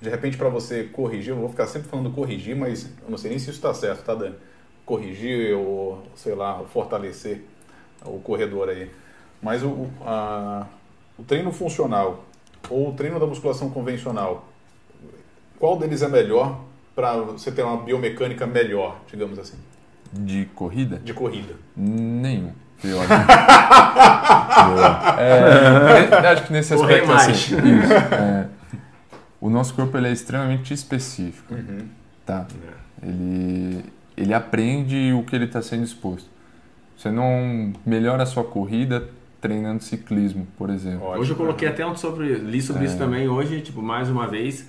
De 0.00 0.10
repente, 0.10 0.36
para 0.36 0.48
você 0.48 0.84
corrigir, 0.84 1.30
eu 1.32 1.38
vou 1.38 1.48
ficar 1.50 1.66
sempre 1.66 1.88
falando 1.88 2.10
corrigir, 2.12 2.56
mas 2.56 2.90
eu 3.02 3.10
não 3.10 3.18
sei 3.18 3.30
nem 3.30 3.38
se 3.38 3.46
isso 3.50 3.58
está 3.58 3.74
certo, 3.74 4.04
tá, 4.04 4.14
Dani? 4.14 4.36
Corrigir 4.86 5.56
ou, 5.56 6.02
sei 6.16 6.34
lá, 6.34 6.62
fortalecer 6.72 7.44
o 8.04 8.20
corredor 8.20 8.68
aí. 8.70 8.90
Mas 9.42 9.62
o, 9.62 9.68
o- 9.68 9.92
a- 10.04 10.66
o 11.18 11.24
treino 11.24 11.52
funcional 11.52 12.24
ou 12.68 12.90
o 12.90 12.92
treino 12.92 13.18
da 13.18 13.26
musculação 13.26 13.70
convencional, 13.70 14.48
qual 15.58 15.78
deles 15.78 16.02
é 16.02 16.08
melhor 16.08 16.60
para 16.94 17.16
você 17.16 17.50
ter 17.50 17.62
uma 17.62 17.78
biomecânica 17.78 18.46
melhor, 18.46 19.00
digamos 19.10 19.38
assim, 19.38 19.56
De 20.12 20.46
corrida? 20.54 20.98
de 20.98 21.14
corrida? 21.14 21.54
Nenhum. 21.76 22.52
Eu 22.82 22.98
acho. 23.00 23.08
Boa. 24.70 25.20
É, 25.20 26.28
acho 26.32 26.46
que 26.46 26.52
nesse 26.52 26.72
aspecto 26.74 27.08
mais. 27.08 27.28
assim, 27.28 27.56
isso, 27.56 27.92
é, 28.14 28.46
o 29.40 29.50
nosso 29.50 29.74
corpo 29.74 29.96
ele 29.98 30.08
é 30.08 30.12
extremamente 30.12 30.72
específico, 30.72 31.54
tá? 32.24 32.46
Ele 33.02 33.84
ele 34.20 34.34
aprende 34.34 35.12
o 35.14 35.22
que 35.24 35.34
ele 35.34 35.46
está 35.46 35.62
sendo 35.62 35.82
exposto. 35.82 36.28
Você 36.96 37.10
não 37.10 37.72
melhora 37.86 38.22
a 38.22 38.26
sua 38.26 38.44
corrida 38.44 39.08
treinando 39.40 39.82
ciclismo, 39.82 40.46
por 40.58 40.70
exemplo. 40.70 41.04
Ótimo. 41.06 41.20
Hoje 41.22 41.30
eu 41.30 41.36
coloquei 41.36 41.66
até 41.68 41.86
um 41.86 41.96
sobre, 41.96 42.34
li 42.34 42.60
sobre 42.60 42.84
isso 42.84 42.98
também 42.98 43.28
hoje, 43.28 43.60
tipo, 43.60 43.80
mais 43.82 44.08
uma 44.08 44.26
vez. 44.26 44.68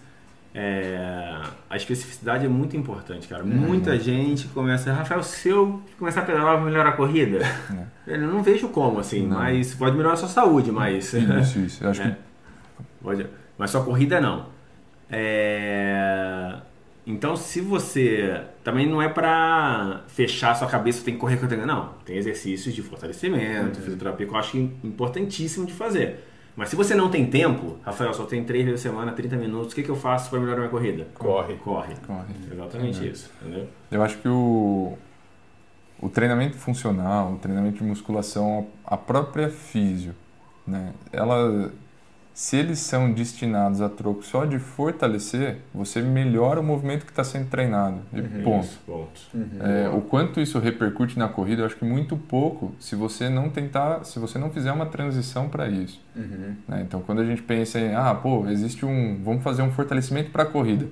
é, 0.53 1.41
a 1.69 1.77
especificidade 1.77 2.45
é 2.45 2.49
muito 2.49 2.75
importante, 2.75 3.27
cara. 3.27 3.43
Muita 3.43 3.97
gente 3.97 4.47
começa, 4.49 4.91
Rafael, 4.91 5.23
se 5.23 5.47
eu 5.49 5.81
começar 5.97 6.21
a 6.21 6.25
pedalar, 6.25 6.55
vai 6.57 6.65
melhorar 6.65 6.89
a 6.89 6.93
corrida? 6.93 7.39
Eu 8.05 8.19
não 8.27 8.43
vejo 8.43 8.67
como, 8.69 8.99
assim, 8.99 9.25
Não. 9.27 9.37
mas 9.37 9.73
pode 9.75 9.95
melhorar 9.95 10.13
a 10.13 10.17
sua 10.17 10.27
saúde, 10.29 10.71
mas. 10.71 11.13
Isso, 11.13 11.59
isso. 11.59 11.83
Eu 11.83 11.89
acho 11.91 12.01
É. 12.03 12.09
que 12.11 12.15
Pode, 13.01 13.27
mas 13.57 13.71
sua 13.71 13.83
corrida 13.83 14.19
não. 14.21 14.47
É, 15.09 16.55
Então, 17.05 17.35
se 17.35 17.61
você. 17.61 18.41
Também 18.63 18.87
não 18.87 19.01
é 19.01 19.09
pra 19.09 20.03
fechar 20.07 20.55
sua 20.55 20.67
cabeça, 20.67 21.03
tem 21.03 21.15
que 21.15 21.19
correr, 21.19 21.37
correr. 21.37 21.65
Não. 21.65 21.93
Tem 22.05 22.15
exercícios 22.15 22.75
de 22.75 22.81
fortalecimento, 22.81 23.81
fisioterapia, 23.81 24.27
que 24.27 24.33
eu 24.33 24.37
acho 24.37 24.57
importantíssimo 24.57 25.65
de 25.65 25.73
fazer. 25.73 26.19
Mas 26.55 26.69
se 26.69 26.75
você 26.75 26.93
não 26.93 27.09
tem 27.09 27.25
tempo, 27.25 27.77
Rafael, 27.81 28.13
só 28.13 28.25
tem 28.25 28.43
três 28.43 28.65
vezes 28.65 28.81
a 28.81 28.89
semana, 28.89 29.13
30 29.13 29.37
minutos, 29.37 29.71
o 29.71 29.75
que, 29.75 29.83
que 29.83 29.89
eu 29.89 29.95
faço 29.95 30.29
para 30.29 30.39
melhorar 30.39 30.59
minha 30.59 30.69
corrida? 30.69 31.07
Corre. 31.13 31.55
Corre. 31.55 31.95
corre. 32.05 32.33
Exatamente 32.51 33.07
isso, 33.07 33.31
entendeu? 33.41 33.67
Eu 33.89 34.03
acho 34.03 34.17
que 34.17 34.27
o, 34.27 34.97
o 36.01 36.09
treinamento 36.09 36.57
funcional, 36.57 37.33
o 37.33 37.37
treinamento 37.37 37.77
de 37.77 37.83
musculação, 37.83 38.67
a 38.85 38.97
própria 38.97 39.49
físio, 39.49 40.13
né? 40.67 40.93
Ela, 41.11 41.71
se 42.41 42.57
eles 42.57 42.79
são 42.79 43.11
destinados 43.11 43.81
a 43.81 43.87
troco 43.87 44.23
só 44.23 44.45
de 44.45 44.57
fortalecer, 44.57 45.59
você 45.71 46.01
melhora 46.01 46.59
o 46.59 46.63
movimento 46.63 47.05
que 47.05 47.11
está 47.11 47.23
sendo 47.23 47.47
treinado. 47.49 47.99
E 48.11 48.19
ponto. 48.41 48.65
Isso, 48.65 48.79
ponto. 48.83 49.21
É, 49.59 49.87
o 49.89 50.01
quanto 50.01 50.41
isso 50.41 50.57
repercute 50.57 51.19
na 51.19 51.27
corrida, 51.27 51.61
eu 51.61 51.67
acho 51.67 51.75
que 51.75 51.85
muito 51.85 52.17
pouco, 52.17 52.73
se 52.79 52.95
você 52.95 53.29
não 53.29 53.47
tentar, 53.51 54.03
se 54.05 54.17
você 54.17 54.39
não 54.39 54.49
fizer 54.49 54.71
uma 54.71 54.87
transição 54.87 55.49
para 55.49 55.69
isso. 55.69 56.03
Uhum. 56.15 56.55
né? 56.67 56.81
Então, 56.81 56.99
quando 57.01 57.21
a 57.21 57.25
gente 57.25 57.43
pensa 57.43 57.79
em, 57.79 57.93
ah, 57.93 58.15
pô, 58.15 58.49
existe 58.49 58.87
um, 58.87 59.21
vamos 59.23 59.43
fazer 59.43 59.61
um 59.61 59.71
fortalecimento 59.71 60.31
para 60.31 60.41
a 60.41 60.47
corrida, 60.47 60.87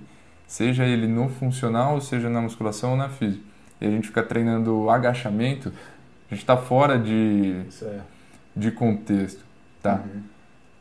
seja 0.45 0.85
ele 0.85 1.07
no 1.07 1.29
funcional, 1.29 1.99
seja 1.99 2.29
na 2.29 2.41
musculação 2.41 2.91
ou 2.91 2.95
na 2.95 3.09
física, 3.09 3.43
e 3.81 3.87
a 3.87 3.89
gente 3.89 4.05
fica 4.05 4.21
treinando 4.21 4.87
agachamento, 4.87 5.73
a 6.29 6.35
gente 6.35 6.43
está 6.43 6.57
fora 6.57 6.99
de, 6.99 7.63
Isso 7.67 7.85
é. 7.85 8.01
de 8.55 8.69
contexto, 8.69 9.43
tá? 9.81 10.03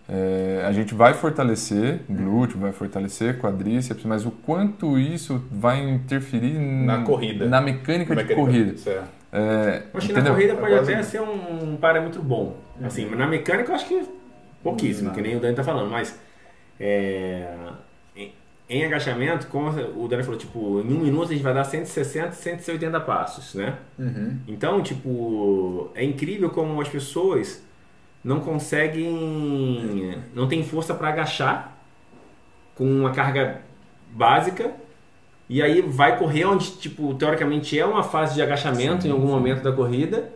Uhum. 0.08 0.14
É, 0.16 0.64
a 0.66 0.72
gente 0.72 0.94
vai 0.94 1.12
fortalecer 1.14 2.00
glúteo, 2.08 2.58
vai 2.58 2.72
fortalecer 2.72 3.38
quadríceps, 3.38 4.04
mas 4.04 4.24
o 4.24 4.30
quanto 4.30 4.98
isso 4.98 5.44
vai 5.50 5.80
interferir 5.82 6.54
Na 6.58 7.02
corrida. 7.02 7.46
na 7.46 7.60
mecânica 7.60 8.14
de 8.16 8.22
Mecânica- 8.22 8.34
corrida. 8.34 8.72
Isso 8.72 8.88
é. 8.88 9.02
É, 9.30 9.82
acho 9.92 10.06
que 10.06 10.12
na 10.14 10.22
corrida 10.30 10.54
pode 10.54 10.72
É 10.72 10.76
quase- 10.76 10.92
até 10.94 11.02
ser 11.02 11.20
um 11.20 11.76
parâmetro 11.76 12.22
bom. 12.22 12.56
Assim, 12.82 13.04
mas 13.04 13.18
na 13.18 13.26
mecânica 13.26 13.70
eu 13.70 13.74
acho 13.74 13.86
que 13.86 14.02
pouquíssimo, 14.62 15.08
Não. 15.08 15.14
que 15.14 15.20
nem 15.20 15.36
o 15.36 15.40
Dani 15.40 15.54
tá 15.54 15.62
falando. 15.62 15.90
Mas 15.90 16.18
é, 16.80 17.46
em, 18.16 18.32
em 18.70 18.84
agachamento, 18.86 19.46
como 19.48 19.68
o 20.02 20.08
Dani 20.08 20.22
falou, 20.22 20.38
tipo, 20.38 20.80
em 20.80 20.90
um 20.94 21.00
minuto 21.00 21.28
a 21.30 21.32
gente 21.34 21.42
vai 21.42 21.52
dar 21.52 21.64
160, 21.64 22.32
180 22.32 22.98
passos, 23.00 23.54
né? 23.54 23.74
Uhum. 23.98 24.38
Então, 24.48 24.82
tipo, 24.82 25.90
é 25.94 26.02
incrível 26.02 26.48
como 26.48 26.80
as 26.80 26.88
pessoas 26.88 27.62
não 28.28 28.40
conseguem, 28.40 30.22
não 30.34 30.46
tem 30.46 30.62
força 30.62 30.92
para 30.92 31.08
agachar 31.08 31.78
com 32.74 32.84
uma 32.84 33.10
carga 33.10 33.62
básica 34.10 34.70
e 35.48 35.62
aí 35.62 35.80
vai 35.80 36.18
correr 36.18 36.44
onde, 36.44 36.72
tipo, 36.72 37.14
teoricamente 37.14 37.78
é 37.78 37.86
uma 37.86 38.02
fase 38.02 38.34
de 38.34 38.42
agachamento 38.42 39.06
em 39.06 39.10
algum 39.10 39.28
momento 39.28 39.62
da 39.62 39.72
corrida 39.72 40.30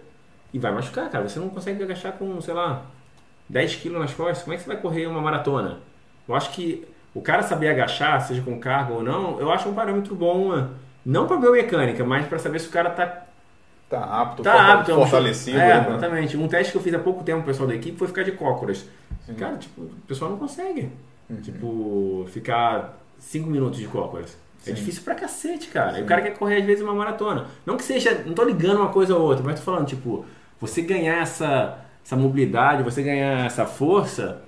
e 0.55 0.59
vai 0.59 0.73
machucar, 0.73 1.11
cara. 1.11 1.29
Você 1.29 1.39
não 1.39 1.51
consegue 1.51 1.83
agachar 1.83 2.15
com, 2.15 2.41
sei 2.41 2.55
lá, 2.55 2.87
10 3.51 3.77
quilos 3.77 4.01
nas 4.01 4.15
costas. 4.15 4.43
Como 4.43 4.55
é 4.55 4.57
que 4.57 4.63
você 4.63 4.69
vai 4.69 4.81
correr 4.81 5.07
uma 5.07 5.21
maratona? 5.21 5.81
Eu 6.27 6.35
acho 6.35 6.51
que 6.53 6.89
o 7.15 7.21
cara 7.21 7.43
saber 7.43 7.69
agachar, 7.69 8.23
seja 8.23 8.41
com 8.41 8.59
carga 8.59 8.95
ou 8.95 9.03
não, 9.03 9.39
eu 9.39 9.53
acho 9.53 9.69
um 9.69 9.75
parâmetro 9.75 10.15
bom, 10.15 10.57
né? 10.57 10.67
não 11.05 11.27
para 11.27 11.37
biomecânica, 11.37 12.03
mas 12.05 12.27
para 12.27 12.39
saber 12.39 12.59
se 12.59 12.69
o 12.69 12.73
cara 12.73 12.89
tá 12.89 13.22
Tá 13.93 14.23
apto, 14.23 14.43
Tá 14.43 14.73
apto, 14.73 14.91
é 14.91 14.95
um 14.95 15.01
fortalecido. 15.01 15.59
É, 15.59 15.81
né? 15.81 15.87
exatamente. 15.87 16.35
Um 16.35 16.49
teste 16.49 16.73
que 16.73 16.79
eu 16.79 16.83
fiz 16.83 16.95
há 16.95 16.99
pouco 16.99 17.23
tempo, 17.23 17.41
o 17.41 17.45
pessoal 17.45 17.69
da 17.69 17.75
equipe, 17.75 17.99
foi 17.99 18.09
ficar 18.09 18.23
de 18.23 18.33
cócoras. 18.33 18.87
Cara, 19.37 19.59
tipo, 19.59 19.83
o 19.83 19.91
pessoal 20.09 20.31
não 20.31 20.39
consegue. 20.39 20.89
Uhum. 21.29 21.37
Tipo, 21.43 22.27
ficar 22.33 22.99
5 23.19 23.51
minutos 23.51 23.79
de 23.79 23.87
cócoras. 23.87 24.35
É 24.63 24.71
Sim. 24.71 24.75
difícil 24.75 25.03
pra 25.03 25.15
cacete, 25.15 25.69
cara. 25.69 25.99
E 25.99 26.03
o 26.05 26.07
cara 26.07 26.23
quer 26.23 26.31
correr, 26.31 26.57
às 26.57 26.65
vezes, 26.65 26.83
uma 26.83 26.95
maratona. 26.95 27.49
Não 27.67 27.77
que 27.77 27.85
seja. 27.85 28.23
Não 28.25 28.33
tô 28.33 28.45
ligando 28.45 28.79
uma 28.79 28.89
coisa 28.89 29.15
ou 29.15 29.21
outra, 29.21 29.45
mas 29.45 29.61
tô 29.61 29.67
falando, 29.67 29.87
tipo, 29.87 30.25
você 30.59 30.81
ganhar 30.81 31.21
essa, 31.21 31.79
essa 32.03 32.17
mobilidade, 32.17 32.83
você 32.83 33.03
ganhar 33.03 33.45
essa 33.45 33.67
força, 33.67 34.43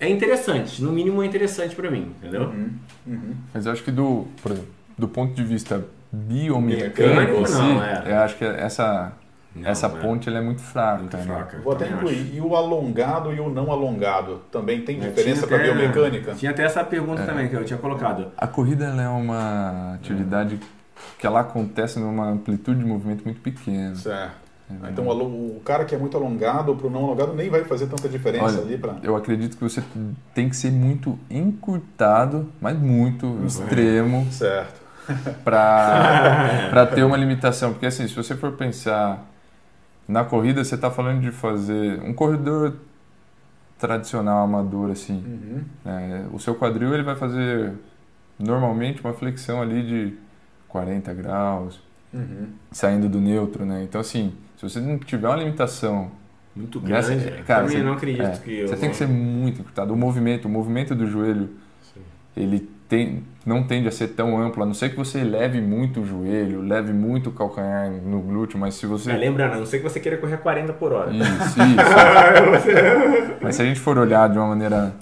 é 0.00 0.08
interessante. 0.08 0.82
No 0.82 0.90
mínimo 0.90 1.22
é 1.22 1.26
interessante 1.26 1.76
pra 1.76 1.88
mim, 1.88 2.12
entendeu? 2.18 2.48
Uhum. 2.48 2.70
Uhum. 3.06 3.34
Mas 3.54 3.66
eu 3.66 3.72
acho 3.72 3.84
que 3.84 3.92
do, 3.92 4.26
por 4.42 4.50
exemplo, 4.50 4.70
do 4.98 5.06
ponto 5.06 5.32
de 5.32 5.44
vista 5.44 5.86
biomecânico 6.12 7.46
si, 7.46 7.54
não, 7.58 7.82
é. 7.84 8.02
eu 8.06 8.18
acho 8.18 8.36
que 8.36 8.44
essa 8.44 9.12
Não, 9.54 9.68
essa 9.68 9.88
né? 9.88 10.00
ponte 10.00 10.28
ela 10.28 10.38
é 10.38 10.40
muito 10.40 10.60
fraca. 10.60 10.98
Muito 10.98 11.16
né? 11.16 11.22
fraca. 11.24 11.58
Vou 11.62 11.72
até 11.72 11.88
incluir. 11.88 12.34
E 12.34 12.40
o 12.40 12.54
alongado 12.56 13.32
e 13.32 13.40
o 13.40 13.48
não 13.48 13.70
alongado 13.70 14.40
também 14.50 14.82
tem 14.82 14.96
acho. 14.98 15.08
diferença 15.08 15.46
Tinha 15.46 15.58
para 15.58 15.66
até- 15.68 15.72
biomecânica? 15.78 16.34
Tinha 16.34 16.50
até 16.50 16.64
essa 16.64 16.80
É. 16.80 16.84
pergunta 16.84 17.22
também 17.24 17.48
que 17.48 17.54
eu 17.54 17.64
tinha 17.64 17.78
colocado. 17.78 18.26
A 18.36 18.46
corrida 18.46 18.84
ela 18.86 19.02
é 19.02 19.08
uma 19.08 19.94
atividade 19.94 20.58
que 21.18 21.26
ela 21.26 21.40
acontece 21.40 21.98
numa 21.98 22.26
amplitude 22.28 22.80
de 22.80 22.84
movimento 22.86 23.24
muito 23.24 23.40
pequena. 23.40 23.94
Certo. 23.94 24.40
É 24.84 24.90
Então 24.90 25.04
o 25.08 25.60
cara 25.64 25.84
que 25.84 25.94
é 25.96 25.98
muito 25.98 26.16
alongado 26.16 26.76
para 26.76 26.86
o 26.86 26.90
não 26.90 27.06
alongado 27.06 27.32
nem 27.34 27.50
vai 27.50 27.64
fazer 27.64 27.86
tanta 27.88 28.08
diferença 28.08 28.44
Olha, 28.44 28.60
ali 28.60 28.78
para. 28.78 28.96
Eu 29.02 29.16
acredito 29.16 29.56
que 29.56 29.64
você 29.64 29.82
tem 30.32 30.48
que 30.48 30.54
ser 30.54 30.70
muito 30.70 31.18
encurtado, 31.28 32.48
mas 32.60 32.78
muito 32.78 33.36
extremo 33.44 34.26
Certo. 34.30 34.79
para 35.44 36.86
ter 36.94 37.02
uma 37.04 37.16
limitação. 37.16 37.72
Porque 37.72 37.86
assim, 37.86 38.06
se 38.08 38.14
você 38.14 38.34
for 38.36 38.52
pensar 38.52 39.24
na 40.08 40.24
corrida, 40.24 40.64
você 40.64 40.74
está 40.74 40.90
falando 40.90 41.20
de 41.20 41.30
fazer 41.30 42.00
um 42.02 42.12
corredor 42.12 42.74
tradicional, 43.78 44.44
amador, 44.44 44.90
assim. 44.90 45.14
Uhum. 45.26 45.62
né? 45.84 46.26
o 46.32 46.38
seu 46.38 46.54
quadril 46.54 46.92
ele 46.92 47.02
vai 47.02 47.16
fazer 47.16 47.72
normalmente 48.38 49.00
uma 49.02 49.12
flexão 49.12 49.62
ali 49.62 49.82
de 49.82 50.14
40 50.68 51.12
graus, 51.14 51.80
Uhum. 52.12 52.48
saindo 52.72 53.08
do 53.08 53.20
neutro, 53.20 53.64
né? 53.64 53.82
Então 53.84 54.00
assim, 54.00 54.34
se 54.56 54.62
você 54.68 54.80
não 54.80 54.98
tiver 54.98 55.28
uma 55.28 55.36
limitação 55.36 56.10
Muito 56.56 56.80
grande. 56.80 57.30
cara, 57.46 57.62
também 57.62 57.78
você- 57.78 57.82
não 57.84 57.92
acredito 57.92 58.22
é, 58.24 58.30
que 58.38 58.52
eu 58.60 58.68
você 58.68 58.74
tem 58.74 58.80
vou- 58.88 58.90
que 58.90 58.96
ser 58.96 59.06
muito 59.06 59.60
encurtado. 59.60 59.94
O 59.94 59.96
movimento, 59.96 60.46
o 60.46 60.48
movimento 60.48 60.94
do 60.94 61.06
joelho, 61.06 61.48
Sim. 61.94 62.00
ele 62.36 62.68
tem, 62.88 63.22
não 63.44 63.62
tende 63.62 63.88
a 63.88 63.90
ser 63.90 64.08
tão 64.08 64.38
amplo, 64.40 64.62
a 64.62 64.66
não 64.66 64.74
ser 64.74 64.90
que 64.90 64.96
você 64.96 65.24
leve 65.24 65.60
muito 65.60 66.00
o 66.00 66.06
joelho, 66.06 66.60
leve 66.60 66.92
muito 66.92 67.30
o 67.30 67.32
calcanhar 67.32 67.90
no 67.90 68.20
glúteo, 68.20 68.58
mas 68.58 68.74
se 68.74 68.86
você... 68.86 69.12
É, 69.12 69.16
lembrando, 69.16 69.54
a 69.54 69.56
não 69.56 69.66
sei 69.66 69.80
que 69.80 69.88
você 69.88 69.98
queira 69.98 70.18
correr 70.18 70.36
40 70.36 70.72
por 70.74 70.92
hora. 70.92 71.10
Isso, 71.10 71.24
isso. 71.58 73.36
mas 73.40 73.56
se 73.56 73.62
a 73.62 73.64
gente 73.64 73.80
for 73.80 73.96
olhar 73.96 74.28
de 74.28 74.38
uma 74.38 74.48
maneira 74.48 74.92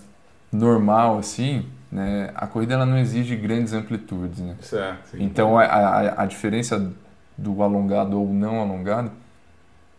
normal, 0.52 1.18
assim, 1.18 1.66
né, 1.90 2.30
a 2.34 2.46
corrida 2.46 2.74
ela 2.74 2.86
não 2.86 2.98
exige 2.98 3.34
grandes 3.34 3.72
amplitudes, 3.72 4.38
né? 4.40 4.54
Certo. 4.60 5.16
Então 5.18 5.58
a, 5.58 5.64
a, 5.64 6.22
a 6.22 6.26
diferença 6.26 6.92
do 7.36 7.62
alongado 7.62 8.20
ou 8.20 8.32
não 8.32 8.60
alongado, 8.60 9.10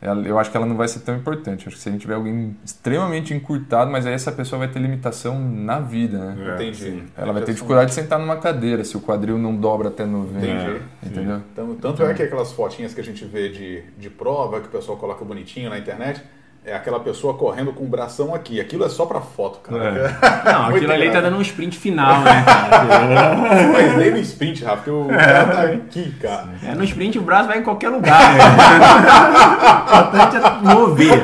eu 0.02 0.40
acho 0.40 0.50
que 0.50 0.56
ela 0.56 0.66
não 0.66 0.78
vai 0.78 0.88
ser 0.88 1.02
tão 1.02 1.16
importante. 1.16 1.66
Eu 1.66 1.70
acho 1.70 1.76
que 1.76 1.82
se 1.82 1.90
a 1.90 1.92
gente 1.92 2.02
tiver 2.02 2.14
alguém 2.14 2.56
extremamente 2.64 3.34
encurtado, 3.34 3.92
mas 3.92 4.06
aí 4.06 4.14
essa 4.14 4.32
pessoa 4.32 4.60
vai 4.60 4.70
ter 4.70 4.80
limitação 4.80 5.38
na 5.38 5.80
vida, 5.80 6.18
né? 6.18 6.52
É, 6.52 6.56
Entendi. 6.56 6.78
sim. 6.78 7.04
Ela 7.18 7.34
vai 7.34 7.42
ter 7.44 7.54
dificuldade 7.54 7.90
de 7.90 7.96
sentar 7.96 8.18
numa 8.18 8.38
cadeira 8.38 8.84
se 8.86 8.96
o 8.96 9.02
quadril 9.02 9.38
não 9.38 9.54
dobra 9.54 9.90
até 9.90 10.06
90. 10.06 10.38
Entendi. 10.46 10.82
Entendeu? 11.04 11.42
Então, 11.52 11.76
tanto 11.76 12.04
é 12.04 12.14
que 12.14 12.24
aquelas 12.24 12.54
fotinhas 12.54 12.94
que 12.94 13.02
a 13.02 13.04
gente 13.04 13.26
vê 13.26 13.50
de, 13.50 13.84
de 13.98 14.10
prova, 14.10 14.62
que 14.62 14.68
o 14.68 14.72
pessoal 14.72 14.98
coloca 14.98 15.26
bonitinho 15.26 15.70
na 15.70 15.78
internet, 15.78 16.24
é 16.70 16.76
aquela 16.76 17.00
pessoa 17.00 17.34
correndo 17.34 17.74
com 17.74 17.84
o 17.84 17.88
bração 17.88 18.34
aqui. 18.36 18.62
Aquilo 18.62 18.86
é 18.86 18.90
só 18.90 19.06
pra 19.06 19.20
foto, 19.20 19.60
cara. 19.60 20.16
Não, 20.46 20.64
Muito 20.66 20.78
aquilo 20.78 20.94
ali 20.94 21.10
tá 21.12 21.20
dando 21.20 21.38
um 21.38 21.42
sprint 21.42 21.78
final, 21.78 22.22
né, 22.22 22.44
cara? 22.46 23.36
Mas 23.74 23.98
nem 23.98 24.12
no 24.12 24.18
sprint, 24.20 24.64
Rafa, 24.64 24.78
porque 24.78 24.92
o 24.92 25.08
cara 25.08 25.46
tá 25.46 25.62
aqui, 25.64 26.12
cara. 26.22 26.50
É, 26.64 26.76
no 26.76 26.84
sprint 26.84 27.18
o 27.18 27.22
braço 27.22 27.48
vai 27.48 27.58
em 27.60 27.64
qualquer 27.64 27.90
lugar. 27.90 28.20
né? 28.34 28.40
O 29.90 30.02
importante 30.02 30.38
é 30.38 30.74
mover. 30.76 31.24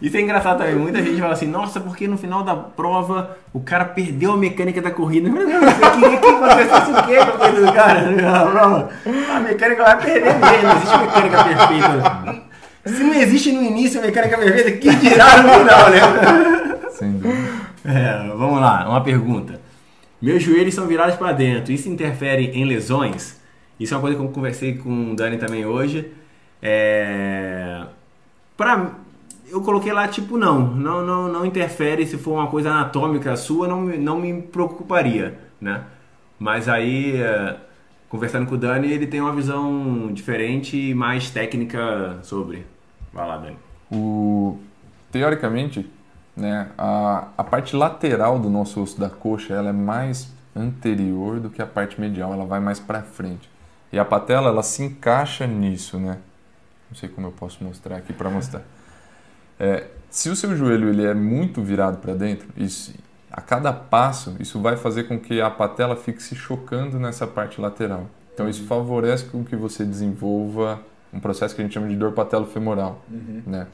Isso 0.00 0.16
é 0.16 0.20
engraçado 0.20 0.58
também. 0.58 0.74
Muita 0.74 1.00
gente 1.00 1.20
fala 1.20 1.32
assim, 1.32 1.46
nossa, 1.46 1.78
porque 1.78 2.08
no 2.08 2.18
final 2.18 2.42
da 2.42 2.56
prova 2.56 3.36
o 3.52 3.60
cara 3.60 3.84
perdeu 3.84 4.32
a 4.32 4.36
mecânica 4.36 4.82
da 4.82 4.90
corrida. 4.90 5.30
Meu 5.30 5.46
Deus, 5.46 5.62
você 5.62 5.90
queria 5.90 6.18
que 6.18 6.26
acontecesse 6.26 6.90
o 6.90 7.02
quê 7.04 7.16
com 7.16 7.22
a 7.22 7.38
corrida 7.38 7.66
do 7.66 7.72
cara? 7.72 8.88
A 9.36 9.40
mecânica 9.40 9.84
vai 9.84 9.96
perder 10.02 10.34
mesmo, 10.34 10.68
não 10.68 10.76
existe 10.76 10.98
mecânica 10.98 11.44
perfeita. 11.44 12.51
Se 12.84 13.02
não 13.02 13.14
existe 13.14 13.52
no 13.52 13.62
início 13.62 14.00
a 14.00 14.04
mecânica 14.04 14.36
perfeita, 14.38 14.72
que 14.72 14.94
dirá 14.96 15.42
no 15.42 15.48
final, 15.52 15.90
né? 15.90 16.90
Sem 16.90 17.12
dúvida. 17.12 17.52
É, 17.84 18.28
vamos 18.36 18.60
lá, 18.60 18.88
uma 18.88 19.02
pergunta. 19.02 19.60
Meus 20.20 20.42
joelhos 20.42 20.74
são 20.74 20.86
virados 20.86 21.16
para 21.16 21.32
dentro, 21.32 21.72
isso 21.72 21.88
interfere 21.88 22.46
em 22.54 22.64
lesões? 22.64 23.40
Isso 23.78 23.92
é 23.92 23.96
uma 23.96 24.00
coisa 24.02 24.16
que 24.16 24.22
eu 24.24 24.28
conversei 24.28 24.74
com 24.76 25.12
o 25.12 25.16
Dani 25.16 25.36
também 25.38 25.64
hoje. 25.66 26.12
É... 26.62 27.82
Pra... 28.56 28.92
Eu 29.50 29.60
coloquei 29.60 29.92
lá, 29.92 30.08
tipo, 30.08 30.38
não, 30.38 30.60
não, 30.60 31.04
não, 31.04 31.28
não 31.28 31.44
interfere 31.44 32.06
se 32.06 32.16
for 32.16 32.32
uma 32.34 32.46
coisa 32.46 32.70
anatômica 32.70 33.36
sua, 33.36 33.68
não, 33.68 33.82
me- 33.82 33.98
não 33.98 34.18
me 34.18 34.40
preocuparia, 34.40 35.38
né? 35.60 35.82
Mas 36.38 36.70
aí, 36.70 37.20
é, 37.20 37.56
conversando 38.12 38.46
com 38.46 38.56
o 38.56 38.58
Dani, 38.58 38.92
ele 38.92 39.06
tem 39.06 39.22
uma 39.22 39.34
visão 39.34 40.12
diferente 40.12 40.76
e 40.76 40.94
mais 40.94 41.30
técnica 41.30 42.18
sobre. 42.22 42.66
Vai 43.10 43.26
lá, 43.26 43.38
Dani. 43.38 43.56
O, 43.90 44.58
teoricamente, 45.10 45.90
né, 46.36 46.68
a, 46.76 47.28
a 47.38 47.42
parte 47.42 47.74
lateral 47.74 48.38
do 48.38 48.50
nosso 48.50 48.82
osso 48.82 49.00
da 49.00 49.08
coxa 49.08 49.54
ela 49.54 49.70
é 49.70 49.72
mais 49.72 50.30
anterior 50.54 51.40
do 51.40 51.48
que 51.48 51.62
a 51.62 51.66
parte 51.66 51.98
medial, 51.98 52.34
ela 52.34 52.44
vai 52.44 52.60
mais 52.60 52.78
para 52.78 53.00
frente. 53.00 53.48
E 53.90 53.98
a 53.98 54.04
patela 54.04 54.50
ela 54.50 54.62
se 54.62 54.82
encaixa 54.82 55.46
nisso, 55.46 55.98
né? 55.98 56.18
Não 56.90 56.96
sei 56.96 57.08
como 57.08 57.28
eu 57.28 57.32
posso 57.32 57.64
mostrar 57.64 57.96
aqui 57.96 58.12
para 58.12 58.28
mostrar. 58.28 58.62
É, 59.58 59.86
se 60.10 60.28
o 60.28 60.36
seu 60.36 60.54
joelho 60.54 60.90
ele 60.90 61.06
é 61.06 61.14
muito 61.14 61.62
virado 61.62 61.96
para 61.96 62.12
dentro, 62.12 62.46
isso, 62.58 62.92
a 63.32 63.40
cada 63.40 63.72
passo 63.72 64.36
isso 64.38 64.60
vai 64.60 64.76
fazer 64.76 65.04
com 65.04 65.18
que 65.18 65.40
a 65.40 65.50
patela 65.50 65.96
fique 65.96 66.22
se 66.22 66.34
chocando 66.34 66.98
nessa 66.98 67.26
parte 67.26 67.60
lateral. 67.60 68.06
Então 68.34 68.48
isso 68.48 68.64
favorece 68.64 69.24
com 69.24 69.42
que 69.42 69.56
você 69.56 69.84
desenvolva 69.84 70.80
um 71.12 71.20
processo 71.20 71.54
que 71.54 71.60
a 71.60 71.64
gente 71.64 71.74
chama 71.74 71.88
de 71.88 71.96
dor 71.96 72.12
patelo-femoral, 72.12 73.02
né? 73.46 73.66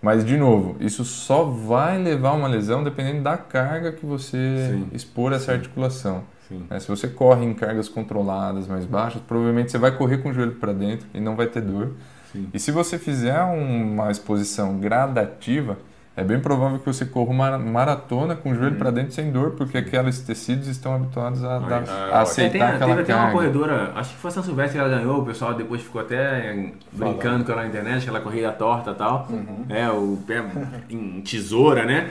Mas 0.00 0.24
de 0.24 0.36
novo, 0.36 0.76
isso 0.80 1.04
só 1.04 1.44
vai 1.44 1.96
levar 1.96 2.30
a 2.30 2.32
uma 2.32 2.48
lesão 2.48 2.82
dependendo 2.82 3.22
da 3.22 3.36
carga 3.36 3.92
que 3.92 4.04
você 4.04 4.36
Sim. 4.70 4.88
expor 4.92 5.32
essa 5.32 5.52
articulação. 5.52 6.24
Sim. 6.48 6.66
né? 6.68 6.80
Se 6.80 6.88
você 6.88 7.06
corre 7.06 7.44
em 7.44 7.54
cargas 7.54 7.88
controladas 7.88 8.66
mais 8.66 8.84
baixas, 8.84 9.22
provavelmente 9.22 9.70
você 9.70 9.78
vai 9.78 9.96
correr 9.96 10.18
com 10.18 10.30
o 10.30 10.32
joelho 10.32 10.56
para 10.56 10.72
dentro 10.72 11.06
e 11.14 11.20
não 11.20 11.36
vai 11.36 11.46
ter 11.46 11.60
dor. 11.60 11.92
Sim. 12.32 12.48
E 12.52 12.58
se 12.58 12.72
você 12.72 12.98
fizer 12.98 13.40
uma 13.42 14.10
exposição 14.10 14.78
gradativa, 14.78 15.78
é 16.14 16.22
bem 16.22 16.38
provável 16.40 16.78
que 16.78 16.84
você 16.86 17.06
corra 17.06 17.30
uma 17.30 17.58
maratona 17.58 18.36
com 18.36 18.50
o 18.52 18.54
joelho 18.54 18.76
para 18.76 18.90
dentro 18.90 19.12
sem 19.12 19.30
dor, 19.32 19.52
porque 19.52 19.78
aqueles 19.78 20.20
tecidos 20.20 20.68
estão 20.68 20.94
habituados 20.94 21.42
a, 21.42 21.58
dar- 21.58 21.84
Ah, 21.88 22.18
a 22.18 22.20
aceitar 22.22 22.52
tem, 22.52 22.62
aquela 22.62 22.90
teve 22.90 23.02
até 23.02 23.14
uma 23.14 23.22
carga. 23.24 23.36
corredora, 23.38 23.92
acho 23.94 24.10
que 24.14 24.16
foi 24.20 24.28
a 24.28 24.32
São 24.34 24.42
Silvestre 24.42 24.78
que 24.78 24.84
ela 24.84 24.94
ganhou, 24.98 25.20
o 25.22 25.24
pessoal 25.24 25.54
depois 25.54 25.80
ficou 25.82 26.00
até 26.02 26.70
brincando 26.92 27.44
com 27.44 27.52
ela 27.52 27.62
na 27.62 27.68
internet, 27.68 28.02
que 28.02 28.08
ela 28.10 28.20
corria 28.20 28.52
torta 28.52 28.90
e 28.90 28.94
tal. 28.94 29.26
É, 29.68 29.88
o 29.90 30.18
pé 30.26 30.44
em 30.90 31.20
tesoura, 31.22 31.84
né? 31.84 32.10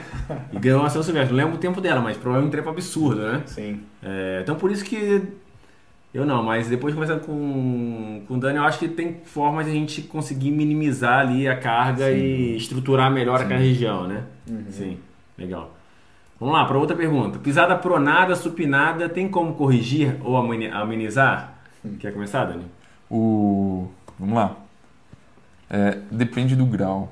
E 0.52 0.58
ganhou 0.58 0.84
a 0.84 0.90
São 0.90 1.02
Silvestre. 1.02 1.30
Não 1.36 1.42
lembro 1.44 1.56
o 1.56 1.60
tempo 1.60 1.80
dela, 1.80 2.00
mas 2.00 2.16
provavelmente 2.16 2.54
um 2.54 2.58
tempo 2.58 2.70
absurdo, 2.70 3.20
né? 3.22 3.42
Sim. 3.46 3.80
É, 4.02 4.40
então 4.42 4.56
por 4.56 4.70
isso 4.72 4.84
que 4.84 5.22
eu 6.14 6.26
não, 6.26 6.42
mas 6.42 6.68
depois 6.68 6.92
conversando 6.94 7.20
com, 7.24 8.22
com 8.28 8.34
o 8.34 8.38
Dani, 8.38 8.58
eu 8.58 8.64
acho 8.64 8.78
que 8.78 8.88
tem 8.88 9.20
formas 9.24 9.64
de 9.64 9.70
a 9.72 9.74
gente 9.74 10.02
conseguir 10.02 10.50
minimizar 10.50 11.20
ali 11.20 11.48
a 11.48 11.56
carga 11.58 12.10
e 12.10 12.56
estruturar 12.56 13.10
melhor 13.10 13.40
aquela 13.40 13.60
região, 13.60 14.06
né? 14.06 14.24
Sim, 14.70 14.98
legal. 15.38 15.74
Vamos 16.38 16.54
lá, 16.54 16.64
para 16.64 16.76
outra 16.76 16.96
pergunta. 16.96 17.38
Pisada 17.38 17.76
pronada, 17.76 18.34
supinada, 18.34 19.08
tem 19.08 19.28
como 19.28 19.54
corrigir 19.54 20.16
ou 20.24 20.36
ameni- 20.36 20.68
amenizar? 20.68 21.54
Quer 22.00 22.12
começar, 22.12 22.44
Dani? 22.44 22.64
O... 23.10 23.88
Vamos 24.18 24.34
lá. 24.34 24.56
É, 25.70 25.98
depende 26.10 26.54
do 26.54 26.66
grau 26.66 27.10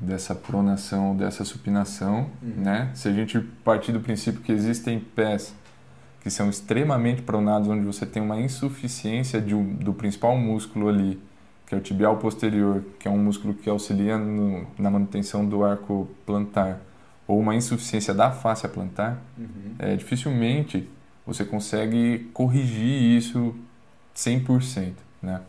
dessa 0.00 0.34
pronação, 0.34 1.16
dessa 1.16 1.44
supinação, 1.44 2.28
né? 2.40 2.90
Se 2.94 3.08
a 3.08 3.12
gente 3.12 3.40
partir 3.64 3.90
do 3.90 4.00
princípio 4.00 4.40
que 4.40 4.52
existem 4.52 5.00
pés 5.00 5.54
que 6.22 6.30
são 6.30 6.48
extremamente 6.48 7.22
pronados, 7.22 7.68
onde 7.68 7.84
você 7.84 8.06
tem 8.06 8.22
uma 8.22 8.40
insuficiência 8.40 9.40
de 9.40 9.54
do 9.54 9.92
principal 9.92 10.36
músculo 10.36 10.88
ali, 10.88 11.20
que 11.66 11.74
é 11.74 11.78
o 11.78 11.80
tibial 11.80 12.16
posterior, 12.18 12.82
que 12.98 13.08
é 13.08 13.10
um 13.10 13.18
músculo 13.18 13.54
que 13.54 13.68
auxilia 13.68 14.16
no- 14.18 14.66
na 14.78 14.90
manutenção 14.90 15.44
do 15.44 15.64
arco 15.64 16.08
plantar, 16.26 16.80
ou 17.26 17.38
uma 17.40 17.54
insuficiência 17.56 18.14
da 18.14 18.30
face 18.30 18.66
plantar, 18.68 19.20
é, 19.78 19.96
dificilmente 19.96 20.88
você 21.26 21.44
consegue 21.44 22.30
corrigir 22.32 23.16
isso 23.18 23.54
100%, 24.14 24.94
né? 25.22 25.40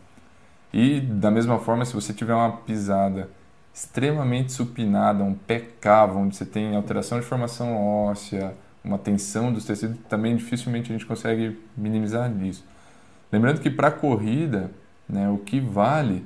E 0.72 1.00
da 1.00 1.30
mesma 1.30 1.58
forma, 1.58 1.84
se 1.84 1.94
você 1.94 2.12
tiver 2.12 2.34
uma 2.34 2.50
pisada 2.52 3.28
extremamente 3.72 4.52
supinada, 4.52 5.22
um 5.24 5.34
pé 5.34 5.60
cavo, 5.80 6.18
onde 6.18 6.36
você 6.36 6.44
tem 6.44 6.74
alteração 6.76 7.18
de 7.20 7.26
formação 7.26 7.76
óssea, 7.76 8.54
uma 8.84 8.98
tensão 8.98 9.52
dos 9.52 9.64
tecidos, 9.64 9.96
também 10.08 10.36
dificilmente 10.36 10.90
a 10.90 10.92
gente 10.94 11.06
consegue 11.06 11.58
minimizar 11.76 12.30
isso. 12.42 12.64
Lembrando 13.32 13.60
que 13.60 13.70
para 13.70 13.88
a 13.88 13.90
corrida, 13.90 14.70
né, 15.08 15.28
o 15.28 15.38
que 15.38 15.58
vale 15.58 16.24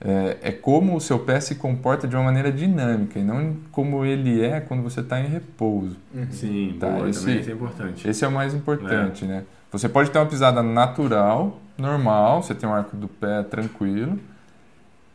é, 0.00 0.36
é 0.42 0.52
como 0.52 0.94
o 0.94 1.00
seu 1.00 1.18
pé 1.20 1.40
se 1.40 1.54
comporta 1.54 2.06
de 2.06 2.14
uma 2.14 2.24
maneira 2.24 2.52
dinâmica 2.52 3.18
e 3.18 3.22
não 3.24 3.56
como 3.72 4.04
ele 4.04 4.44
é 4.44 4.60
quando 4.60 4.82
você 4.82 5.00
está 5.00 5.18
em 5.20 5.26
repouso. 5.26 5.96
Sim, 6.30 6.76
Tá, 6.78 6.88
boa, 6.90 7.08
esse- 7.08 7.20
também 7.20 7.40
isso 7.40 7.50
é 7.50 7.52
importante. 7.54 8.08
Esse 8.08 8.24
é 8.24 8.28
o 8.28 8.32
mais 8.32 8.52
importante, 8.54 9.24
né? 9.24 9.44
Você 9.72 9.88
pode 9.88 10.10
ter 10.10 10.18
uma 10.18 10.26
pisada 10.26 10.62
natural, 10.62 11.60
normal, 11.78 12.42
você 12.42 12.54
tem 12.54 12.68
um 12.68 12.74
arco 12.74 12.96
do 12.96 13.08
pé 13.08 13.42
tranquilo. 13.42 14.18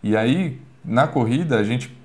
E 0.02 0.18
aí, 0.18 0.60
na 0.84 1.08
corrida, 1.08 1.58
a 1.60 1.64
gente 1.64 1.96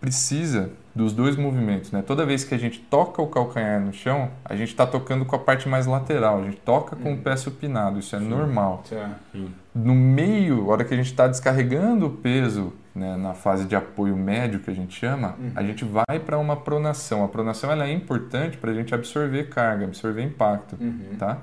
precisa 0.00 0.70
dos 0.94 1.12
dois 1.12 1.36
movimentos, 1.36 1.90
né? 1.90 2.02
Toda 2.06 2.24
vez 2.24 2.44
que 2.44 2.54
a 2.54 2.58
gente 2.58 2.78
toca 2.78 3.20
o 3.20 3.26
calcanhar 3.26 3.80
no 3.80 3.92
chão, 3.92 4.30
a 4.44 4.54
gente 4.54 4.68
está 4.68 4.86
tocando 4.86 5.24
com 5.24 5.34
a 5.34 5.38
parte 5.38 5.68
mais 5.68 5.86
lateral, 5.86 6.40
a 6.40 6.44
gente 6.44 6.58
toca 6.58 6.94
com 6.94 7.14
o 7.14 7.16
pé 7.18 7.36
supinado, 7.36 7.98
isso 7.98 8.14
é 8.14 8.20
normal. 8.20 8.82
Certo. 8.84 9.50
No 9.74 9.92
meio, 9.94 10.70
a 10.70 10.72
hora 10.72 10.84
que 10.84 10.94
a 10.94 10.96
gente 10.96 11.06
está 11.10 11.26
descarregando 11.26 12.06
o 12.06 12.10
peso 12.10 12.72
né, 12.94 13.16
na 13.16 13.34
fase 13.34 13.64
de 13.64 13.74
apoio 13.74 14.16
médio, 14.16 14.60
que 14.60 14.70
a 14.70 14.74
gente 14.74 14.94
chama, 14.96 15.34
a 15.56 15.62
gente 15.64 15.84
vai 15.84 16.20
para 16.24 16.38
uma 16.38 16.54
pronação. 16.54 17.24
A 17.24 17.28
pronação 17.28 17.72
ela 17.72 17.84
é 17.88 17.92
importante 17.92 18.56
para 18.56 18.70
a 18.70 18.74
gente 18.74 18.94
absorver 18.94 19.48
carga, 19.48 19.86
absorver 19.86 20.22
impacto, 20.22 20.76
Uhum. 20.80 21.16
tá? 21.18 21.38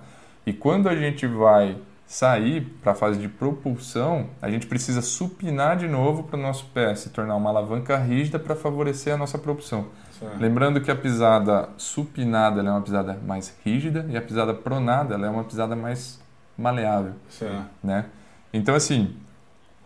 E 0.46 0.54
quando 0.54 0.88
a 0.88 0.96
gente 0.96 1.28
vai 1.28 1.76
sair 2.16 2.62
para 2.84 2.92
a 2.92 2.96
fase 2.96 3.18
de 3.22 3.30
propulsão, 3.30 4.28
a 4.42 4.50
gente 4.50 4.68
precisa 4.68 5.02
supinar 5.02 5.78
de 5.78 5.88
novo 5.88 6.24
para 6.24 6.38
o 6.38 6.42
nosso 6.42 6.66
pé 6.74 6.94
se 6.94 7.10
tornar 7.10 7.38
uma 7.38 7.50
alavanca 7.50 7.98
rígida 7.98 8.38
para 8.38 8.54
favorecer 8.54 9.14
a 9.14 9.18
nossa 9.18 9.38
propulsão. 9.38 9.86
Certo. 10.20 10.38
Lembrando 10.38 10.82
que 10.82 10.92
a 10.92 10.96
pisada 10.96 11.70
supinada 11.78 12.60
é 12.60 12.70
uma 12.70 12.82
pisada 12.82 13.18
mais 13.26 13.56
rígida 13.64 14.06
e 14.10 14.18
a 14.18 14.22
pisada 14.22 14.54
pronada 14.54 15.16
é 15.16 15.30
uma 15.30 15.46
pisada 15.46 15.74
mais 15.74 16.20
maleável 16.58 17.14
Certo. 17.30 17.64
né? 17.82 18.06
Então, 18.54 18.76
assim, 18.76 19.16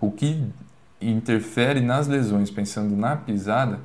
o 0.01 0.09
que 0.09 0.43
interfere 0.99 1.79
nas 1.79 2.07
lesões, 2.07 2.49
pensando 2.49 2.95
na 2.95 3.15
pisada, 3.15 3.79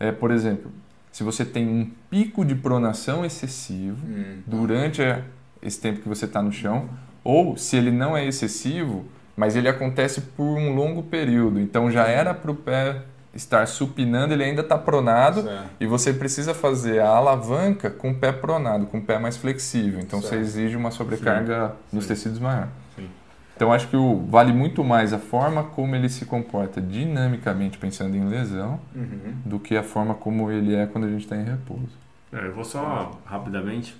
é, 0.00 0.10
por 0.10 0.32
exemplo, 0.32 0.68
se 1.12 1.22
você 1.22 1.44
tem 1.44 1.68
um 1.68 1.88
pico 2.10 2.44
de 2.44 2.56
pronação 2.56 3.24
excessivo 3.24 4.04
Hum. 4.04 4.40
durante 4.44 5.00
a- 5.00 5.22
esse 5.62 5.80
tempo 5.80 6.00
que 6.00 6.08
você 6.08 6.24
está 6.24 6.42
no 6.42 6.50
chão, 6.50 6.88
ou 7.24 7.56
se 7.56 7.76
ele 7.76 7.90
não 7.90 8.16
é 8.16 8.24
excessivo, 8.24 9.04
mas 9.36 9.56
ele 9.56 9.68
acontece 9.68 10.20
por 10.20 10.44
um 10.44 10.74
longo 10.74 11.02
período, 11.02 11.58
então 11.58 11.90
já 11.90 12.06
era 12.06 12.32
para 12.34 12.50
o 12.50 12.54
pé 12.54 13.02
estar 13.34 13.66
supinando, 13.66 14.32
ele 14.32 14.44
ainda 14.44 14.60
está 14.60 14.78
pronado, 14.78 15.42
Certo. 15.42 15.64
e 15.80 15.86
você 15.86 16.12
precisa 16.12 16.54
fazer 16.54 17.00
a 17.00 17.08
alavanca 17.08 17.90
com 17.90 18.10
o 18.12 18.14
pé 18.14 18.30
pronado, 18.30 18.86
com 18.86 18.98
o 18.98 19.02
pé 19.02 19.18
mais 19.18 19.36
flexível. 19.36 19.98
Então 19.98 20.20
você 20.22 20.28
Certo. 20.28 20.42
exige 20.42 20.76
uma 20.76 20.92
sobrecarga 20.92 21.72
nos 21.92 22.04
Sim. 22.04 22.08
tecidos 22.10 22.38
maior. 22.38 22.68
Sim. 22.94 23.08
Então 23.56 23.72
acho 23.72 23.88
que 23.88 23.96
o, 23.96 24.24
vale 24.28 24.52
muito 24.52 24.84
mais 24.84 25.12
a 25.12 25.18
forma 25.18 25.64
como 25.64 25.96
ele 25.96 26.08
se 26.08 26.24
comporta 26.26 26.80
dinamicamente 26.80 27.76
pensando 27.76 28.16
em 28.16 28.24
lesão 28.28 28.78
Uhum. 28.94 29.34
do 29.44 29.58
que 29.58 29.76
a 29.76 29.82
forma 29.82 30.14
como 30.14 30.48
ele 30.52 30.72
é 30.76 30.86
quando 30.86 31.04
a 31.06 31.10
gente 31.10 31.22
está 31.24 31.36
em 31.36 31.42
repouso. 31.44 31.90
É, 32.32 32.46
eu 32.46 32.52
vou 32.52 32.64
só 32.64 33.18
rapidamente, 33.24 33.96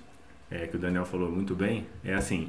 é, 0.49 0.65
que 0.67 0.77
o 0.77 0.79
Daniel 0.79 1.03
falou 1.05 1.29
muito 1.29 1.53
bem, 1.55 1.85
é 2.05 2.13
assim, 2.13 2.47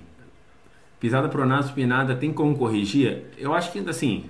pisada 1.01 1.29
pronada, 1.29 1.63
supinada, 1.63 2.17
tem 2.17 2.33
como 2.33 2.57
corrigir? 2.57 3.25
Eu 3.39 3.55
acho 3.55 3.73
que, 3.73 3.79
assim, 3.89 4.25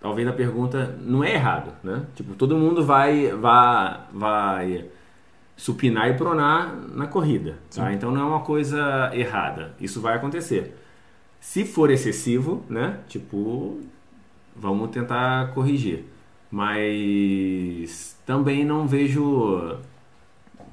talvez 0.00 0.26
a 0.26 0.32
pergunta 0.32 0.96
não 1.00 1.22
é 1.22 1.34
errado, 1.34 1.72
né? 1.82 2.04
Tipo, 2.14 2.34
todo 2.34 2.56
mundo 2.56 2.84
vai, 2.84 3.32
vai, 3.32 4.00
vai 4.12 4.84
supinar 5.56 6.08
e 6.10 6.14
pronar 6.14 6.74
na 6.92 7.06
corrida, 7.06 7.58
tá? 7.74 7.92
Então 7.92 8.10
não 8.10 8.20
é 8.20 8.24
uma 8.24 8.40
coisa 8.40 9.10
errada, 9.14 9.74
isso 9.80 10.00
vai 10.00 10.16
acontecer. 10.16 10.76
Se 11.40 11.64
for 11.64 11.90
excessivo, 11.90 12.64
né? 12.68 13.00
Tipo, 13.08 13.80
vamos 14.56 14.90
tentar 14.90 15.52
corrigir. 15.52 16.04
Mas 16.50 18.16
também 18.26 18.64
não 18.64 18.86
vejo 18.86 19.76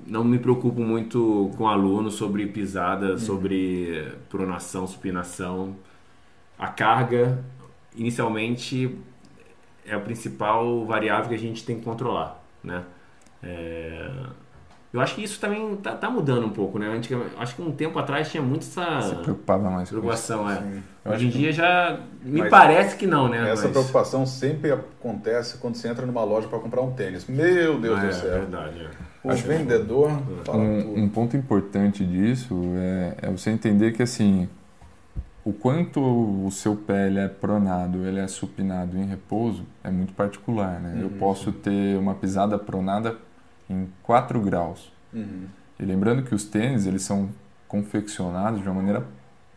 não 0.10 0.24
me 0.24 0.39
preocupo 0.39 0.82
muito 0.82 1.51
com 1.57 1.68
aluno 1.68 2.10
sobre 2.12 2.47
pisada, 2.47 3.18
sobre 3.18 4.12
pronação, 4.30 4.88
supinação. 4.88 5.76
A 6.57 6.68
carga, 6.68 7.43
inicialmente, 7.95 8.97
é 9.86 9.93
a 9.93 9.99
principal 9.99 10.86
variável 10.86 11.30
que 11.30 11.36
a 11.36 11.39
gente 11.39 11.66
tem 11.66 11.78
que 11.78 11.84
controlar, 11.84 12.43
né? 12.64 12.84
É, 13.41 14.12
Eu 14.92 15.00
acho 15.02 15.14
que 15.16 15.24
isso 15.24 15.40
também 15.40 15.76
tá, 15.78 15.92
tá 15.96 16.10
mudando 16.10 16.48
um 16.48 16.50
pouco, 16.50 16.80
né? 16.80 16.88
Antigamente, 16.88 17.32
acho 17.38 17.56
que 17.56 17.62
um 17.62 17.72
tempo 17.72 18.00
atrás 18.00 18.30
tinha 18.32 18.42
muito 18.42 18.66
Se 18.66 18.80
essa 18.80 19.16
preocupava 19.18 19.64
mais 19.70 19.76
com 19.76 19.84
isso. 19.84 19.92
preocupação, 19.94 20.50
é. 20.50 20.56
Hoje 20.58 20.66
em 20.66 20.84
acho 21.14 21.20
que- 21.26 21.38
dia 21.38 21.52
já 21.54 22.00
me 22.24 22.40
Mas 22.40 22.50
parece 22.50 22.96
que 22.98 23.06
não, 23.06 23.28
né? 23.30 23.52
Essa 23.52 23.64
Mas- 23.64 23.72
preocupação 23.72 24.26
sempre 24.26 24.72
acontece 24.72 25.58
quando 25.60 25.76
você 25.76 25.88
entra 25.90 26.06
numa 26.08 26.24
loja 26.24 26.48
para 26.48 26.58
comprar 26.58 26.82
um 26.82 26.92
tênis. 26.92 27.28
meu 27.28 27.80
Deus 27.80 28.00
Ah, 28.00 28.02
do 28.02 28.08
é, 28.08 28.12
céu. 28.12 28.32
verdade, 28.32 28.80
é. 28.84 28.90
O 29.24 29.32
vendedor 29.36 30.10
fala 30.44 30.58
Um, 30.58 30.82
tudo. 30.82 31.00
um 31.02 31.10
ponto 31.10 31.38
importante 31.38 32.04
disso 32.06 32.60
é, 32.76 33.28
é 33.28 33.30
você 33.30 33.52
entender 33.52 33.92
que 33.92 34.02
assim 34.02 34.50
o 35.46 35.54
quanto 35.54 36.00
o 36.02 36.50
seu 36.52 36.76
pé 36.76 37.08
ele 37.08 37.20
é 37.20 37.28
pronado, 37.28 38.06
ele 38.08 38.20
é 38.20 38.28
supinado 38.28 38.98
em 38.98 39.06
repouso 39.06 39.66
é 39.84 39.92
muito 39.92 40.14
particular, 40.14 40.80
né? 40.80 40.98
Eu 41.02 41.10
posso 41.12 41.52
ter 41.52 41.98
uma 41.98 42.16
pisada 42.16 42.58
pronada 42.58 43.16
em 43.70 43.88
4 44.03 44.39
graus. 44.41 44.91
Uhum, 45.13 45.45
E 45.80 45.86
lembrando 45.86 46.24
que 46.24 46.34
os 46.34 46.43
tênis 46.43 46.86
eles 46.86 47.01
são 47.03 47.30
confeccionados 47.67 48.61
de 48.61 48.67
uma 48.67 48.76
maneira 48.76 49.03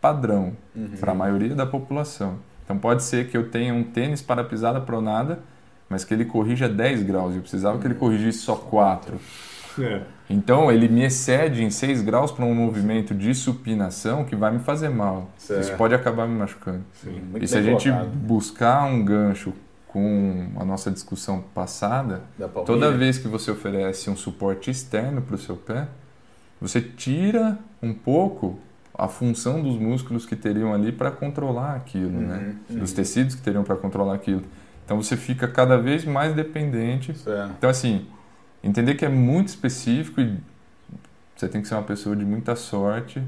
padrão 0.00 0.52
uhum. 0.74 0.96
para 1.00 1.12
a 1.12 1.14
maioria 1.14 1.54
da 1.54 1.64
população. 1.64 2.38
Então 2.64 2.76
pode 2.78 3.02
ser 3.02 3.28
que 3.28 3.36
eu 3.36 3.48
tenha 3.48 3.72
um 3.72 3.82
tênis 3.82 4.22
para 4.22 4.44
pisada 4.44 4.80
pronada, 4.80 5.40
mas 5.88 6.04
que 6.04 6.14
ele 6.14 6.24
corrija 6.24 6.68
10 6.68 7.02
graus. 7.02 7.34
Eu 7.34 7.40
precisava 7.40 7.78
que 7.78 7.86
ele 7.86 7.94
corrigisse 7.94 8.38
só 8.38 8.54
4. 8.56 9.18
É. 9.78 10.02
Então 10.28 10.70
ele 10.70 10.88
me 10.88 11.02
excede 11.04 11.62
em 11.62 11.70
6 11.70 12.02
graus 12.02 12.30
para 12.30 12.44
um 12.44 12.54
movimento 12.54 13.14
de 13.14 13.34
supinação 13.34 14.24
que 14.24 14.34
vai 14.34 14.52
me 14.52 14.58
fazer 14.58 14.88
mal. 14.88 15.30
Certo. 15.36 15.60
Isso 15.62 15.76
pode 15.76 15.94
acabar 15.94 16.26
me 16.26 16.38
machucando. 16.38 16.82
Sim, 16.94 17.22
e 17.40 17.46
se 17.46 17.56
a 17.56 17.62
gente 17.62 17.90
colocado. 17.90 18.10
buscar 18.10 18.84
um 18.84 19.04
gancho 19.04 19.52
com 19.92 20.48
a 20.56 20.64
nossa 20.64 20.90
discussão 20.90 21.44
passada, 21.54 22.22
toda 22.64 22.90
vez 22.90 23.18
que 23.18 23.28
você 23.28 23.50
oferece 23.50 24.08
um 24.08 24.16
suporte 24.16 24.70
externo 24.70 25.20
para 25.20 25.34
o 25.34 25.38
seu 25.38 25.54
pé, 25.54 25.86
você 26.58 26.80
tira 26.80 27.58
um 27.82 27.92
pouco 27.92 28.58
a 28.94 29.06
função 29.06 29.62
dos 29.62 29.76
músculos 29.76 30.24
que 30.24 30.34
teriam 30.34 30.72
ali 30.72 30.92
para 30.92 31.10
controlar 31.10 31.74
aquilo, 31.74 32.20
né? 32.20 32.56
Uhum, 32.70 32.78
Dos 32.78 32.92
tecidos 32.92 33.34
que 33.34 33.42
teriam 33.42 33.64
para 33.64 33.76
controlar 33.76 34.14
aquilo. 34.14 34.42
Então 34.84 35.00
você 35.00 35.16
fica 35.16 35.46
cada 35.46 35.76
vez 35.76 36.04
mais 36.04 36.34
dependente 36.34 37.16
Certo. 37.16 37.52
então, 37.58 37.68
assim, 37.68 38.06
entender 38.64 38.94
que 38.94 39.04
é 39.04 39.08
muito 39.08 39.48
específico 39.48 40.20
e 40.20 40.38
você 41.36 41.48
tem 41.48 41.60
que 41.60 41.68
ser 41.68 41.74
uma 41.74 41.82
pessoa 41.82 42.16
de 42.16 42.24
muita 42.24 42.56
sorte 42.56 43.22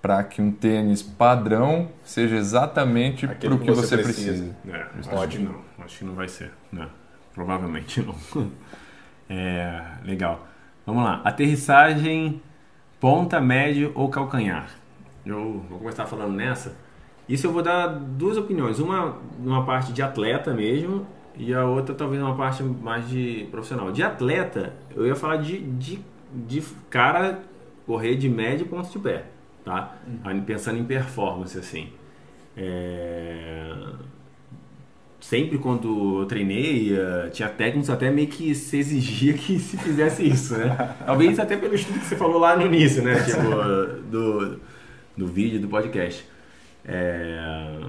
para 0.00 0.22
que 0.22 0.40
um 0.40 0.52
tênis 0.52 1.02
padrão 1.02 1.88
seja 2.04 2.36
exatamente 2.36 3.26
para 3.26 3.54
o 3.54 3.58
que 3.58 3.64
que 3.64 3.70
você 3.72 3.96
você 3.96 3.98
precisa. 3.98 4.54
precisa. 4.62 5.12
É, 5.12 5.16
Ótimo. 5.16 5.54
Não. 5.86 5.92
Acho 5.92 5.98
que 5.98 6.04
não 6.04 6.14
vai 6.14 6.28
ser. 6.28 6.52
Né? 6.72 6.88
Provavelmente 7.34 8.02
não. 8.02 8.14
É, 9.28 9.82
legal. 10.04 10.46
Vamos 10.86 11.02
lá. 11.02 11.20
Aterrissagem, 11.24 12.40
ponta, 13.00 13.40
médio 13.40 13.90
ou 13.92 14.08
calcanhar? 14.08 14.70
Eu 15.24 15.64
vou 15.68 15.80
começar 15.80 16.06
falando 16.06 16.32
nessa. 16.32 16.76
Isso 17.28 17.44
eu 17.44 17.52
vou 17.52 17.60
dar 17.60 17.88
duas 17.88 18.36
opiniões. 18.36 18.78
Uma 18.78 19.16
uma 19.36 19.66
parte 19.66 19.92
de 19.92 20.00
atleta 20.00 20.54
mesmo 20.54 21.04
e 21.36 21.52
a 21.52 21.64
outra 21.64 21.92
talvez 21.92 22.22
uma 22.22 22.36
parte 22.36 22.62
mais 22.62 23.08
de 23.08 23.48
profissional. 23.50 23.90
De 23.90 24.00
atleta, 24.00 24.74
eu 24.94 25.04
ia 25.04 25.16
falar 25.16 25.38
de, 25.38 25.58
de, 25.58 25.98
de 26.32 26.62
cara 26.88 27.40
correr 27.84 28.14
de 28.14 28.28
médio 28.28 28.64
e 28.64 28.68
ponto 28.68 28.88
de 28.88 28.98
pé, 29.00 29.24
tá? 29.64 29.96
Aí 30.22 30.40
Pensando 30.42 30.78
em 30.78 30.84
performance, 30.84 31.58
assim. 31.58 31.92
É, 32.56 33.74
sempre 35.28 35.58
quando 35.58 36.20
eu 36.20 36.26
treinei, 36.26 36.96
eh, 36.96 37.30
tinha 37.30 37.48
técnicos 37.48 37.90
até 37.90 38.10
meio 38.10 38.28
que 38.28 38.54
se 38.54 38.78
exigia 38.78 39.34
que 39.34 39.58
se 39.58 39.76
fizesse 39.76 40.26
isso, 40.28 40.56
né? 40.56 40.76
Talvez 41.04 41.38
até 41.38 41.56
pelo 41.56 41.74
estudo 41.74 41.98
que 42.00 42.06
você 42.06 42.16
falou 42.16 42.38
lá 42.38 42.56
no 42.56 42.62
início, 42.66 43.02
né? 43.02 43.22
Tipo, 43.24 43.42
do, 44.08 44.60
do 45.16 45.26
vídeo, 45.26 45.60
do 45.60 45.68
podcast. 45.68 46.24
É, 46.84 47.80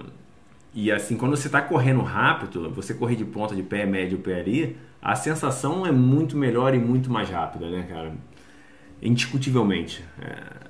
E 0.74 0.92
assim, 0.92 1.18
quando 1.18 1.36
você 1.38 1.48
está 1.48 1.62
correndo 1.62 2.02
rápido, 2.02 2.72
você 2.72 2.94
correr 2.94 3.16
de 3.16 3.26
ponta, 3.26 3.56
de 3.56 3.64
pé, 3.64 3.86
médio, 3.86 4.20
pé 4.20 4.40
ali, 4.40 4.78
a 5.02 5.16
sensação 5.16 5.86
é 5.86 5.92
muito 5.92 6.38
melhor 6.38 6.74
e 6.76 6.80
muito 6.80 7.12
mais 7.12 7.30
rápida, 7.30 7.70
né, 7.70 7.86
cara? 7.90 8.14
Indiscutivelmente. 9.02 10.04
É, 10.22 10.66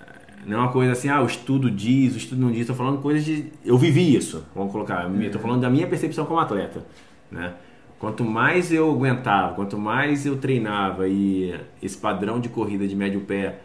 não 0.48 0.60
é 0.60 0.62
uma 0.62 0.72
coisa 0.72 0.94
assim, 0.94 1.10
ah, 1.10 1.22
o 1.22 1.26
estudo 1.26 1.70
diz, 1.70 2.16
o 2.16 2.18
estudo 2.18 2.42
não 2.42 2.50
diz. 2.50 2.62
Estou 2.62 2.76
falando 2.76 3.02
coisas 3.02 3.26
de. 3.26 3.52
Eu 3.66 3.78
vivi 3.78 4.16
isso, 4.16 4.46
vamos 4.56 4.72
colocar. 4.72 5.10
Estou 5.22 5.42
falando 5.42 5.60
da 5.62 5.70
minha 5.70 5.86
percepção 5.86 6.26
como 6.26 6.40
atleta. 6.40 6.86
Né? 7.30 7.54
Quanto 8.00 8.24
mais 8.24 8.72
eu 8.72 8.90
aguentava, 8.90 9.54
quanto 9.56 9.78
mais 9.78 10.26
eu 10.26 10.38
treinava 10.38 11.08
e 11.08 11.54
esse 11.84 11.98
padrão 11.98 12.40
de 12.40 12.48
corrida 12.48 12.88
de 12.88 12.96
médio 12.96 13.22
pé 13.22 13.60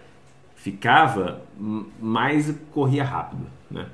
ficava, 0.57 1.43
mais 2.01 2.53
corria 2.73 3.05
rápido. 3.05 3.47
Né? 3.71 3.87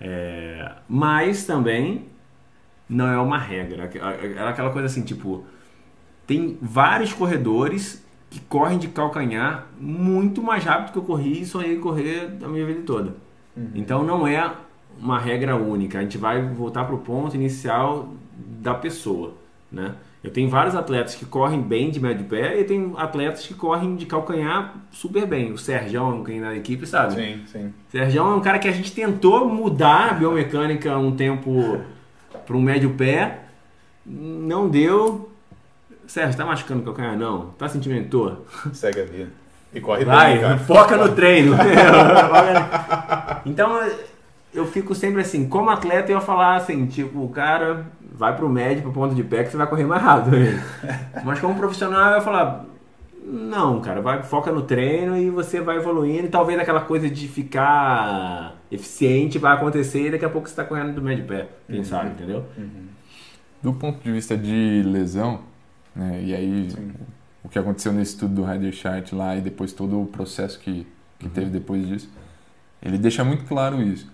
É, 0.00 0.72
mas 0.88 1.44
também 1.44 2.06
não 2.88 3.08
é 3.08 3.18
uma 3.18 3.38
regra. 3.38 3.90
Era 4.36 4.50
aquela 4.50 4.70
coisa 4.70 4.86
assim, 4.86 5.02
tipo, 5.02 5.44
tem 6.24 6.56
vários 6.62 7.12
corredores 7.12 8.04
que 8.32 8.40
correm 8.40 8.78
de 8.78 8.88
calcanhar 8.88 9.66
muito 9.78 10.42
mais 10.42 10.64
rápido 10.64 10.92
que 10.92 10.98
eu 10.98 11.02
corri 11.02 11.42
e 11.42 11.44
sonhei 11.44 11.76
correr 11.76 12.38
a 12.42 12.48
minha 12.48 12.64
vida 12.64 12.80
toda. 12.86 13.14
Então 13.74 14.02
não 14.02 14.26
é 14.26 14.50
uma 14.98 15.18
regra 15.18 15.54
única. 15.54 15.98
A 15.98 16.02
gente 16.02 16.16
vai 16.16 16.42
voltar 16.42 16.84
para 16.84 16.94
o 16.94 16.98
ponto 16.98 17.36
inicial 17.36 18.08
da 18.34 18.72
pessoa, 18.72 19.34
né? 19.70 19.94
Eu 20.24 20.30
tenho 20.30 20.48
vários 20.48 20.74
atletas 20.74 21.14
que 21.14 21.26
correm 21.26 21.60
bem 21.60 21.90
de 21.90 22.00
médio 22.00 22.24
pé 22.24 22.58
e 22.58 22.64
tem 22.64 22.94
atletas 22.96 23.44
que 23.44 23.52
correm 23.52 23.96
de 23.96 24.06
calcanhar 24.06 24.76
super 24.90 25.26
bem. 25.26 25.52
O 25.52 25.58
Sergião, 25.58 26.24
quem 26.24 26.38
é 26.38 26.40
da 26.40 26.56
equipe, 26.56 26.86
sabe? 26.86 27.14
Sim, 27.14 27.42
sim. 27.44 27.74
Sergião 27.90 28.32
é 28.32 28.34
um 28.34 28.40
cara 28.40 28.58
que 28.58 28.68
a 28.68 28.72
gente 28.72 28.92
tentou 28.92 29.46
mudar 29.46 30.12
a 30.12 30.14
biomecânica 30.14 30.96
um 30.96 31.14
tempo 31.14 31.80
para 32.46 32.56
um 32.56 32.62
médio 32.62 32.94
pé, 32.94 33.40
não 34.06 34.70
deu. 34.70 35.31
Sérgio, 36.12 36.36
tá 36.36 36.44
machucando 36.44 36.82
o 36.82 36.84
calcanhar? 36.84 37.16
Não. 37.16 37.46
Tá 37.56 37.66
sentindo 37.66 38.06
dor? 38.06 38.44
Segue 38.74 39.00
a 39.00 39.04
vida. 39.06 39.30
E 39.72 39.80
corre 39.80 40.04
Vai, 40.04 40.32
bem, 40.34 40.42
cara. 40.42 40.58
foca 40.58 40.96
no 40.98 41.14
treino. 41.14 41.56
então, 43.46 43.80
eu 44.52 44.66
fico 44.66 44.94
sempre 44.94 45.22
assim, 45.22 45.48
como 45.48 45.70
atleta, 45.70 46.12
eu 46.12 46.16
ia 46.16 46.20
falar 46.20 46.56
assim, 46.56 46.84
tipo, 46.84 47.24
o 47.24 47.30
cara 47.30 47.86
vai 48.14 48.36
pro 48.36 48.46
médio, 48.46 48.82
pro 48.82 48.92
ponto 48.92 49.14
de 49.14 49.24
pé, 49.24 49.42
que 49.42 49.52
você 49.52 49.56
vai 49.56 49.66
correr 49.66 49.84
mais 49.84 50.02
rápido. 50.02 50.36
Mas 51.24 51.40
como 51.40 51.54
profissional, 51.54 52.10
eu 52.10 52.16
ia 52.16 52.20
falar, 52.20 52.66
não, 53.24 53.80
cara, 53.80 54.02
vai, 54.02 54.22
foca 54.22 54.52
no 54.52 54.60
treino 54.60 55.16
e 55.16 55.30
você 55.30 55.62
vai 55.62 55.78
evoluindo. 55.78 56.26
E 56.26 56.28
talvez 56.28 56.60
aquela 56.60 56.82
coisa 56.82 57.08
de 57.08 57.26
ficar 57.26 58.56
eficiente 58.70 59.38
vai 59.38 59.54
acontecer 59.54 60.08
e 60.08 60.10
daqui 60.10 60.26
a 60.26 60.28
pouco 60.28 60.46
você 60.46 60.54
tá 60.54 60.62
correndo 60.62 60.92
do 60.92 61.00
médio 61.00 61.24
pé. 61.24 61.48
Quem 61.66 61.82
sabe, 61.82 62.10
entendeu? 62.10 62.44
Do 63.62 63.72
ponto 63.72 64.02
de 64.04 64.12
vista 64.12 64.36
de 64.36 64.82
lesão, 64.84 65.50
né, 65.94 66.22
e 66.22 66.34
aí 66.34 66.68
o 67.42 67.48
que 67.48 67.58
aconteceu 67.58 67.92
nesse 67.92 68.12
estudo 68.12 68.34
do 68.34 68.44
Ryder 68.44 68.72
Chart 68.72 69.12
lá 69.12 69.36
e 69.36 69.40
depois 69.40 69.72
todo 69.72 70.00
o 70.00 70.06
processo 70.06 70.58
que, 70.58 70.86
que 71.18 71.28
teve 71.28 71.50
depois 71.50 71.86
disso, 71.86 72.10
ele 72.82 72.98
deixa 72.98 73.24
muito 73.24 73.44
claro 73.44 73.82
isso. 73.82 74.10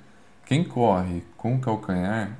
Quem 0.47 0.65
corre 0.65 1.23
com 1.37 1.57
o 1.57 1.59
calcanhar, 1.59 2.33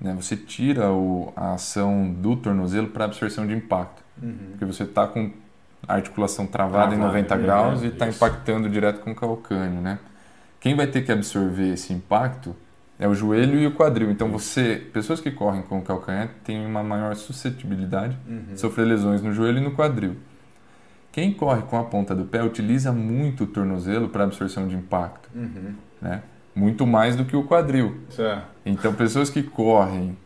né, 0.00 0.14
você 0.14 0.36
tira 0.36 0.90
o, 0.90 1.32
a 1.36 1.54
ação 1.54 2.12
do 2.12 2.36
tornozelo 2.36 2.88
para 2.88 3.04
absorção 3.04 3.46
de 3.46 3.54
impacto. 3.54 4.02
Porque 4.50 4.64
você 4.64 4.82
está 4.82 5.06
com 5.06 5.30
a 5.86 5.94
articulação 5.94 6.46
travada 6.46 6.94
em 6.94 6.98
Travada, 6.98 7.18
90 7.18 7.34
é, 7.34 7.38
graus 7.38 7.82
e 7.82 7.86
está 7.86 8.08
impactando 8.08 8.68
direto 8.68 9.00
com 9.00 9.10
o 9.10 9.14
calcânio, 9.14 9.80
né? 9.80 9.98
Quem 10.60 10.76
vai 10.76 10.86
ter 10.86 11.02
que 11.02 11.10
absorver 11.10 11.72
esse 11.72 11.92
impacto 11.92 12.54
é 12.98 13.08
o 13.08 13.14
joelho 13.14 13.58
e 13.58 13.66
o 13.66 13.72
quadril. 13.74 14.10
Então 14.10 14.28
você, 14.30 14.76
pessoas 14.92 15.20
que 15.20 15.30
correm 15.30 15.62
com 15.62 15.78
o 15.78 15.82
calcanhar 15.82 16.28
têm 16.44 16.64
uma 16.64 16.82
maior 16.82 17.14
suscetibilidade 17.16 18.16
de 18.52 18.60
sofrer 18.60 18.84
lesões 18.86 19.22
no 19.22 19.32
joelho 19.32 19.58
e 19.58 19.60
no 19.60 19.72
quadril. 19.72 20.16
Quem 21.10 21.32
corre 21.32 21.62
com 21.62 21.78
a 21.78 21.84
ponta 21.84 22.14
do 22.14 22.24
pé 22.24 22.42
utiliza 22.42 22.90
muito 22.92 23.44
o 23.44 23.46
tornozelo 23.46 24.08
para 24.08 24.24
absorção 24.24 24.66
de 24.66 24.74
impacto, 24.76 25.28
Uhum. 25.34 25.74
né? 26.00 26.22
Muito 26.54 26.86
mais 26.86 27.16
do 27.16 27.24
que 27.24 27.34
o 27.36 27.44
quadril. 27.44 27.98
Isso 28.08 28.22
é. 28.22 28.42
Então 28.64 28.92
pessoas 28.94 29.28
que 29.30 29.42
correm 29.42 30.16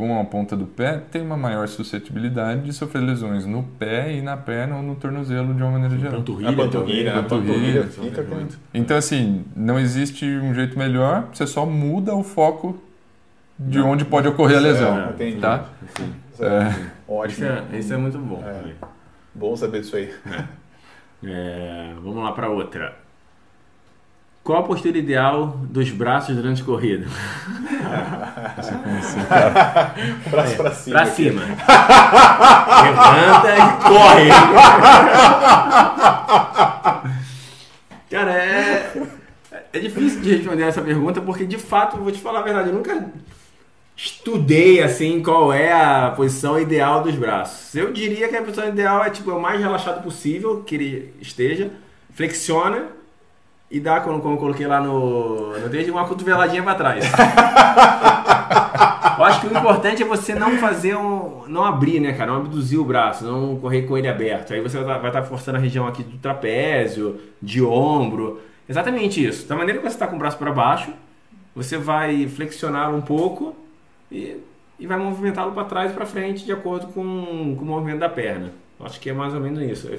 com 0.00 0.18
a 0.18 0.24
ponta 0.24 0.56
do 0.56 0.64
pé 0.64 0.98
têm 1.10 1.20
uma 1.20 1.36
maior 1.36 1.68
suscetibilidade 1.68 2.62
de 2.62 2.72
sofrer 2.72 3.00
lesões 3.02 3.44
no 3.44 3.62
pé 3.62 4.14
e 4.14 4.22
na 4.22 4.34
perna 4.34 4.76
ou 4.76 4.82
no 4.82 4.94
tornozelo 4.96 5.52
de 5.52 5.62
uma 5.62 5.72
maneira 5.72 5.98
geral. 5.98 6.18
Panturrilha, 6.20 6.48
A 6.50 6.52
panturrilha, 6.56 7.10
a 7.10 7.22
também. 7.22 7.28
panturrilha 7.28 7.82
Panturrilha, 7.82 8.10
fica 8.16 8.34
muito. 8.34 8.58
Então, 8.72 8.96
assim, 8.96 9.44
não 9.54 9.78
existe 9.78 10.24
um 10.24 10.54
jeito 10.54 10.78
melhor, 10.78 11.28
você 11.32 11.46
só 11.46 11.66
muda 11.66 12.14
o 12.14 12.22
foco 12.22 12.80
de 13.58 13.78
onde 13.78 14.06
pode 14.06 14.26
ocorrer 14.26 14.56
a 14.56 14.60
lesão, 14.60 14.98
É, 15.00 15.10
entendi. 15.10 15.38
tá? 15.38 15.66
Sim. 15.96 16.14
Isso 16.32 16.44
é 16.44 16.74
Ótimo. 17.06 17.30
Isso 17.30 17.44
é, 17.44 17.78
isso 17.78 17.92
é 17.92 17.96
muito 17.98 18.18
bom. 18.18 18.42
É. 18.42 18.72
Bom 19.34 19.54
saber 19.54 19.80
disso 19.80 19.96
aí. 19.96 20.10
É, 21.22 21.92
vamos 22.02 22.24
lá 22.24 22.32
para 22.32 22.48
outra. 22.48 22.96
Qual 24.50 24.64
a 24.64 24.66
postura 24.66 24.98
ideal 24.98 25.58
dos 25.70 25.90
braços 25.90 26.34
durante 26.34 26.62
a 26.62 26.64
corrida? 26.64 27.06
Braço 30.28 30.56
pra 30.56 30.72
cima. 30.72 30.96
Pra 30.96 31.06
cima. 31.06 31.42
Levanta 32.82 33.54
e 33.56 33.60
corre. 33.86 34.28
Cara, 38.10 38.32
é, 38.32 38.92
é 39.72 39.78
difícil 39.78 40.20
de 40.20 40.34
responder 40.34 40.64
essa 40.64 40.82
pergunta 40.82 41.20
porque, 41.20 41.46
de 41.46 41.56
fato, 41.56 41.98
vou 41.98 42.10
te 42.10 42.18
falar 42.18 42.40
a 42.40 42.42
verdade, 42.42 42.70
eu 42.70 42.74
nunca 42.74 43.08
estudei 43.96 44.82
assim 44.82 45.22
qual 45.22 45.52
é 45.52 45.70
a 45.72 46.10
posição 46.10 46.58
ideal 46.58 47.04
dos 47.04 47.14
braços. 47.14 47.72
Eu 47.76 47.92
diria 47.92 48.26
que 48.26 48.34
a 48.34 48.42
posição 48.42 48.66
ideal 48.66 49.04
é 49.04 49.10
tipo 49.10 49.30
o 49.30 49.40
mais 49.40 49.60
relaxado 49.60 50.02
possível 50.02 50.64
que 50.64 50.74
ele 50.74 51.14
esteja, 51.20 51.70
flexiona 52.12 52.98
e 53.70 53.78
dá, 53.78 54.00
como, 54.00 54.20
como 54.20 54.34
eu 54.34 54.38
coloquei 54.38 54.66
lá 54.66 54.80
no, 54.80 55.58
no 55.58 55.70
texto, 55.70 55.90
uma 55.90 56.06
cotoveladinha 56.06 56.62
pra 56.62 56.74
trás. 56.74 57.04
Eu 59.20 59.24
acho 59.26 59.42
que 59.42 59.48
o 59.48 59.56
importante 59.56 60.02
é 60.02 60.06
você 60.06 60.34
não 60.34 60.56
fazer 60.56 60.96
um. 60.96 61.44
não 61.46 61.62
abrir, 61.62 62.00
né, 62.00 62.14
cara? 62.14 62.32
Não 62.32 62.40
abduzir 62.40 62.78
o 62.78 62.84
braço, 62.84 63.22
não 63.22 63.54
correr 63.60 63.82
com 63.82 63.98
ele 63.98 64.08
aberto. 64.08 64.54
Aí 64.54 64.62
você 64.62 64.82
vai 64.82 65.06
estar 65.06 65.22
forçando 65.24 65.58
a 65.58 65.60
região 65.60 65.86
aqui 65.86 66.02
do 66.02 66.16
trapézio, 66.16 67.20
de 67.40 67.62
ombro. 67.62 68.40
Exatamente 68.66 69.22
isso. 69.22 69.46
Da 69.46 69.54
maneira 69.54 69.78
que 69.78 69.86
você 69.86 69.94
está 69.94 70.06
com 70.06 70.16
o 70.16 70.18
braço 70.18 70.38
para 70.38 70.50
baixo, 70.50 70.90
você 71.54 71.76
vai 71.76 72.26
flexionar 72.28 72.94
um 72.94 73.02
pouco 73.02 73.54
e, 74.10 74.38
e 74.78 74.86
vai 74.86 74.98
movimentá-lo 74.98 75.52
para 75.52 75.64
trás 75.64 75.90
e 75.90 75.94
para 75.94 76.06
frente 76.06 76.46
de 76.46 76.52
acordo 76.52 76.86
com, 76.86 77.54
com 77.58 77.62
o 77.62 77.66
movimento 77.66 77.98
da 77.98 78.08
perna. 78.08 78.52
Eu 78.78 78.86
acho 78.86 78.98
que 78.98 79.10
é 79.10 79.12
mais 79.12 79.34
ou 79.34 79.40
menos 79.40 79.60
isso. 79.60 79.90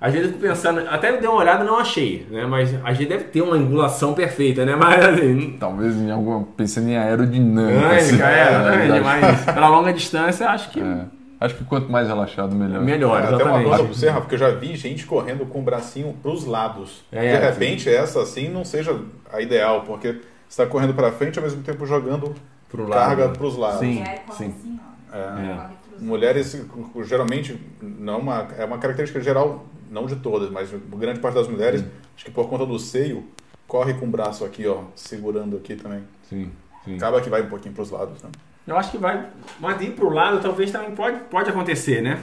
Às 0.00 0.12
vezes 0.12 0.28
eu 0.28 0.34
fico 0.34 0.46
pensando, 0.48 0.80
até 0.88 1.16
dei 1.16 1.28
uma 1.28 1.38
olhada 1.40 1.64
e 1.64 1.66
não 1.66 1.78
achei, 1.78 2.24
né? 2.30 2.46
Mas 2.46 2.72
às 2.84 2.96
vezes 2.96 3.08
deve 3.08 3.24
ter 3.24 3.42
uma 3.42 3.56
angulação 3.56 4.14
perfeita, 4.14 4.64
né? 4.64 4.76
Mas 4.76 5.04
assim, 5.04 5.56
Talvez 5.58 5.96
em 5.96 6.10
alguma. 6.10 6.44
pensando 6.56 6.88
em 6.88 6.96
aerodinâmica. 6.96 7.96
assim. 7.96 8.12
Dinâmica, 8.16 8.30
é, 8.30 8.48
exatamente. 8.48 8.92
É, 8.92 9.00
Mas 9.00 9.44
pela 9.44 9.68
longa 9.68 9.92
distância, 9.92 10.48
acho 10.50 10.70
que 10.70 10.80
é. 10.80 11.00
Acho 11.40 11.54
que 11.54 11.64
quanto 11.64 11.90
mais 11.90 12.08
relaxado, 12.08 12.54
melhor. 12.54 12.80
melhor, 12.80 13.20
É, 13.20 13.24
até 13.24 13.28
uma 13.34 13.36
exatamente. 13.42 13.68
coisa 13.68 13.84
pra 13.84 13.92
você, 13.94 14.08
Rafa, 14.08 14.20
porque 14.22 14.34
eu 14.34 14.38
já 14.40 14.50
vi 14.50 14.74
gente 14.76 15.06
correndo 15.06 15.46
com 15.46 15.60
o 15.60 15.62
bracinho 15.62 16.12
pros 16.20 16.44
lados. 16.44 17.04
É, 17.12 17.20
de 17.20 17.26
é, 17.26 17.50
repente, 17.50 17.88
essa 17.88 18.20
assim 18.22 18.48
não 18.48 18.64
seja 18.64 18.96
a 19.32 19.40
ideal, 19.40 19.82
porque 19.86 20.08
você 20.12 20.20
está 20.62 20.66
correndo 20.66 20.94
para 20.94 21.12
frente 21.12 21.38
ao 21.38 21.44
mesmo 21.44 21.62
tempo 21.62 21.86
jogando 21.86 22.34
Pro 22.68 22.88
carga 22.88 23.26
lado. 23.26 23.38
pros 23.38 23.56
lados. 23.56 23.78
Sim, 23.78 23.98
corre 23.98 24.36
sim. 24.36 24.46
assim, 24.46 24.80
ó. 25.12 25.16
É. 25.16 25.20
É. 25.50 25.58
Mulheres, 26.00 26.60
geralmente, 27.04 27.56
não 27.80 28.14
é 28.14 28.16
uma, 28.16 28.46
é 28.58 28.64
uma 28.64 28.78
característica 28.78 29.20
geral, 29.20 29.64
não 29.90 30.06
de 30.06 30.16
todas, 30.16 30.50
mas 30.50 30.70
grande 30.70 31.20
parte 31.20 31.34
das 31.34 31.48
mulheres, 31.48 31.84
acho 32.14 32.24
que 32.24 32.30
por 32.30 32.48
conta 32.48 32.66
do 32.66 32.78
seio, 32.78 33.24
corre 33.66 33.94
com 33.94 34.06
o 34.06 34.10
braço 34.10 34.44
aqui, 34.44 34.66
ó, 34.66 34.84
segurando 34.94 35.56
aqui 35.56 35.76
também. 35.76 36.02
Sim, 36.28 36.50
sim. 36.84 36.96
Acaba 36.96 37.20
que 37.20 37.28
vai 37.28 37.42
um 37.42 37.48
pouquinho 37.48 37.74
pros 37.74 37.90
lados, 37.90 38.22
né? 38.22 38.30
Eu 38.66 38.76
acho 38.76 38.90
que 38.90 38.98
vai. 38.98 39.30
Mas 39.58 39.80
ir 39.80 39.92
pro 39.92 40.10
lado 40.10 40.40
talvez 40.40 40.70
também 40.70 40.94
pode, 40.94 41.20
pode 41.24 41.48
acontecer, 41.48 42.02
né? 42.02 42.22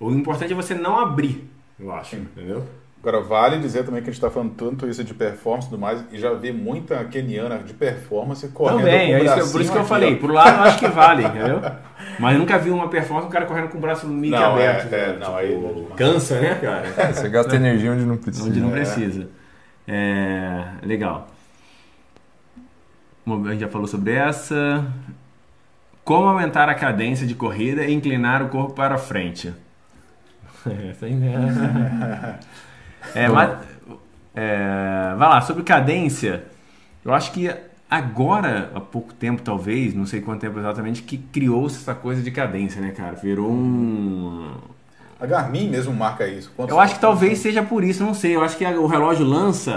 O 0.00 0.10
importante 0.10 0.52
é 0.52 0.56
você 0.56 0.74
não 0.74 0.98
abrir, 0.98 1.48
eu 1.78 1.92
acho. 1.92 2.16
Entendeu? 2.16 2.66
Agora, 3.00 3.20
vale 3.22 3.58
dizer 3.60 3.84
também 3.84 4.02
que 4.02 4.10
a 4.10 4.12
gente 4.12 4.20
está 4.20 4.30
falando 4.30 4.54
tanto 4.54 4.88
isso 4.88 5.04
de 5.04 5.14
performance 5.14 5.68
e 5.68 5.70
tudo 5.70 5.80
mais, 5.80 6.04
e 6.10 6.18
já 6.18 6.32
vi 6.34 6.50
muita 6.52 7.04
keniana 7.04 7.58
de 7.58 7.72
performance 7.72 8.48
correndo 8.48 8.78
Também, 8.78 9.06
com 9.08 9.12
o 9.12 9.16
é 9.16 9.22
bracinho 9.24 9.52
por 9.52 9.60
isso 9.60 9.70
que 9.70 9.76
eu 9.76 9.80
aqui, 9.82 9.88
falei. 9.88 10.14
ó. 10.14 10.18
Pro 10.18 10.32
lado 10.32 10.56
eu 10.58 10.62
acho 10.64 10.78
que 10.80 10.88
vale, 10.88 11.22
entendeu? 11.24 11.62
Mas 12.18 12.32
eu 12.34 12.40
nunca 12.40 12.58
vi 12.58 12.70
uma 12.70 12.88
performance 12.88 13.28
um 13.28 13.30
cara 13.30 13.46
correndo 13.46 13.68
com 13.68 13.78
o 13.78 13.80
braço 13.80 14.08
meio 14.08 14.32
Não, 14.32 14.54
aberto. 14.54 14.92
é, 14.92 14.98
é, 14.98 15.06
né? 15.12 15.18
não, 15.20 15.36
aí- 15.36 15.54
Tipo, 15.54 15.94
cansa, 15.94 16.40
né, 16.40 16.54
cara? 16.56 16.86
É, 16.96 17.12
você 17.12 17.28
gasta 17.28 17.54
energia 17.54 17.92
onde 17.92 18.04
não 18.04 18.16
precisa. 18.16 18.48
Onde 18.48 18.60
não 18.60 18.70
precisa. 18.70 19.28
É, 19.86 20.64
legal. 20.82 21.28
A 23.24 23.50
gente 23.50 23.60
já 23.60 23.68
falou 23.68 23.86
sobre 23.86 24.12
essa. 24.14 24.84
Como 26.04 26.26
aumentar 26.28 26.68
a 26.68 26.74
cadência 26.74 27.26
de 27.26 27.34
corrida 27.36 27.84
e 27.84 27.92
inclinar 27.92 28.42
o 28.42 28.48
corpo 28.48 28.72
para 28.74 28.98
frente? 28.98 29.52
Essa 30.90 31.06
aí, 31.06 31.14
né? 31.14 32.38
É, 33.14 33.28
mas, 33.28 33.58
é, 34.34 35.14
vai 35.16 35.28
lá, 35.28 35.40
sobre 35.40 35.62
cadência, 35.62 36.44
eu 37.04 37.12
acho 37.14 37.32
que 37.32 37.50
agora, 37.88 38.70
há 38.74 38.80
pouco 38.80 39.14
tempo 39.14 39.40
talvez, 39.42 39.94
não 39.94 40.06
sei 40.06 40.20
quanto 40.20 40.40
tempo 40.40 40.58
exatamente, 40.58 41.02
que 41.02 41.16
criou-se 41.16 41.76
essa 41.76 41.94
coisa 41.94 42.20
de 42.22 42.30
cadência, 42.30 42.80
né, 42.80 42.90
cara? 42.90 43.14
Virou 43.14 43.50
um, 43.50 44.50
A 45.20 45.24
Garmin 45.26 45.68
mesmo 45.70 45.94
marca 45.94 46.26
isso. 46.26 46.52
Quantos- 46.54 46.74
eu 46.74 46.80
acho 46.80 46.94
que 46.96 47.00
talvez 47.00 47.38
seja 47.38 47.62
por 47.62 47.82
isso, 47.82 48.02
não 48.04 48.12
sei. 48.12 48.36
Eu 48.36 48.42
acho 48.42 48.56
que 48.56 48.64
o 48.66 48.86
relógio 48.86 49.24
lança 49.24 49.70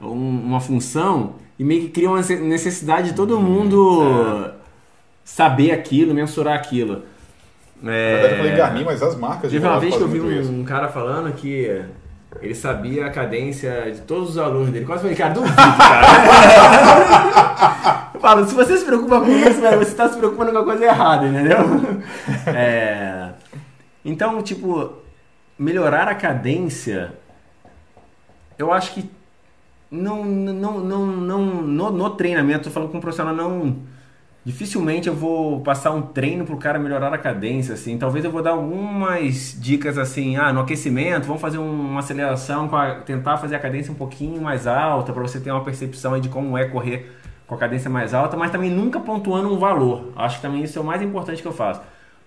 É. 0.00 0.04
um- 0.04 0.40
uma 0.46 0.60
função 0.60 1.34
e 1.58 1.64
meio 1.64 1.82
que 1.82 1.88
cria 1.90 2.08
uma 2.08 2.16
nece- 2.18 2.36
necessidade 2.40 3.10
de 3.10 3.14
todo 3.14 3.38
mundo 3.40 4.52
saber 5.24 5.72
aquilo, 5.72 6.14
mensurar 6.14 6.54
aquilo. 6.54 7.02
Na 7.82 7.90
verdade, 7.92 8.32
eu 8.32 8.36
falei 8.38 8.52
É... 8.52 8.56
Garmin, 8.56 8.84
mas 8.84 9.02
as 9.02 9.16
marcas 9.16 9.50
de 9.50 9.56
Teve 9.58 9.68
uma 9.68 9.78
vez 9.78 9.94
que 9.94 10.00
eu 10.00 10.08
vi 10.08 10.20
um, 10.20 10.40
isso. 10.40 10.64
cara 10.64 10.88
falando 10.88 11.30
que 11.34 11.82
ele 12.40 12.54
sabia 12.54 13.06
a 13.06 13.10
cadência 13.10 13.90
de 13.92 14.00
todos 14.02 14.30
os 14.30 14.38
alunos 14.38 14.70
dele. 14.70 14.84
Quase 14.84 15.02
falei, 15.02 15.16
cara, 15.16 15.34
duvido, 15.34 15.54
cara. 15.54 16.06
eu 18.14 18.20
falo, 18.20 18.46
se 18.46 18.54
você 18.54 18.76
se 18.76 18.84
preocupa 18.84 19.20
com 19.20 19.30
isso, 19.30 19.60
velho, 19.60 19.78
você 19.78 19.90
está 19.90 20.08
se 20.08 20.16
preocupando 20.16 20.52
com 20.52 20.58
a 20.58 20.64
coisa 20.64 20.84
errada, 20.84 21.26
entendeu? 21.26 21.58
É, 22.46 23.30
Então, 24.04 24.42
tipo, 24.42 24.92
melhorar 25.58 26.08
a 26.08 26.14
cadência, 26.14 27.12
eu 28.58 28.72
acho 28.72 28.92
que 28.94 29.10
não, 29.90 30.24
não, 30.24 30.80
não, 30.80 31.06
não, 31.06 31.44
no, 31.62 31.90
no 31.90 32.10
treinamento, 32.10 32.64
tô 32.64 32.70
falando 32.70 32.90
com 32.90 32.98
um 32.98 33.00
profissional, 33.00 33.34
não. 33.34 33.76
Dificilmente 34.46 35.08
eu 35.08 35.14
vou 35.14 35.60
passar 35.60 35.90
um 35.90 36.00
treino 36.00 36.44
pro 36.44 36.56
cara 36.56 36.78
melhorar 36.78 37.12
a 37.12 37.18
cadência, 37.18 37.74
assim. 37.74 37.98
Talvez 37.98 38.24
eu 38.24 38.30
vou 38.30 38.40
dar 38.40 38.52
algumas 38.52 39.56
dicas 39.60 39.98
assim, 39.98 40.36
ah, 40.36 40.52
no 40.52 40.60
aquecimento, 40.60 41.26
vamos 41.26 41.42
fazer 41.42 41.58
um- 41.58 41.80
uma 41.90 41.98
aceleração, 41.98 42.72
a- 42.72 43.00
tentar 43.00 43.38
fazer 43.38 43.56
a 43.56 43.58
cadência 43.58 43.90
um 43.90 43.96
pouquinho 43.96 44.40
mais 44.40 44.68
alta, 44.68 45.12
para 45.12 45.20
você 45.20 45.40
ter 45.40 45.50
uma 45.50 45.64
percepção 45.64 46.20
de 46.20 46.28
como 46.28 46.56
é 46.56 46.64
correr 46.64 47.10
com 47.44 47.56
a 47.56 47.58
cadência 47.58 47.90
mais 47.90 48.14
alta, 48.14 48.36
mas 48.36 48.52
também 48.52 48.70
nunca 48.70 49.00
pontuando 49.00 49.52
um 49.52 49.58
valor. 49.58 50.12
Acho 50.14 50.36
que 50.36 50.42
também 50.42 50.62
isso 50.62 50.78
é 50.78 50.82
o 50.82 50.84
mais 50.84 51.02
importante 51.02 51.42
que 51.42 51.48
eu 51.48 51.52
faço. 51.52 51.80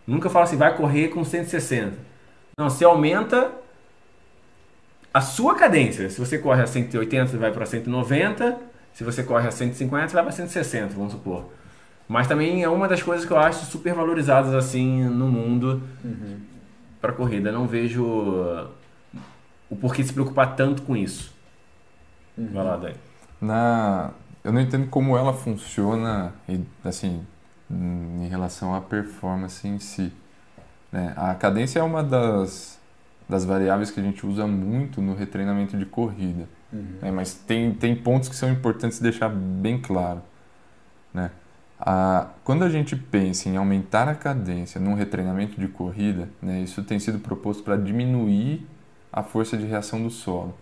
Nunca 0.06 0.30
falo 0.30 0.44
assim, 0.44 0.58
vai 0.58 0.76
correr 0.76 1.08
com 1.08 1.24
160. 1.24 1.98
Não, 2.60 2.70
você 2.70 2.84
aumenta 2.84 3.50
a 5.14 5.22
sua 5.22 5.56
cadência. 5.56 6.10
Se 6.10 6.20
você 6.20 6.38
corre 6.38 6.62
a 6.64 6.68
180, 6.68 7.28
você 7.28 7.38
vai 7.38 7.52
para 7.52 7.66
190. 7.66 8.58
Se 8.94 9.06
você 9.06 9.24
corre 9.24 9.48
a 9.48 9.52
150, 9.52 10.10
você 10.10 10.14
vai 10.16 10.24
para 10.24 10.34
160, 10.34 10.94
vamos 10.96 11.14
supor. 11.14 11.46
Mas 12.10 12.28
também 12.28 12.64
é 12.64 12.68
uma 12.68 12.88
das 12.88 13.04
coisas 13.04 13.24
que 13.24 13.32
eu 13.32 13.38
acho 13.38 13.66
super 13.68 13.94
valorizadas 13.94 14.54
assim 14.56 15.04
no 15.04 15.28
mundo 15.28 15.82
para 17.00 17.14
corrida. 17.14 17.52
Não 17.52 17.68
vejo 17.68 18.04
o 19.70 19.76
porquê 19.76 20.04
se 20.04 20.12
preocupar 20.12 20.56
tanto 20.56 20.82
com 20.82 20.98
isso. 20.98 21.32
Vai 22.36 22.64
lá, 22.64 22.78
Dani. 22.78 22.96
Na, 23.40 24.12
eu 24.44 24.52
não 24.52 24.60
entendo 24.60 24.88
como 24.90 25.16
ela 25.16 25.34
funciona, 25.34 26.34
e, 26.48 26.60
assim, 26.84 27.22
em 27.70 28.28
relação 28.28 28.74
à 28.74 28.82
performance 28.82 29.68
em 29.68 29.78
si. 29.78 30.12
né? 30.92 31.14
A 31.16 31.36
cadência 31.36 31.80
é 31.80 31.84
uma 31.84 32.04
das, 32.04 32.80
das 33.28 33.46
variáveis 33.46 33.92
que 33.92 34.00
a 34.00 34.04
gente 34.04 34.26
usa 34.26 34.48
muito 34.48 35.00
no 35.00 35.14
retreinamento 35.14 35.78
de 35.78 35.86
corrida. 35.86 36.48
né? 37.02 37.12
Mas 37.12 37.36
tem, 37.36 37.72
tem 37.74 37.96
pontos 37.96 38.30
que 38.30 38.36
são 38.36 38.50
importantes 38.50 39.00
deixar 39.00 39.30
bem 39.30 39.80
claro. 39.80 40.22
Né? 41.14 41.30
A, 41.80 42.28
quando 42.44 42.64
a 42.64 42.70
gente 42.70 42.96
pensa 42.96 43.48
em 43.48 43.56
aumentar 43.56 44.10
a 44.10 44.16
cadência 44.16 44.82
num 44.82 44.96
retreinamento 44.96 45.60
de 45.60 45.68
corrida, 45.68 46.28
né, 46.42 46.60
isso 46.60 46.84
tem 46.84 47.00
sido 47.00 47.20
proposto 47.20 47.64
para 47.64 47.78
diminuir 47.78 48.68
a 49.12 49.24
força 49.24 49.56
de 49.56 49.66
reação 49.66 50.04
do 50.04 50.10
solo. 50.10 50.54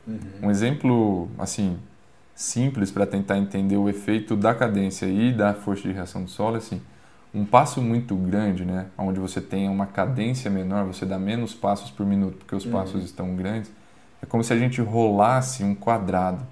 Um 0.42 0.52
exemplo 0.52 1.28
assim 1.38 1.78
simples 2.36 2.92
para 2.92 3.08
tentar 3.08 3.40
entender 3.40 3.78
o 3.78 3.90
efeito 3.90 4.36
da 4.36 4.54
cadência 4.54 5.08
e 5.08 5.34
da 5.34 5.56
força 5.56 5.88
de 5.88 5.92
reação 5.92 6.24
do 6.24 6.30
solo 6.30 6.56
é 6.56 6.60
assim, 6.60 6.80
um 7.34 7.44
passo 7.44 7.82
muito 7.82 8.16
grande, 8.16 8.64
né, 8.64 8.86
onde 8.96 9.20
você 9.20 9.42
tem 9.42 9.68
uma 9.68 9.88
cadência 9.88 10.52
menor, 10.52 10.86
você 10.86 11.04
dá 11.04 11.18
menos 11.18 11.56
passos 11.56 11.90
por 11.90 12.06
minuto 12.06 12.38
porque 12.38 12.56
os 12.56 12.66
passos 12.66 13.04
estão 13.04 13.36
grandes, 13.36 13.72
é 14.22 14.26
como 14.26 14.44
se 14.44 14.54
a 14.54 14.58
gente 14.58 14.82
rolasse 14.82 15.64
um 15.64 15.74
quadrado. 15.74 16.46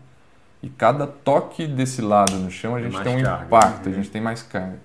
E 0.65 0.69
cada 0.69 1.05
toque 1.05 1.67
desse 1.67 2.01
lado 2.01 2.37
no 2.37 2.49
chão 2.49 2.75
a 2.75 2.81
gente 2.81 2.93
mais 2.93 3.05
tem 3.05 3.17
um 3.17 3.23
carga. 3.23 3.45
impacto, 3.45 3.87
a 3.87 3.91
gente 3.91 4.09
tem 4.09 4.19
mais 4.19 4.41
carga. 4.41 4.79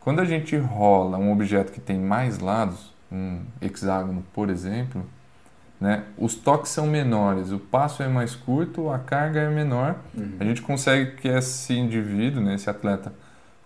Quando 0.00 0.18
a 0.18 0.24
gente 0.24 0.56
rola 0.56 1.18
um 1.18 1.30
objeto 1.30 1.70
que 1.70 1.80
tem 1.80 2.00
mais 2.00 2.40
lados, 2.40 2.92
um 3.12 3.40
hexágono, 3.62 4.24
por 4.32 4.50
exemplo, 4.50 5.06
né, 5.80 6.02
os 6.18 6.34
toques 6.34 6.72
são 6.72 6.84
menores, 6.88 7.52
o 7.52 7.60
passo 7.60 8.02
é 8.02 8.08
mais 8.08 8.34
curto, 8.34 8.90
a 8.90 8.98
carga 8.98 9.38
é 9.38 9.48
menor. 9.48 10.00
A 10.40 10.44
gente 10.44 10.62
consegue 10.62 11.12
que 11.12 11.28
esse 11.28 11.74
indivíduo, 11.74 12.42
né, 12.42 12.56
esse 12.56 12.68
atleta, 12.68 13.12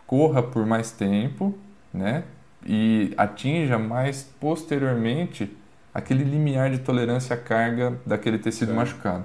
corra 0.07 0.43
por 0.43 0.67
mais 0.67 0.91
tempo, 0.91 1.59
né, 1.95 2.25
e 2.67 3.15
atinja 3.17 3.79
mais 3.79 4.23
posteriormente 4.39 5.51
aquele 5.95 6.25
limiar 6.25 6.69
de 6.69 6.81
tolerância 6.81 7.33
à 7.33 7.39
carga 7.39 7.95
daquele 8.05 8.37
tecido 8.37 8.75
machucado. 8.75 9.25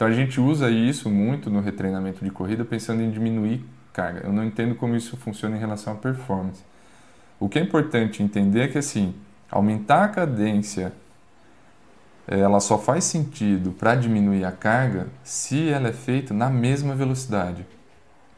Então 0.00 0.08
a 0.08 0.12
gente 0.12 0.40
usa 0.40 0.70
isso 0.70 1.10
muito 1.10 1.50
no 1.50 1.60
retreinamento 1.60 2.24
de 2.24 2.30
corrida 2.30 2.64
pensando 2.64 3.02
em 3.02 3.10
diminuir 3.10 3.62
carga. 3.92 4.22
Eu 4.24 4.32
não 4.32 4.42
entendo 4.42 4.74
como 4.74 4.96
isso 4.96 5.14
funciona 5.14 5.58
em 5.58 5.60
relação 5.60 5.92
à 5.92 5.96
performance. 5.96 6.64
O 7.38 7.50
que 7.50 7.58
é 7.58 7.62
importante 7.62 8.22
entender 8.22 8.62
é 8.62 8.68
que 8.68 8.78
assim, 8.78 9.14
aumentar 9.50 10.04
a 10.04 10.08
cadência 10.08 10.90
ela 12.26 12.60
só 12.60 12.78
faz 12.78 13.04
sentido 13.04 13.72
para 13.72 13.94
diminuir 13.94 14.42
a 14.42 14.52
carga 14.52 15.08
se 15.22 15.68
ela 15.68 15.88
é 15.88 15.92
feita 15.92 16.32
na 16.32 16.48
mesma 16.48 16.94
velocidade. 16.94 17.66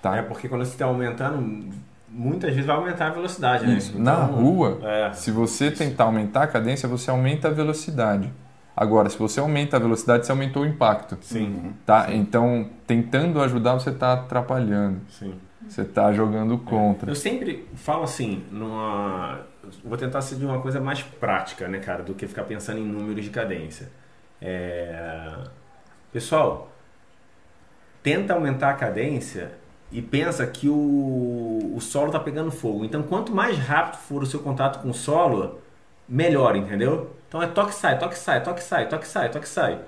Tá? 0.03 0.17
É 0.17 0.23
porque 0.23 0.49
quando 0.49 0.65
você 0.65 0.73
está 0.73 0.87
aumentando, 0.87 1.73
muitas 2.09 2.51
vezes 2.51 2.67
vai 2.67 2.75
aumentar 2.75 3.07
a 3.07 3.11
velocidade, 3.11 3.69
né? 3.69 3.75
Isso. 3.75 3.97
Na 4.01 4.25
Então, 4.25 4.35
rua, 4.35 4.81
é. 4.83 5.13
se 5.13 5.31
você 5.31 5.71
tentar 5.71 6.05
aumentar 6.07 6.43
a 6.43 6.47
cadência, 6.49 6.89
você 6.89 7.09
aumenta 7.09 7.47
a 7.47 7.53
velocidade. 7.53 8.33
Agora, 8.77 9.09
se 9.11 9.19
você 9.19 9.39
aumenta 9.39 9.77
a 9.77 9.81
velocidade, 9.81 10.25
você 10.25 10.33
aumentou 10.33 10.63
o 10.63 10.67
impacto. 10.67 11.19
Sim, 11.21 11.75
Tá? 11.85 12.13
Então, 12.13 12.71
tentando 12.87 13.41
ajudar, 13.43 13.75
você 13.75 13.91
está 13.91 14.15
atrapalhando. 14.15 15.01
sim. 15.09 15.35
Você 15.69 15.83
está 15.83 16.13
jogando 16.13 16.59
contra. 16.59 17.11
Eu 17.11 17.15
sempre 17.15 17.67
falo 17.77 18.03
assim, 18.03 18.45
numa... 18.51 19.41
vou 19.85 19.97
tentar 19.97 20.21
ser 20.21 20.35
de 20.37 20.45
uma 20.45 20.61
coisa 20.61 20.81
mais 20.81 21.03
prática, 21.03 21.69
né, 21.69 21.79
cara, 21.79 22.03
do 22.03 22.15
que 22.15 22.27
ficar 22.27 22.43
pensando 22.45 22.79
em 22.79 22.85
números 22.85 23.25
de 23.25 23.31
cadência. 23.31 23.89
É... 24.41 25.33
Pessoal, 26.13 26.71
tenta 28.03 28.35
aumentar 28.35 28.71
a 28.71 28.75
cadência 28.75 29.53
e 29.91 30.03
pensa 30.03 30.47
que 30.47 30.69
o, 30.69 31.73
o 31.75 31.81
solo 31.81 32.11
tá 32.11 32.19
pegando 32.19 32.51
fogo. 32.51 32.85
Então, 32.85 33.03
quanto 33.03 33.35
mais 33.35 33.57
rápido 33.57 33.99
for 34.01 34.23
o 34.23 34.27
seu 34.27 34.41
contato 34.41 34.83
com 34.83 34.91
o 34.91 34.95
solo, 34.95 35.61
melhor, 36.09 36.57
entendeu? 36.57 37.15
Então 37.33 37.43
é 37.43 37.47
toque 37.47 37.75
sai, 37.75 37.99
toque 37.99 38.19
sai, 38.19 38.43
toque 38.43 38.63
sai, 38.63 38.87
toque 38.91 39.09
sai, 39.09 39.31
toque 39.31 39.49
sai. 39.49 39.79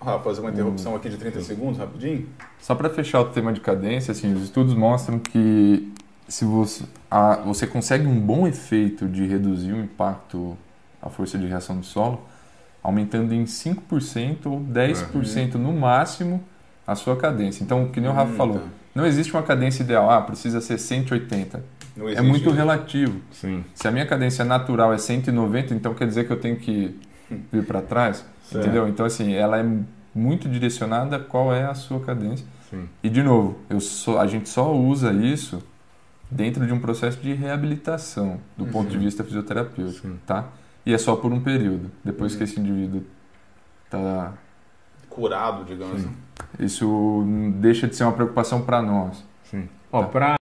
Rafa, 0.00 0.24
fazer 0.24 0.40
uma 0.40 0.48
interrupção 0.50 0.96
aqui 0.96 1.10
de 1.10 1.18
30 1.18 1.42
segundos, 1.42 1.78
rapidinho. 1.78 2.26
Só 2.58 2.74
para 2.74 2.88
fechar 2.88 3.20
o 3.20 3.26
tema 3.26 3.52
de 3.52 3.60
cadência, 3.60 4.12
assim, 4.12 4.32
os 4.32 4.44
estudos 4.44 4.72
mostram 4.72 5.18
que 5.18 5.92
se 6.26 6.46
você, 6.46 6.84
a- 7.10 7.36
você 7.36 7.66
consegue 7.66 8.06
um 8.06 8.18
bom 8.18 8.46
efeito 8.48 9.06
de 9.06 9.26
reduzir 9.26 9.72
o 9.74 9.78
impacto, 9.78 10.56
a 11.02 11.10
força 11.10 11.36
de 11.36 11.46
reação 11.46 11.76
do 11.76 11.84
solo, 11.84 12.22
aumentando 12.82 13.34
em 13.34 13.44
5% 13.44 14.46
ou 14.50 14.60
10% 14.60 15.56
no 15.58 15.70
máximo 15.70 16.42
a 16.86 16.94
sua 16.94 17.14
cadência. 17.14 17.62
Então, 17.62 17.88
que 17.88 18.00
nem 18.00 18.08
o 18.08 18.14
Rafa 18.14 18.32
Hum, 18.32 18.36
falou, 18.36 18.58
tá. 18.60 18.64
não 18.94 19.04
existe 19.04 19.34
uma 19.34 19.42
cadência 19.42 19.82
ideal, 19.82 20.08
ah, 20.10 20.22
precisa 20.22 20.62
ser 20.62 20.78
180. 20.78 21.62
Não 21.96 22.08
É 22.08 22.20
muito 22.20 22.48
isso. 22.48 22.56
relativo. 22.56 23.20
Sim. 23.30 23.64
Se 23.74 23.86
a 23.86 23.90
minha 23.90 24.06
cadência 24.06 24.44
natural 24.44 24.92
é 24.92 24.98
190, 24.98 25.74
então 25.74 25.94
quer 25.94 26.06
dizer 26.06 26.26
que 26.26 26.32
eu 26.32 26.38
tenho 26.40 26.56
que 26.56 26.98
vir 27.52 27.64
para 27.64 27.80
trás, 27.80 28.24
Certo. 28.42 28.64
entendeu? 28.64 28.88
Então 28.88 29.06
assim, 29.06 29.32
ela 29.34 29.58
é 29.58 29.66
muito 30.14 30.48
direcionada 30.48 31.16
a 31.16 31.20
qual 31.20 31.52
é 31.52 31.64
a 31.64 31.74
sua 31.74 32.00
cadência. 32.00 32.46
Sim. 32.70 32.88
E 33.02 33.08
de 33.08 33.22
novo, 33.22 33.58
eu 33.70 33.78
só, 33.80 34.20
a 34.20 34.26
gente 34.26 34.48
só 34.48 34.72
usa 34.74 35.12
isso 35.12 35.62
dentro 36.30 36.66
de 36.66 36.72
um 36.72 36.80
processo 36.80 37.18
de 37.20 37.32
reabilitação 37.32 38.40
do 38.56 38.66
ponto 38.66 38.90
de 38.90 38.98
vista 38.98 39.22
fisioterapêutico, 39.22 40.08
Sim. 40.08 40.18
tá? 40.26 40.48
E 40.84 40.92
é 40.92 40.98
só 40.98 41.14
por 41.16 41.32
um 41.32 41.40
período. 41.40 41.90
Depois 42.04 42.34
que 42.34 42.42
esse 42.44 42.58
indivíduo 42.60 43.04
tá 43.88 44.32
Curado, 45.08 45.64
digamos 45.64 45.96
assim. 46.00 46.12
isso 46.58 47.24
deixa 47.60 47.86
de 47.86 47.94
ser 47.94 48.02
uma 48.04 48.12
preocupação 48.12 48.62
para 48.62 48.82
nós. 48.82 49.24
Sim. 49.44 49.68
Ó, 49.92 50.02
pra. 50.04 50.34
Ah, 50.34 50.36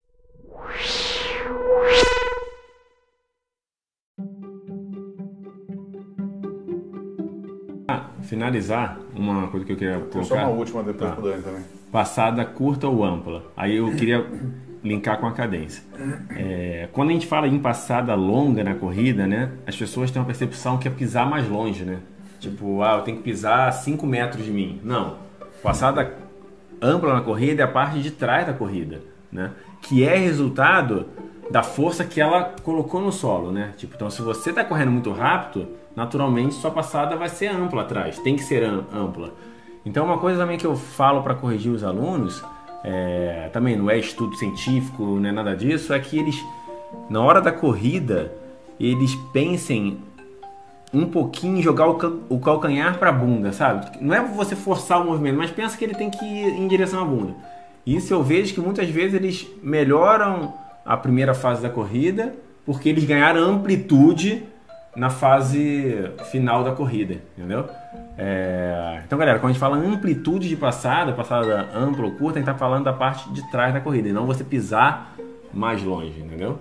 finalizar, 8.36 8.98
uma 9.14 9.48
coisa 9.48 9.66
que 9.66 9.72
eu 9.72 9.76
queria 9.76 9.98
Tem 10.10 10.24
só 10.24 10.34
uma 10.34 10.42
colocar. 10.44 10.58
última 10.58 10.82
depois 10.82 11.10
Tá. 11.10 11.16
pro 11.16 11.28
Dani 11.30 11.42
também. 11.42 11.60
Passada 11.92 12.42
curta 12.46 12.88
ou 12.88 13.04
ampla. 13.04 13.42
Aí 13.54 13.76
eu 13.76 13.90
queria 13.94 14.24
linkar 14.82 15.18
com 15.20 15.26
a 15.26 15.32
cadência. 15.32 15.82
É, 16.34 16.88
quando 16.92 17.10
a 17.10 17.12
gente 17.12 17.26
fala 17.26 17.46
em 17.46 17.58
passada 17.58 18.14
longa 18.14 18.64
na 18.64 18.74
corrida, 18.74 19.26
né? 19.26 19.50
As 19.66 19.76
pessoas 19.76 20.10
têm 20.10 20.20
uma 20.20 20.26
percepção 20.26 20.78
que 20.78 20.88
é 20.88 20.90
pisar 20.90 21.28
mais 21.28 21.46
longe, 21.46 21.84
né? 21.84 21.98
Tipo, 22.40 22.82
ah, 22.82 22.96
eu 22.96 23.02
tenho 23.02 23.18
que 23.18 23.22
pisar 23.22 23.70
5 23.70 24.06
metros 24.06 24.42
de 24.44 24.50
mim. 24.50 24.80
Não. 24.82 25.16
Passada 25.62 26.10
ampla 26.80 27.12
na 27.12 27.20
corrida 27.20 27.62
é 27.62 27.64
a 27.66 27.68
parte 27.68 28.00
de 28.00 28.10
trás 28.10 28.46
da 28.46 28.54
corrida, 28.54 29.02
né? 29.30 29.50
Que 29.82 30.04
é 30.04 30.16
resultado 30.16 31.06
da 31.50 31.62
força 31.62 32.02
que 32.02 32.18
ela 32.20 32.54
colocou 32.62 32.98
no 33.00 33.12
solo, 33.12 33.52
né? 33.52 33.72
Tipo, 33.76 33.94
então 33.94 34.08
se 34.08 34.22
você 34.22 34.48
está 34.50 34.64
correndo 34.64 34.90
muito 34.90 35.12
rápido, 35.12 35.68
naturalmente 35.94 36.54
sua 36.54 36.70
passada 36.70 37.16
vai 37.16 37.28
ser 37.28 37.48
ampla 37.48 37.82
atrás, 37.82 38.18
tem 38.18 38.36
que 38.36 38.42
ser 38.42 38.64
am- 38.64 38.84
ampla. 38.92 39.32
Então 39.84 40.04
uma 40.04 40.18
coisa 40.18 40.38
também 40.40 40.56
que 40.56 40.66
eu 40.66 40.76
falo 40.76 41.22
para 41.22 41.34
corrigir 41.34 41.72
os 41.72 41.82
alunos, 41.84 42.42
é, 42.84 43.50
também 43.52 43.76
não 43.76 43.90
é 43.90 43.98
estudo 43.98 44.36
científico, 44.36 45.02
não 45.02 45.28
é 45.28 45.32
nada 45.32 45.54
disso, 45.56 45.92
é 45.92 45.98
que 45.98 46.18
eles 46.18 46.42
na 47.08 47.20
hora 47.20 47.40
da 47.40 47.52
corrida 47.52 48.32
eles 48.78 49.14
pensem 49.32 49.98
um 50.92 51.06
pouquinho 51.06 51.58
em 51.58 51.62
jogar 51.62 51.88
o, 51.88 52.22
o 52.28 52.38
calcanhar 52.38 52.98
para 52.98 53.08
a 53.08 53.12
bunda, 53.12 53.52
sabe? 53.52 53.98
Não 54.00 54.14
é 54.14 54.20
você 54.20 54.54
forçar 54.54 55.00
o 55.00 55.04
movimento, 55.06 55.38
mas 55.38 55.50
pensa 55.50 55.76
que 55.76 55.84
ele 55.84 55.94
tem 55.94 56.10
que 56.10 56.22
ir 56.24 56.48
em 56.48 56.68
direção 56.68 57.02
à 57.02 57.04
bunda. 57.04 57.34
Isso 57.86 58.12
eu 58.12 58.22
vejo 58.22 58.52
que 58.54 58.60
muitas 58.60 58.88
vezes 58.88 59.14
eles 59.14 59.46
melhoram 59.62 60.52
a 60.84 60.96
primeira 60.96 61.32
fase 61.34 61.62
da 61.62 61.70
corrida 61.70 62.34
porque 62.66 62.88
eles 62.88 63.04
ganharam 63.04 63.40
amplitude 63.40 64.44
na 64.94 65.08
fase 65.08 66.10
final 66.30 66.62
da 66.62 66.72
corrida, 66.72 67.14
entendeu? 67.36 67.66
É, 68.18 69.00
Então, 69.06 69.18
galera, 69.18 69.38
quando 69.38 69.50
a 69.50 69.52
gente 69.52 69.60
fala 69.60 69.76
amplitude 69.76 70.48
de 70.48 70.56
passada, 70.56 71.12
passada 71.12 71.68
ampla 71.74 72.04
ou 72.04 72.12
curta, 72.12 72.38
a 72.38 72.42
gente 72.42 72.46
tá 72.46 72.54
falando 72.54 72.84
da 72.84 72.92
parte 72.92 73.30
de 73.32 73.50
trás 73.50 73.72
da 73.72 73.80
corrida, 73.80 74.08
e 74.08 74.12
não 74.12 74.26
você 74.26 74.44
pisar 74.44 75.14
mais 75.52 75.82
longe, 75.82 76.20
entendeu? 76.20 76.58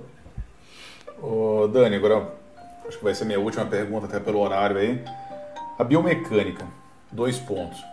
Ô, 1.21 1.67
Dani, 1.67 1.95
agora 1.95 2.27
acho 2.87 2.97
que 2.97 3.03
vai 3.03 3.13
ser 3.13 3.25
minha 3.25 3.39
última 3.39 3.65
pergunta, 3.65 4.05
até 4.05 4.19
pelo 4.19 4.39
horário 4.39 4.77
aí. 4.77 5.03
A 5.77 5.83
biomecânica, 5.83 6.65
dois 7.11 7.37
pontos. 7.37 7.83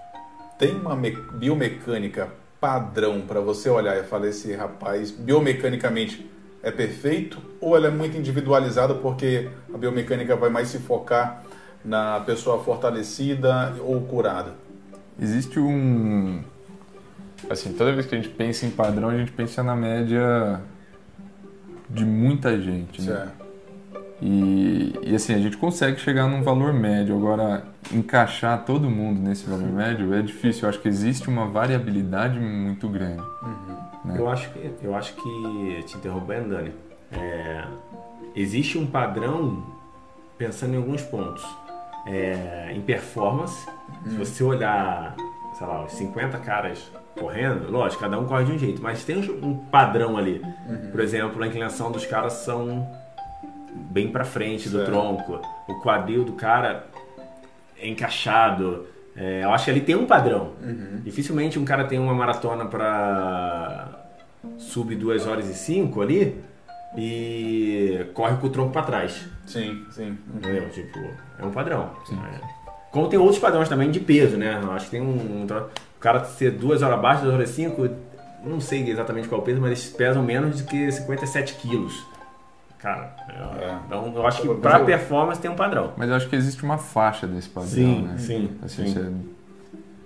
Tem 0.58 0.74
uma 0.74 0.96
me- 0.96 1.16
biomecânica 1.34 2.28
padrão 2.60 3.20
para 3.20 3.40
você 3.40 3.68
olhar 3.68 3.96
e 3.98 4.02
falar 4.04 4.28
esse 4.28 4.54
rapaz 4.54 5.10
biomecanicamente 5.10 6.28
é 6.62 6.70
perfeito 6.70 7.38
ou 7.60 7.76
ela 7.76 7.88
é 7.88 7.90
muito 7.90 8.16
individualizada 8.16 8.94
porque 8.94 9.48
a 9.72 9.78
biomecânica 9.78 10.36
vai 10.36 10.50
mais 10.50 10.68
se 10.68 10.78
focar 10.78 11.44
na 11.84 12.20
pessoa 12.20 12.62
fortalecida 12.62 13.74
ou 13.80 14.00
curada? 14.02 14.54
Existe 15.20 15.58
um. 15.58 16.42
Assim, 17.48 17.72
toda 17.72 17.92
vez 17.92 18.06
que 18.06 18.14
a 18.14 18.18
gente 18.18 18.30
pensa 18.30 18.66
em 18.66 18.70
padrão, 18.70 19.08
a 19.08 19.16
gente 19.16 19.32
pensa 19.32 19.62
na 19.62 19.76
média 19.76 20.60
de 21.88 22.04
muita 22.04 22.60
gente, 22.60 23.00
né? 23.02 23.14
Certo. 23.14 23.48
E, 24.20 24.94
e 25.02 25.14
assim, 25.14 25.32
a 25.32 25.38
gente 25.38 25.56
consegue 25.56 26.00
chegar 26.00 26.26
num 26.28 26.42
valor 26.42 26.72
médio. 26.72 27.16
Agora, 27.16 27.62
encaixar 27.92 28.64
todo 28.64 28.90
mundo 28.90 29.20
nesse 29.20 29.48
valor 29.48 29.70
médio 29.70 30.12
é 30.12 30.22
difícil. 30.22 30.64
Eu 30.64 30.70
acho 30.70 30.80
que 30.80 30.88
existe 30.88 31.28
uma 31.28 31.46
variabilidade 31.46 32.38
muito 32.38 32.88
grande. 32.88 33.22
Né? 34.04 34.18
Eu 34.18 34.28
acho 34.28 34.50
que, 34.50 34.74
eu 34.82 34.94
acho 34.94 35.14
que 35.14 35.82
te 35.84 35.96
interrompendo, 35.96 36.50
Dani, 36.50 36.72
é, 37.12 37.64
existe 38.34 38.78
um 38.78 38.86
padrão 38.86 39.64
pensando 40.36 40.74
em 40.74 40.76
alguns 40.76 41.02
pontos. 41.02 41.44
É, 42.06 42.70
em 42.72 42.80
performance, 42.80 43.68
se 44.04 44.16
você 44.16 44.42
olhar, 44.42 45.14
sei 45.58 45.66
lá, 45.66 45.84
os 45.84 45.92
50 45.92 46.38
caras 46.38 46.90
correndo, 47.18 47.70
lógico, 47.70 48.00
cada 48.00 48.18
um 48.18 48.24
corre 48.24 48.44
de 48.44 48.52
um 48.52 48.58
jeito, 48.58 48.80
mas 48.80 49.04
tem 49.04 49.18
um 49.42 49.56
padrão 49.66 50.16
ali. 50.16 50.40
Por 50.90 51.00
exemplo, 51.00 51.42
a 51.42 51.46
inclinação 51.46 51.92
dos 51.92 52.06
caras 52.06 52.34
são 52.34 52.88
bem 53.74 54.10
pra 54.10 54.24
frente 54.24 54.68
do 54.68 54.84
tronco, 54.84 55.40
o 55.68 55.74
quadril 55.80 56.24
do 56.24 56.32
cara 56.32 56.86
é 57.78 57.88
encaixado. 57.88 58.86
É, 59.18 59.42
eu 59.42 59.50
acho 59.50 59.64
que 59.64 59.70
ali 59.72 59.80
tem 59.80 59.96
um 59.96 60.06
padrão. 60.06 60.52
Dificilmente 61.02 61.58
um 61.58 61.64
cara 61.64 61.84
tem 61.84 61.98
uma 61.98 62.14
maratona 62.14 62.64
pra 62.66 63.88
sub 64.56 64.94
2 64.94 65.26
horas 65.26 65.48
e 65.48 65.54
5 65.54 66.00
ali 66.00 66.40
e 66.96 68.06
corre 68.14 68.36
com 68.36 68.46
o 68.46 68.50
tronco 68.50 68.72
pra 68.72 68.82
trás. 68.82 69.26
Sim, 69.44 69.84
sim. 69.90 70.16
Entendeu? 70.36 70.70
Tipo, 70.70 71.00
é 71.36 71.44
um 71.44 71.50
padrão. 71.50 71.90
É. 72.32 72.40
Como 72.92 73.08
tem 73.08 73.18
outros 73.18 73.40
padrões 73.40 73.68
também 73.68 73.90
de 73.90 73.98
peso, 73.98 74.36
né? 74.36 74.60
Eu 74.62 74.70
acho 74.70 74.84
que 74.84 74.92
tem 74.92 75.00
um. 75.00 75.42
um 75.42 75.46
o 75.46 76.00
cara 76.00 76.24
ser 76.24 76.52
2 76.52 76.82
horas 76.82 76.96
abaixo, 76.96 77.22
2 77.22 77.34
horas 77.34 77.50
e 77.50 77.54
5, 77.54 77.90
não 78.44 78.60
sei 78.60 78.88
exatamente 78.88 79.26
qual 79.26 79.40
é 79.40 79.42
o 79.42 79.44
peso, 79.44 79.60
mas 79.60 79.70
eles 79.70 79.90
pesam 79.90 80.22
menos 80.22 80.62
do 80.62 80.68
que 80.68 80.92
57 80.92 81.54
quilos. 81.54 82.06
Cara, 82.78 83.12
é- 83.28 83.64
É. 83.64 83.76
então 83.86 84.12
eu 84.14 84.26
acho 84.26 84.40
que 84.42 84.46
eu- 84.48 84.54
performance 84.86 85.40
tem 85.40 85.50
um 85.50 85.56
padrão. 85.56 85.92
Mas 85.96 86.08
eu 86.08 86.14
acho 86.14 86.28
que 86.28 86.36
existe 86.36 86.62
uma 86.62 86.78
faixa 86.78 87.26
desse 87.26 87.48
padrão, 87.48 87.70
Sim, 87.70 88.02
né? 88.02 88.14
sim, 88.18 88.50
Assim, 88.62 88.86
sim. 88.86 88.92
Você, 88.94 89.10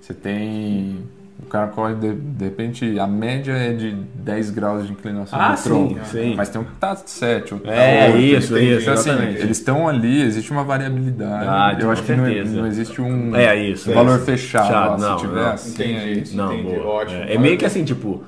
você 0.00 0.14
tem. 0.14 0.98
O 1.42 1.46
cara 1.46 1.66
corre, 1.66 1.94
de, 1.96 2.14
de 2.14 2.44
repente, 2.44 2.98
a 3.00 3.06
média 3.06 3.52
é 3.52 3.72
de 3.72 3.90
10 4.14 4.50
graus 4.50 4.86
de 4.86 4.92
inclinação 4.92 5.38
Ah, 5.38 5.54
do 5.54 5.62
tronco. 5.62 5.94
sim, 6.04 6.30
sim. 6.30 6.34
Mas 6.36 6.48
tem 6.48 6.60
um 6.60 6.64
que 6.64 6.72
tá 6.76 6.94
7, 6.94 7.52
outro 7.54 7.68
É, 7.68 8.06
tá 8.06 8.14
8. 8.14 8.18
isso, 8.24 8.56
Entendi. 8.56 8.70
isso, 8.72 8.82
Então, 8.82 8.94
assim, 8.94 9.10
exatamente. 9.10 9.40
eles 9.42 9.58
estão 9.58 9.88
ali, 9.88 10.22
existe 10.22 10.50
uma 10.52 10.62
variabilidade. 10.62 11.46
Ah, 11.48 11.76
eu 11.78 11.90
acho 11.90 12.02
que 12.04 12.14
não, 12.14 12.24
certeza. 12.24 12.56
não 12.60 12.66
existe 12.66 13.02
um 13.02 13.34
É 13.34 13.56
isso. 13.56 13.90
é 13.90 13.94
valor 13.94 14.16
isso. 14.16 14.24
fechado. 14.24 14.66
Fechado, 14.66 14.92
ó, 14.92 14.98
não, 14.98 15.18
se 15.18 15.26
tiver 15.26 15.40
não. 15.42 15.50
assim, 15.52 15.70
Entendi. 15.72 15.94
é 15.98 16.12
isso. 16.12 16.36
Não, 16.36 16.52
Entendi, 16.54 16.74
boa. 16.76 16.86
ótimo. 16.86 17.22
É, 17.22 17.34
é 17.34 17.38
meio 17.38 17.58
que 17.58 17.66
assim, 17.66 17.84
tipo, 17.84 18.22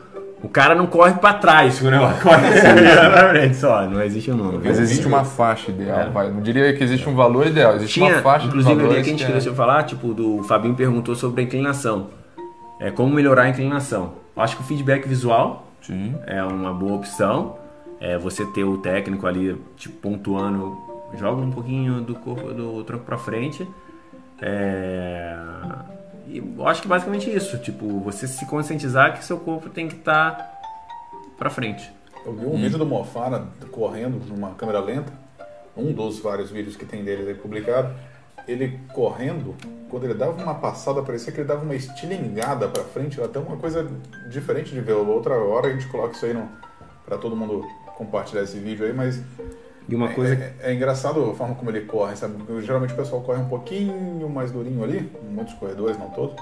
o 0.44 0.48
cara 0.48 0.74
não 0.74 0.86
corre 0.86 1.14
pra 1.14 1.32
trás, 1.32 1.80
o 1.80 1.90
negócio 1.90 2.22
corre 2.22 2.42
pra 2.60 3.28
frente 3.30 3.56
só, 3.56 3.86
não 3.88 4.02
existe 4.02 4.30
um 4.30 4.36
número. 4.36 4.60
Mas 4.62 4.78
existe 4.78 5.06
uma 5.06 5.24
faixa 5.24 5.70
ideal, 5.70 6.10
vai. 6.12 6.30
Não 6.30 6.42
diria 6.42 6.74
que 6.76 6.84
existe 6.84 7.08
um 7.08 7.14
valor 7.14 7.46
ideal, 7.46 7.74
existe 7.76 7.94
Tinha, 7.94 8.14
uma 8.16 8.22
faixa 8.22 8.46
inclusive, 8.46 8.74
de 8.74 8.76
o 8.76 8.78
dia 8.80 8.88
valores 8.88 9.04
que 9.04 9.08
a 9.08 9.12
gente 9.12 9.18
que 9.20 9.24
é- 9.24 9.28
esqueceu 9.28 9.52
de 9.52 9.56
falar, 9.56 9.82
tipo, 9.84 10.12
do 10.12 10.40
o 10.40 10.44
Fabinho 10.44 10.74
perguntou 10.74 11.14
sobre 11.14 11.40
a 11.40 11.44
inclinação. 11.44 12.08
É 12.78 12.90
como 12.90 13.14
melhorar 13.14 13.44
a 13.44 13.48
inclinação. 13.48 14.12
Eu 14.36 14.42
Acho 14.42 14.56
que 14.56 14.62
o 14.62 14.66
feedback 14.66 15.08
visual 15.08 15.66
Sim. 15.80 16.14
é 16.26 16.42
uma 16.42 16.74
boa 16.74 16.92
opção. 16.94 17.56
É 17.98 18.18
você 18.18 18.44
ter 18.44 18.64
o 18.64 18.76
técnico 18.76 19.26
ali, 19.26 19.56
tipo, 19.76 19.96
pontuando, 19.96 20.76
joga 21.18 21.40
um 21.40 21.50
pouquinho 21.50 22.02
do 22.02 22.14
corpo 22.16 22.52
do 22.52 22.84
tronco 22.84 23.04
pra 23.04 23.16
frente. 23.16 23.66
É... 24.42 25.36
E 26.26 26.38
eu 26.38 26.66
acho 26.66 26.82
que 26.82 26.88
basicamente 26.88 27.30
isso, 27.30 27.58
tipo, 27.58 28.00
você 28.00 28.26
se 28.26 28.46
conscientizar 28.46 29.16
que 29.16 29.24
seu 29.24 29.38
corpo 29.38 29.68
tem 29.68 29.88
que 29.88 29.96
estar 29.96 30.60
pra 31.36 31.50
frente. 31.50 31.90
Eu 32.24 32.32
vi 32.34 32.46
um 32.46 32.56
vídeo 32.56 32.78
do 32.78 32.86
Mofara 32.86 33.46
correndo 33.70 34.18
numa 34.26 34.54
câmera 34.54 34.80
lenta, 34.80 35.12
um 35.76 35.92
dos 35.92 36.18
vários 36.20 36.50
vídeos 36.50 36.76
que 36.76 36.86
tem 36.86 37.04
dele 37.04 37.28
aí 37.28 37.34
publicado. 37.34 37.94
Ele 38.46 38.78
correndo, 38.92 39.54
quando 39.90 40.04
ele 40.04 40.14
dava 40.14 40.32
uma 40.32 40.54
passada, 40.54 41.02
parecia 41.02 41.32
que 41.32 41.40
ele 41.40 41.48
dava 41.48 41.62
uma 41.62 41.74
estilingada 41.74 42.68
pra 42.68 42.84
frente, 42.84 43.20
até 43.20 43.38
uma 43.38 43.56
coisa 43.56 43.88
diferente 44.30 44.72
de 44.72 44.80
ver. 44.80 44.92
Outra 44.92 45.34
hora 45.34 45.68
a 45.68 45.72
gente 45.72 45.86
coloca 45.88 46.14
isso 46.14 46.24
aí 46.24 46.34
no, 46.34 46.48
pra 47.04 47.18
todo 47.18 47.36
mundo 47.36 47.66
compartilhar 47.96 48.42
esse 48.42 48.58
vídeo 48.58 48.86
aí, 48.86 48.92
mas 48.92 49.20
E 49.88 49.94
uma 49.94 50.08
coisa 50.08 50.34
é, 50.34 50.54
é 50.70 50.74
engraçado 50.74 51.22
a 51.30 51.34
forma 51.34 51.54
como 51.54 51.70
ele 51.70 51.82
corre, 51.82 52.16
sabe? 52.16 52.34
Porque 52.42 52.62
Geralmente 52.62 52.94
o 52.94 52.96
pessoal 52.96 53.20
corre 53.22 53.40
um 53.40 53.48
pouquinho 53.48 54.28
mais 54.30 54.50
durinho 54.50 54.82
ali, 54.82 55.10
muitos 55.30 55.52
corredores, 55.54 55.98
não 55.98 56.08
todos, 56.10 56.34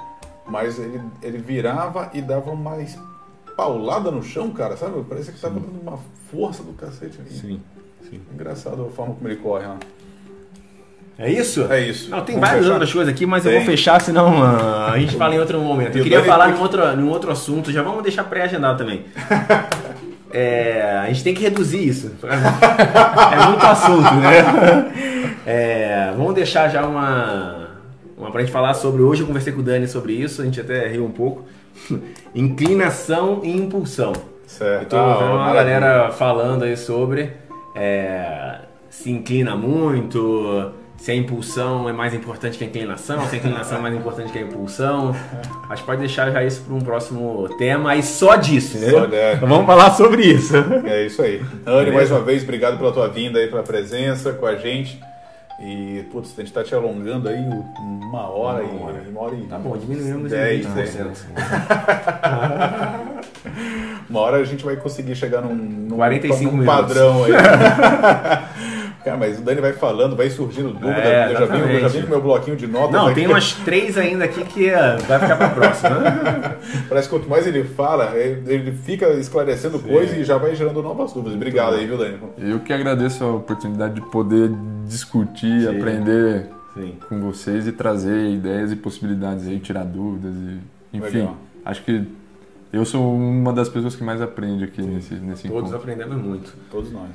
mas 0.47 0.78
ele, 0.78 1.01
ele 1.22 1.38
virava 1.38 2.09
e 2.14 2.22
dava 2.22 2.51
uma 2.53 2.80
es- 2.80 2.99
paulada 3.57 4.11
no 4.11 4.22
chão, 4.22 4.51
cara, 4.51 4.76
sabe? 4.76 5.03
Parecia 5.03 5.32
que 5.32 5.40
tava 5.40 5.55
dando 5.59 5.80
uma 5.82 5.99
força 6.30 6.62
do 6.62 6.72
cacete 6.72 7.18
ali. 7.20 7.30
Sim, 7.30 7.61
sim. 8.09 8.20
Engraçado 8.32 8.84
a 8.86 8.90
forma 8.90 9.14
como 9.14 9.28
ele 9.28 9.36
corre, 9.36 9.66
ó. 9.66 9.74
É 11.18 11.30
isso? 11.30 11.70
É 11.70 11.80
isso. 11.86 12.11
Não, 12.11 12.24
tem 12.24 12.36
Vamos 12.36 12.49
várias 12.49 12.64
fechar? 12.64 12.74
outras 12.74 12.93
coisas 12.93 13.12
aqui, 13.12 13.26
mas 13.26 13.45
eu 13.45 13.51
Tem. 13.53 13.61
vou 13.61 13.66
fechar, 13.70 14.01
senão 14.01 14.43
ah, 14.43 14.93
a 14.93 14.99
gente 14.99 15.14
fala 15.16 15.34
em 15.34 15.38
outro 15.38 15.61
momento. 15.61 15.95
E 15.97 15.99
Eu 15.99 16.01
o 16.01 16.05
queria 16.05 16.24
falar 16.24 16.51
em 16.51 16.59
outro, 16.59 16.82
em 16.82 17.05
outro 17.09 17.30
assunto, 17.30 17.70
já 17.70 17.82
vamos 17.82 18.03
deixar 18.03 18.24
pré-agendado 18.24 18.78
também. 18.78 19.05
É, 20.33 21.01
a 21.03 21.07
gente 21.09 21.22
tem 21.24 21.35
que 21.35 21.43
reduzir 21.43 21.87
isso. 21.87 22.12
É 22.22 23.47
muito 23.49 23.64
assunto, 23.66 24.14
né? 24.14 25.33
É, 25.47 26.12
vamos 26.16 26.35
deixar 26.35 26.68
já 26.68 26.87
uma, 26.87 27.68
uma 28.16 28.30
pra 28.30 28.41
gente 28.41 28.53
falar 28.53 28.74
sobre. 28.74 29.03
Hoje 29.03 29.22
eu 29.22 29.26
conversei 29.26 29.53
com 29.53 29.61
o 29.61 29.62
Dani 29.62 29.87
sobre 29.89 30.12
isso, 30.14 30.43
a 30.43 30.45
gente 30.45 30.61
até 30.61 30.87
riu 30.89 31.05
um 31.05 31.11
pouco. 31.11 31.45
Inclinação 32.35 33.41
e 33.43 33.51
impulsão. 33.57 34.12
Certo. 34.47 34.83
Eu 34.83 34.89
tô 34.89 34.97
Ah, 34.97 35.16
vendo 35.18 35.33
uma 35.33 35.53
galera 35.53 36.11
falando 36.12 36.62
aí 36.64 36.76
sobre 36.76 37.30
é, 37.74 38.57
se 38.91 39.11
inclina 39.11 39.57
muito, 39.57 40.70
se 41.03 41.11
a 41.11 41.14
impulsão 41.16 41.88
é 41.88 41.92
mais 41.92 42.14
importante 42.14 42.57
que 42.57 42.62
a 42.62 42.66
inclinação, 42.68 43.26
se 43.26 43.34
a 43.34 43.38
inclinação 43.38 43.78
é 43.78 43.80
mais 43.80 43.92
importante 43.96 44.30
que 44.30 44.38
a 44.38 44.42
impulsão. 44.42 45.12
A 45.68 45.74
gente 45.74 45.84
pode 45.84 45.98
deixar 45.98 46.30
já 46.30 46.44
isso 46.44 46.62
para 46.62 46.74
um 46.74 46.80
próximo 46.80 47.48
tema 47.59 47.90
aí 47.90 48.05
só 48.05 48.36
disso, 48.36 48.78
né? 48.78 48.88
Só, 48.88 49.07
né? 49.09 49.32
Então 49.34 49.48
vamos 49.48 49.66
falar 49.66 49.90
sobre 49.90 50.22
isso. 50.22 50.55
É 50.86 51.05
isso 51.05 51.20
aí. 51.20 51.42
Anne, 51.66 51.90
mais 51.90 52.09
uma 52.09 52.20
vez, 52.20 52.44
obrigado 52.44 52.78
pela 52.78 52.92
tua 52.92 53.09
vinda 53.09 53.40
aí, 53.40 53.48
pela 53.48 53.64
presença 53.64 54.32
com 54.32 54.46
a 54.46 54.55
gente. 54.55 55.00
E, 55.61 56.05
putz, 56.12 56.32
a 56.38 56.40
gente 56.40 56.53
tá 56.53 56.62
te 56.62 56.72
alongando 56.74 57.28
aí 57.28 57.36
uma 57.80 58.28
hora 58.28 58.62
Uma 58.64 58.86
hora. 58.86 59.03
e 59.05 59.11
uma 59.11 59.20
hora 59.22 59.34
e 59.34 59.42
Tá 59.46 59.59
bom, 59.59 59.76
diminuímos 59.76 60.30
dez, 60.30 60.64
em 60.66 60.70
dez. 60.70 60.94
20%. 60.96 61.07
Uma 64.09 64.20
hora 64.20 64.36
a 64.36 64.44
gente 64.44 64.64
vai 64.64 64.76
conseguir 64.76 65.14
chegar 65.16 65.40
num, 65.40 65.55
num, 65.55 65.96
45 65.96 66.44
num 66.44 66.59
minutos. 66.59 66.74
padrão 66.80 67.24
aí. 67.24 67.32
Cara, 69.05 69.16
mas 69.16 69.38
o 69.38 69.42
Dani 69.42 69.61
vai 69.61 69.72
falando, 69.72 70.14
vai 70.14 70.30
surgindo 70.30 70.72
dúvida. 70.72 71.00
É, 71.00 71.32
eu, 71.32 71.38
já 71.38 71.46
vim, 71.46 71.59
eu 71.59 71.80
já 71.80 71.88
vim 71.88 72.03
com 72.03 72.09
meu 72.09 72.20
bloquinho 72.20 72.57
de 72.57 72.66
notas. 72.66 72.92
Não, 72.92 73.07
aqui. 73.07 73.14
tem 73.16 73.26
umas 73.26 73.53
três 73.53 73.98
ainda 73.98 74.24
aqui 74.24 74.44
que 74.44 74.68
é, 74.68 74.96
vai 74.96 75.18
ficar 75.18 75.36
pra 75.36 75.48
próxima. 75.50 75.90
Parece 76.88 77.09
que 77.09 77.14
quanto 77.14 77.28
mais 77.28 77.46
ele 77.46 77.64
fala, 77.64 78.16
ele 78.16 78.53
ele 78.53 78.72
fica 78.72 79.09
esclarecendo 79.14 79.78
coisas 79.78 80.16
e 80.16 80.24
já 80.24 80.38
vai 80.38 80.55
gerando 80.55 80.82
novas 80.82 81.12
dúvidas. 81.12 81.34
Obrigado 81.34 81.74
aí, 81.74 81.86
viu, 81.86 81.98
Dani? 81.98 82.18
Eu 82.38 82.61
que 82.61 82.72
agradeço 82.72 83.24
a 83.24 83.32
oportunidade 83.32 83.94
de 83.94 84.00
poder 84.03 84.50
discutir, 84.86 85.62
Sim. 85.62 85.76
aprender 85.76 86.46
Sim. 86.74 86.94
com 87.09 87.20
vocês 87.20 87.66
e 87.66 87.72
trazer 87.72 88.30
ideias 88.30 88.70
e 88.70 88.76
possibilidades 88.76 89.48
aí, 89.48 89.59
tirar 89.59 89.84
dúvidas 89.84 90.34
e 90.34 90.96
enfim. 90.96 91.18
Legal. 91.18 91.36
Acho 91.64 91.82
que 91.82 92.07
eu 92.72 92.84
sou 92.84 93.14
uma 93.14 93.53
das 93.53 93.68
pessoas 93.68 93.94
que 93.94 94.03
mais 94.03 94.20
aprende 94.20 94.64
aqui 94.64 94.82
nesse, 94.82 95.14
nesse 95.14 95.48
Todos 95.48 95.70
encontro. 95.70 95.76
aprendemos 95.76 96.16
muito. 96.16 96.55
Todos 96.70 96.92
nós. 96.92 97.11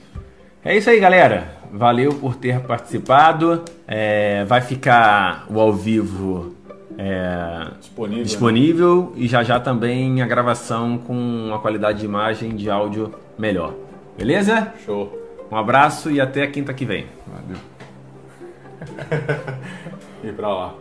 É 0.63 0.75
isso 0.75 0.89
aí, 0.89 0.99
galera. 0.99 1.55
Valeu 1.71 2.13
por 2.13 2.35
ter 2.35 2.59
participado. 2.61 3.63
É, 3.87 4.43
vai 4.45 4.61
ficar 4.61 5.45
o 5.49 5.59
ao 5.59 5.71
vivo 5.73 6.55
é, 6.97 7.67
Disponível. 7.79 8.17
né? 8.17 8.23
disponível 8.23 9.13
e 9.15 9.27
já 9.27 9.43
já 9.43 9.59
também 9.59 10.21
a 10.21 10.25
gravação 10.25 10.97
com 10.97 11.13
uma 11.13 11.59
qualidade 11.59 11.99
de 11.99 12.05
imagem 12.05 12.51
e 12.51 12.53
de 12.53 12.69
áudio 12.69 13.13
melhor. 13.37 13.73
Beleza? 14.17 14.73
Show. 14.85 15.15
Um 15.51 15.55
abraço 15.55 16.09
e 16.11 16.19
até 16.19 16.45
quinta 16.47 16.73
que 16.73 16.85
vem. 16.85 17.05
Valeu. 17.27 17.57
E 20.23 20.31
pra 20.31 20.47
lá. 20.49 20.73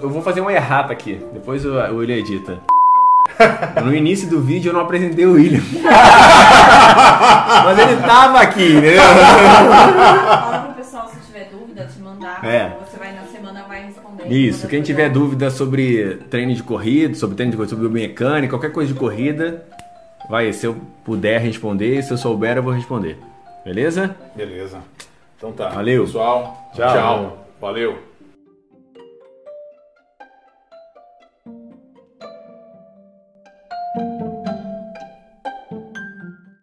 Eu 0.00 0.08
vou 0.08 0.22
fazer 0.22 0.40
uma 0.40 0.52
errata 0.52 0.90
aqui, 0.90 1.20
depois 1.34 1.64
o 1.66 1.74
o 1.74 1.96
William 1.98 2.16
edita. 2.16 2.58
No 3.84 3.94
início 3.94 4.28
do 4.28 4.40
vídeo 4.40 4.70
eu 4.70 4.72
não 4.72 4.80
apresentei 4.80 5.24
o 5.26 5.32
William. 5.34 5.62
Mas 7.64 7.78
ele 7.78 7.96
tava 8.02 8.40
aqui, 8.40 8.72
entendeu? 8.76 9.02
Fala 9.02 10.58
pro 10.66 10.74
pessoal 10.74 11.08
se 11.08 11.20
tiver 11.26 11.48
dúvida, 11.50 11.88
te 11.92 12.00
mandar. 12.00 12.44
É. 12.44 12.76
Você 12.84 12.96
vai 12.98 13.12
na 13.12 13.22
semana, 13.22 13.64
vai 13.68 13.84
responder. 13.86 14.26
Isso, 14.28 14.66
quem 14.66 14.82
tiver 14.82 15.08
dúvida 15.08 15.50
sobre 15.50 16.16
treino 16.30 16.54
de 16.54 16.62
corrida, 16.62 17.14
sobre 17.14 17.36
treino 17.36 17.52
de 17.52 17.56
corrida, 17.56 17.70
sobre 17.76 17.88
biomecânica, 17.88 18.50
qualquer 18.52 18.72
coisa 18.72 18.92
de 18.92 18.98
corrida, 18.98 19.64
vai, 20.28 20.52
se 20.52 20.66
eu 20.66 20.76
puder 21.04 21.40
responder, 21.40 22.02
se 22.02 22.10
eu 22.12 22.18
souber, 22.18 22.56
eu 22.56 22.62
vou 22.62 22.72
responder. 22.72 23.18
Beleza? 23.64 24.16
Beleza. 24.34 24.78
Então 25.36 25.52
tá. 25.52 25.68
Valeu. 25.68 26.04
Pessoal, 26.04 26.70
Tchau. 26.74 26.92
tchau. 26.92 27.46
Valeu. 27.60 28.07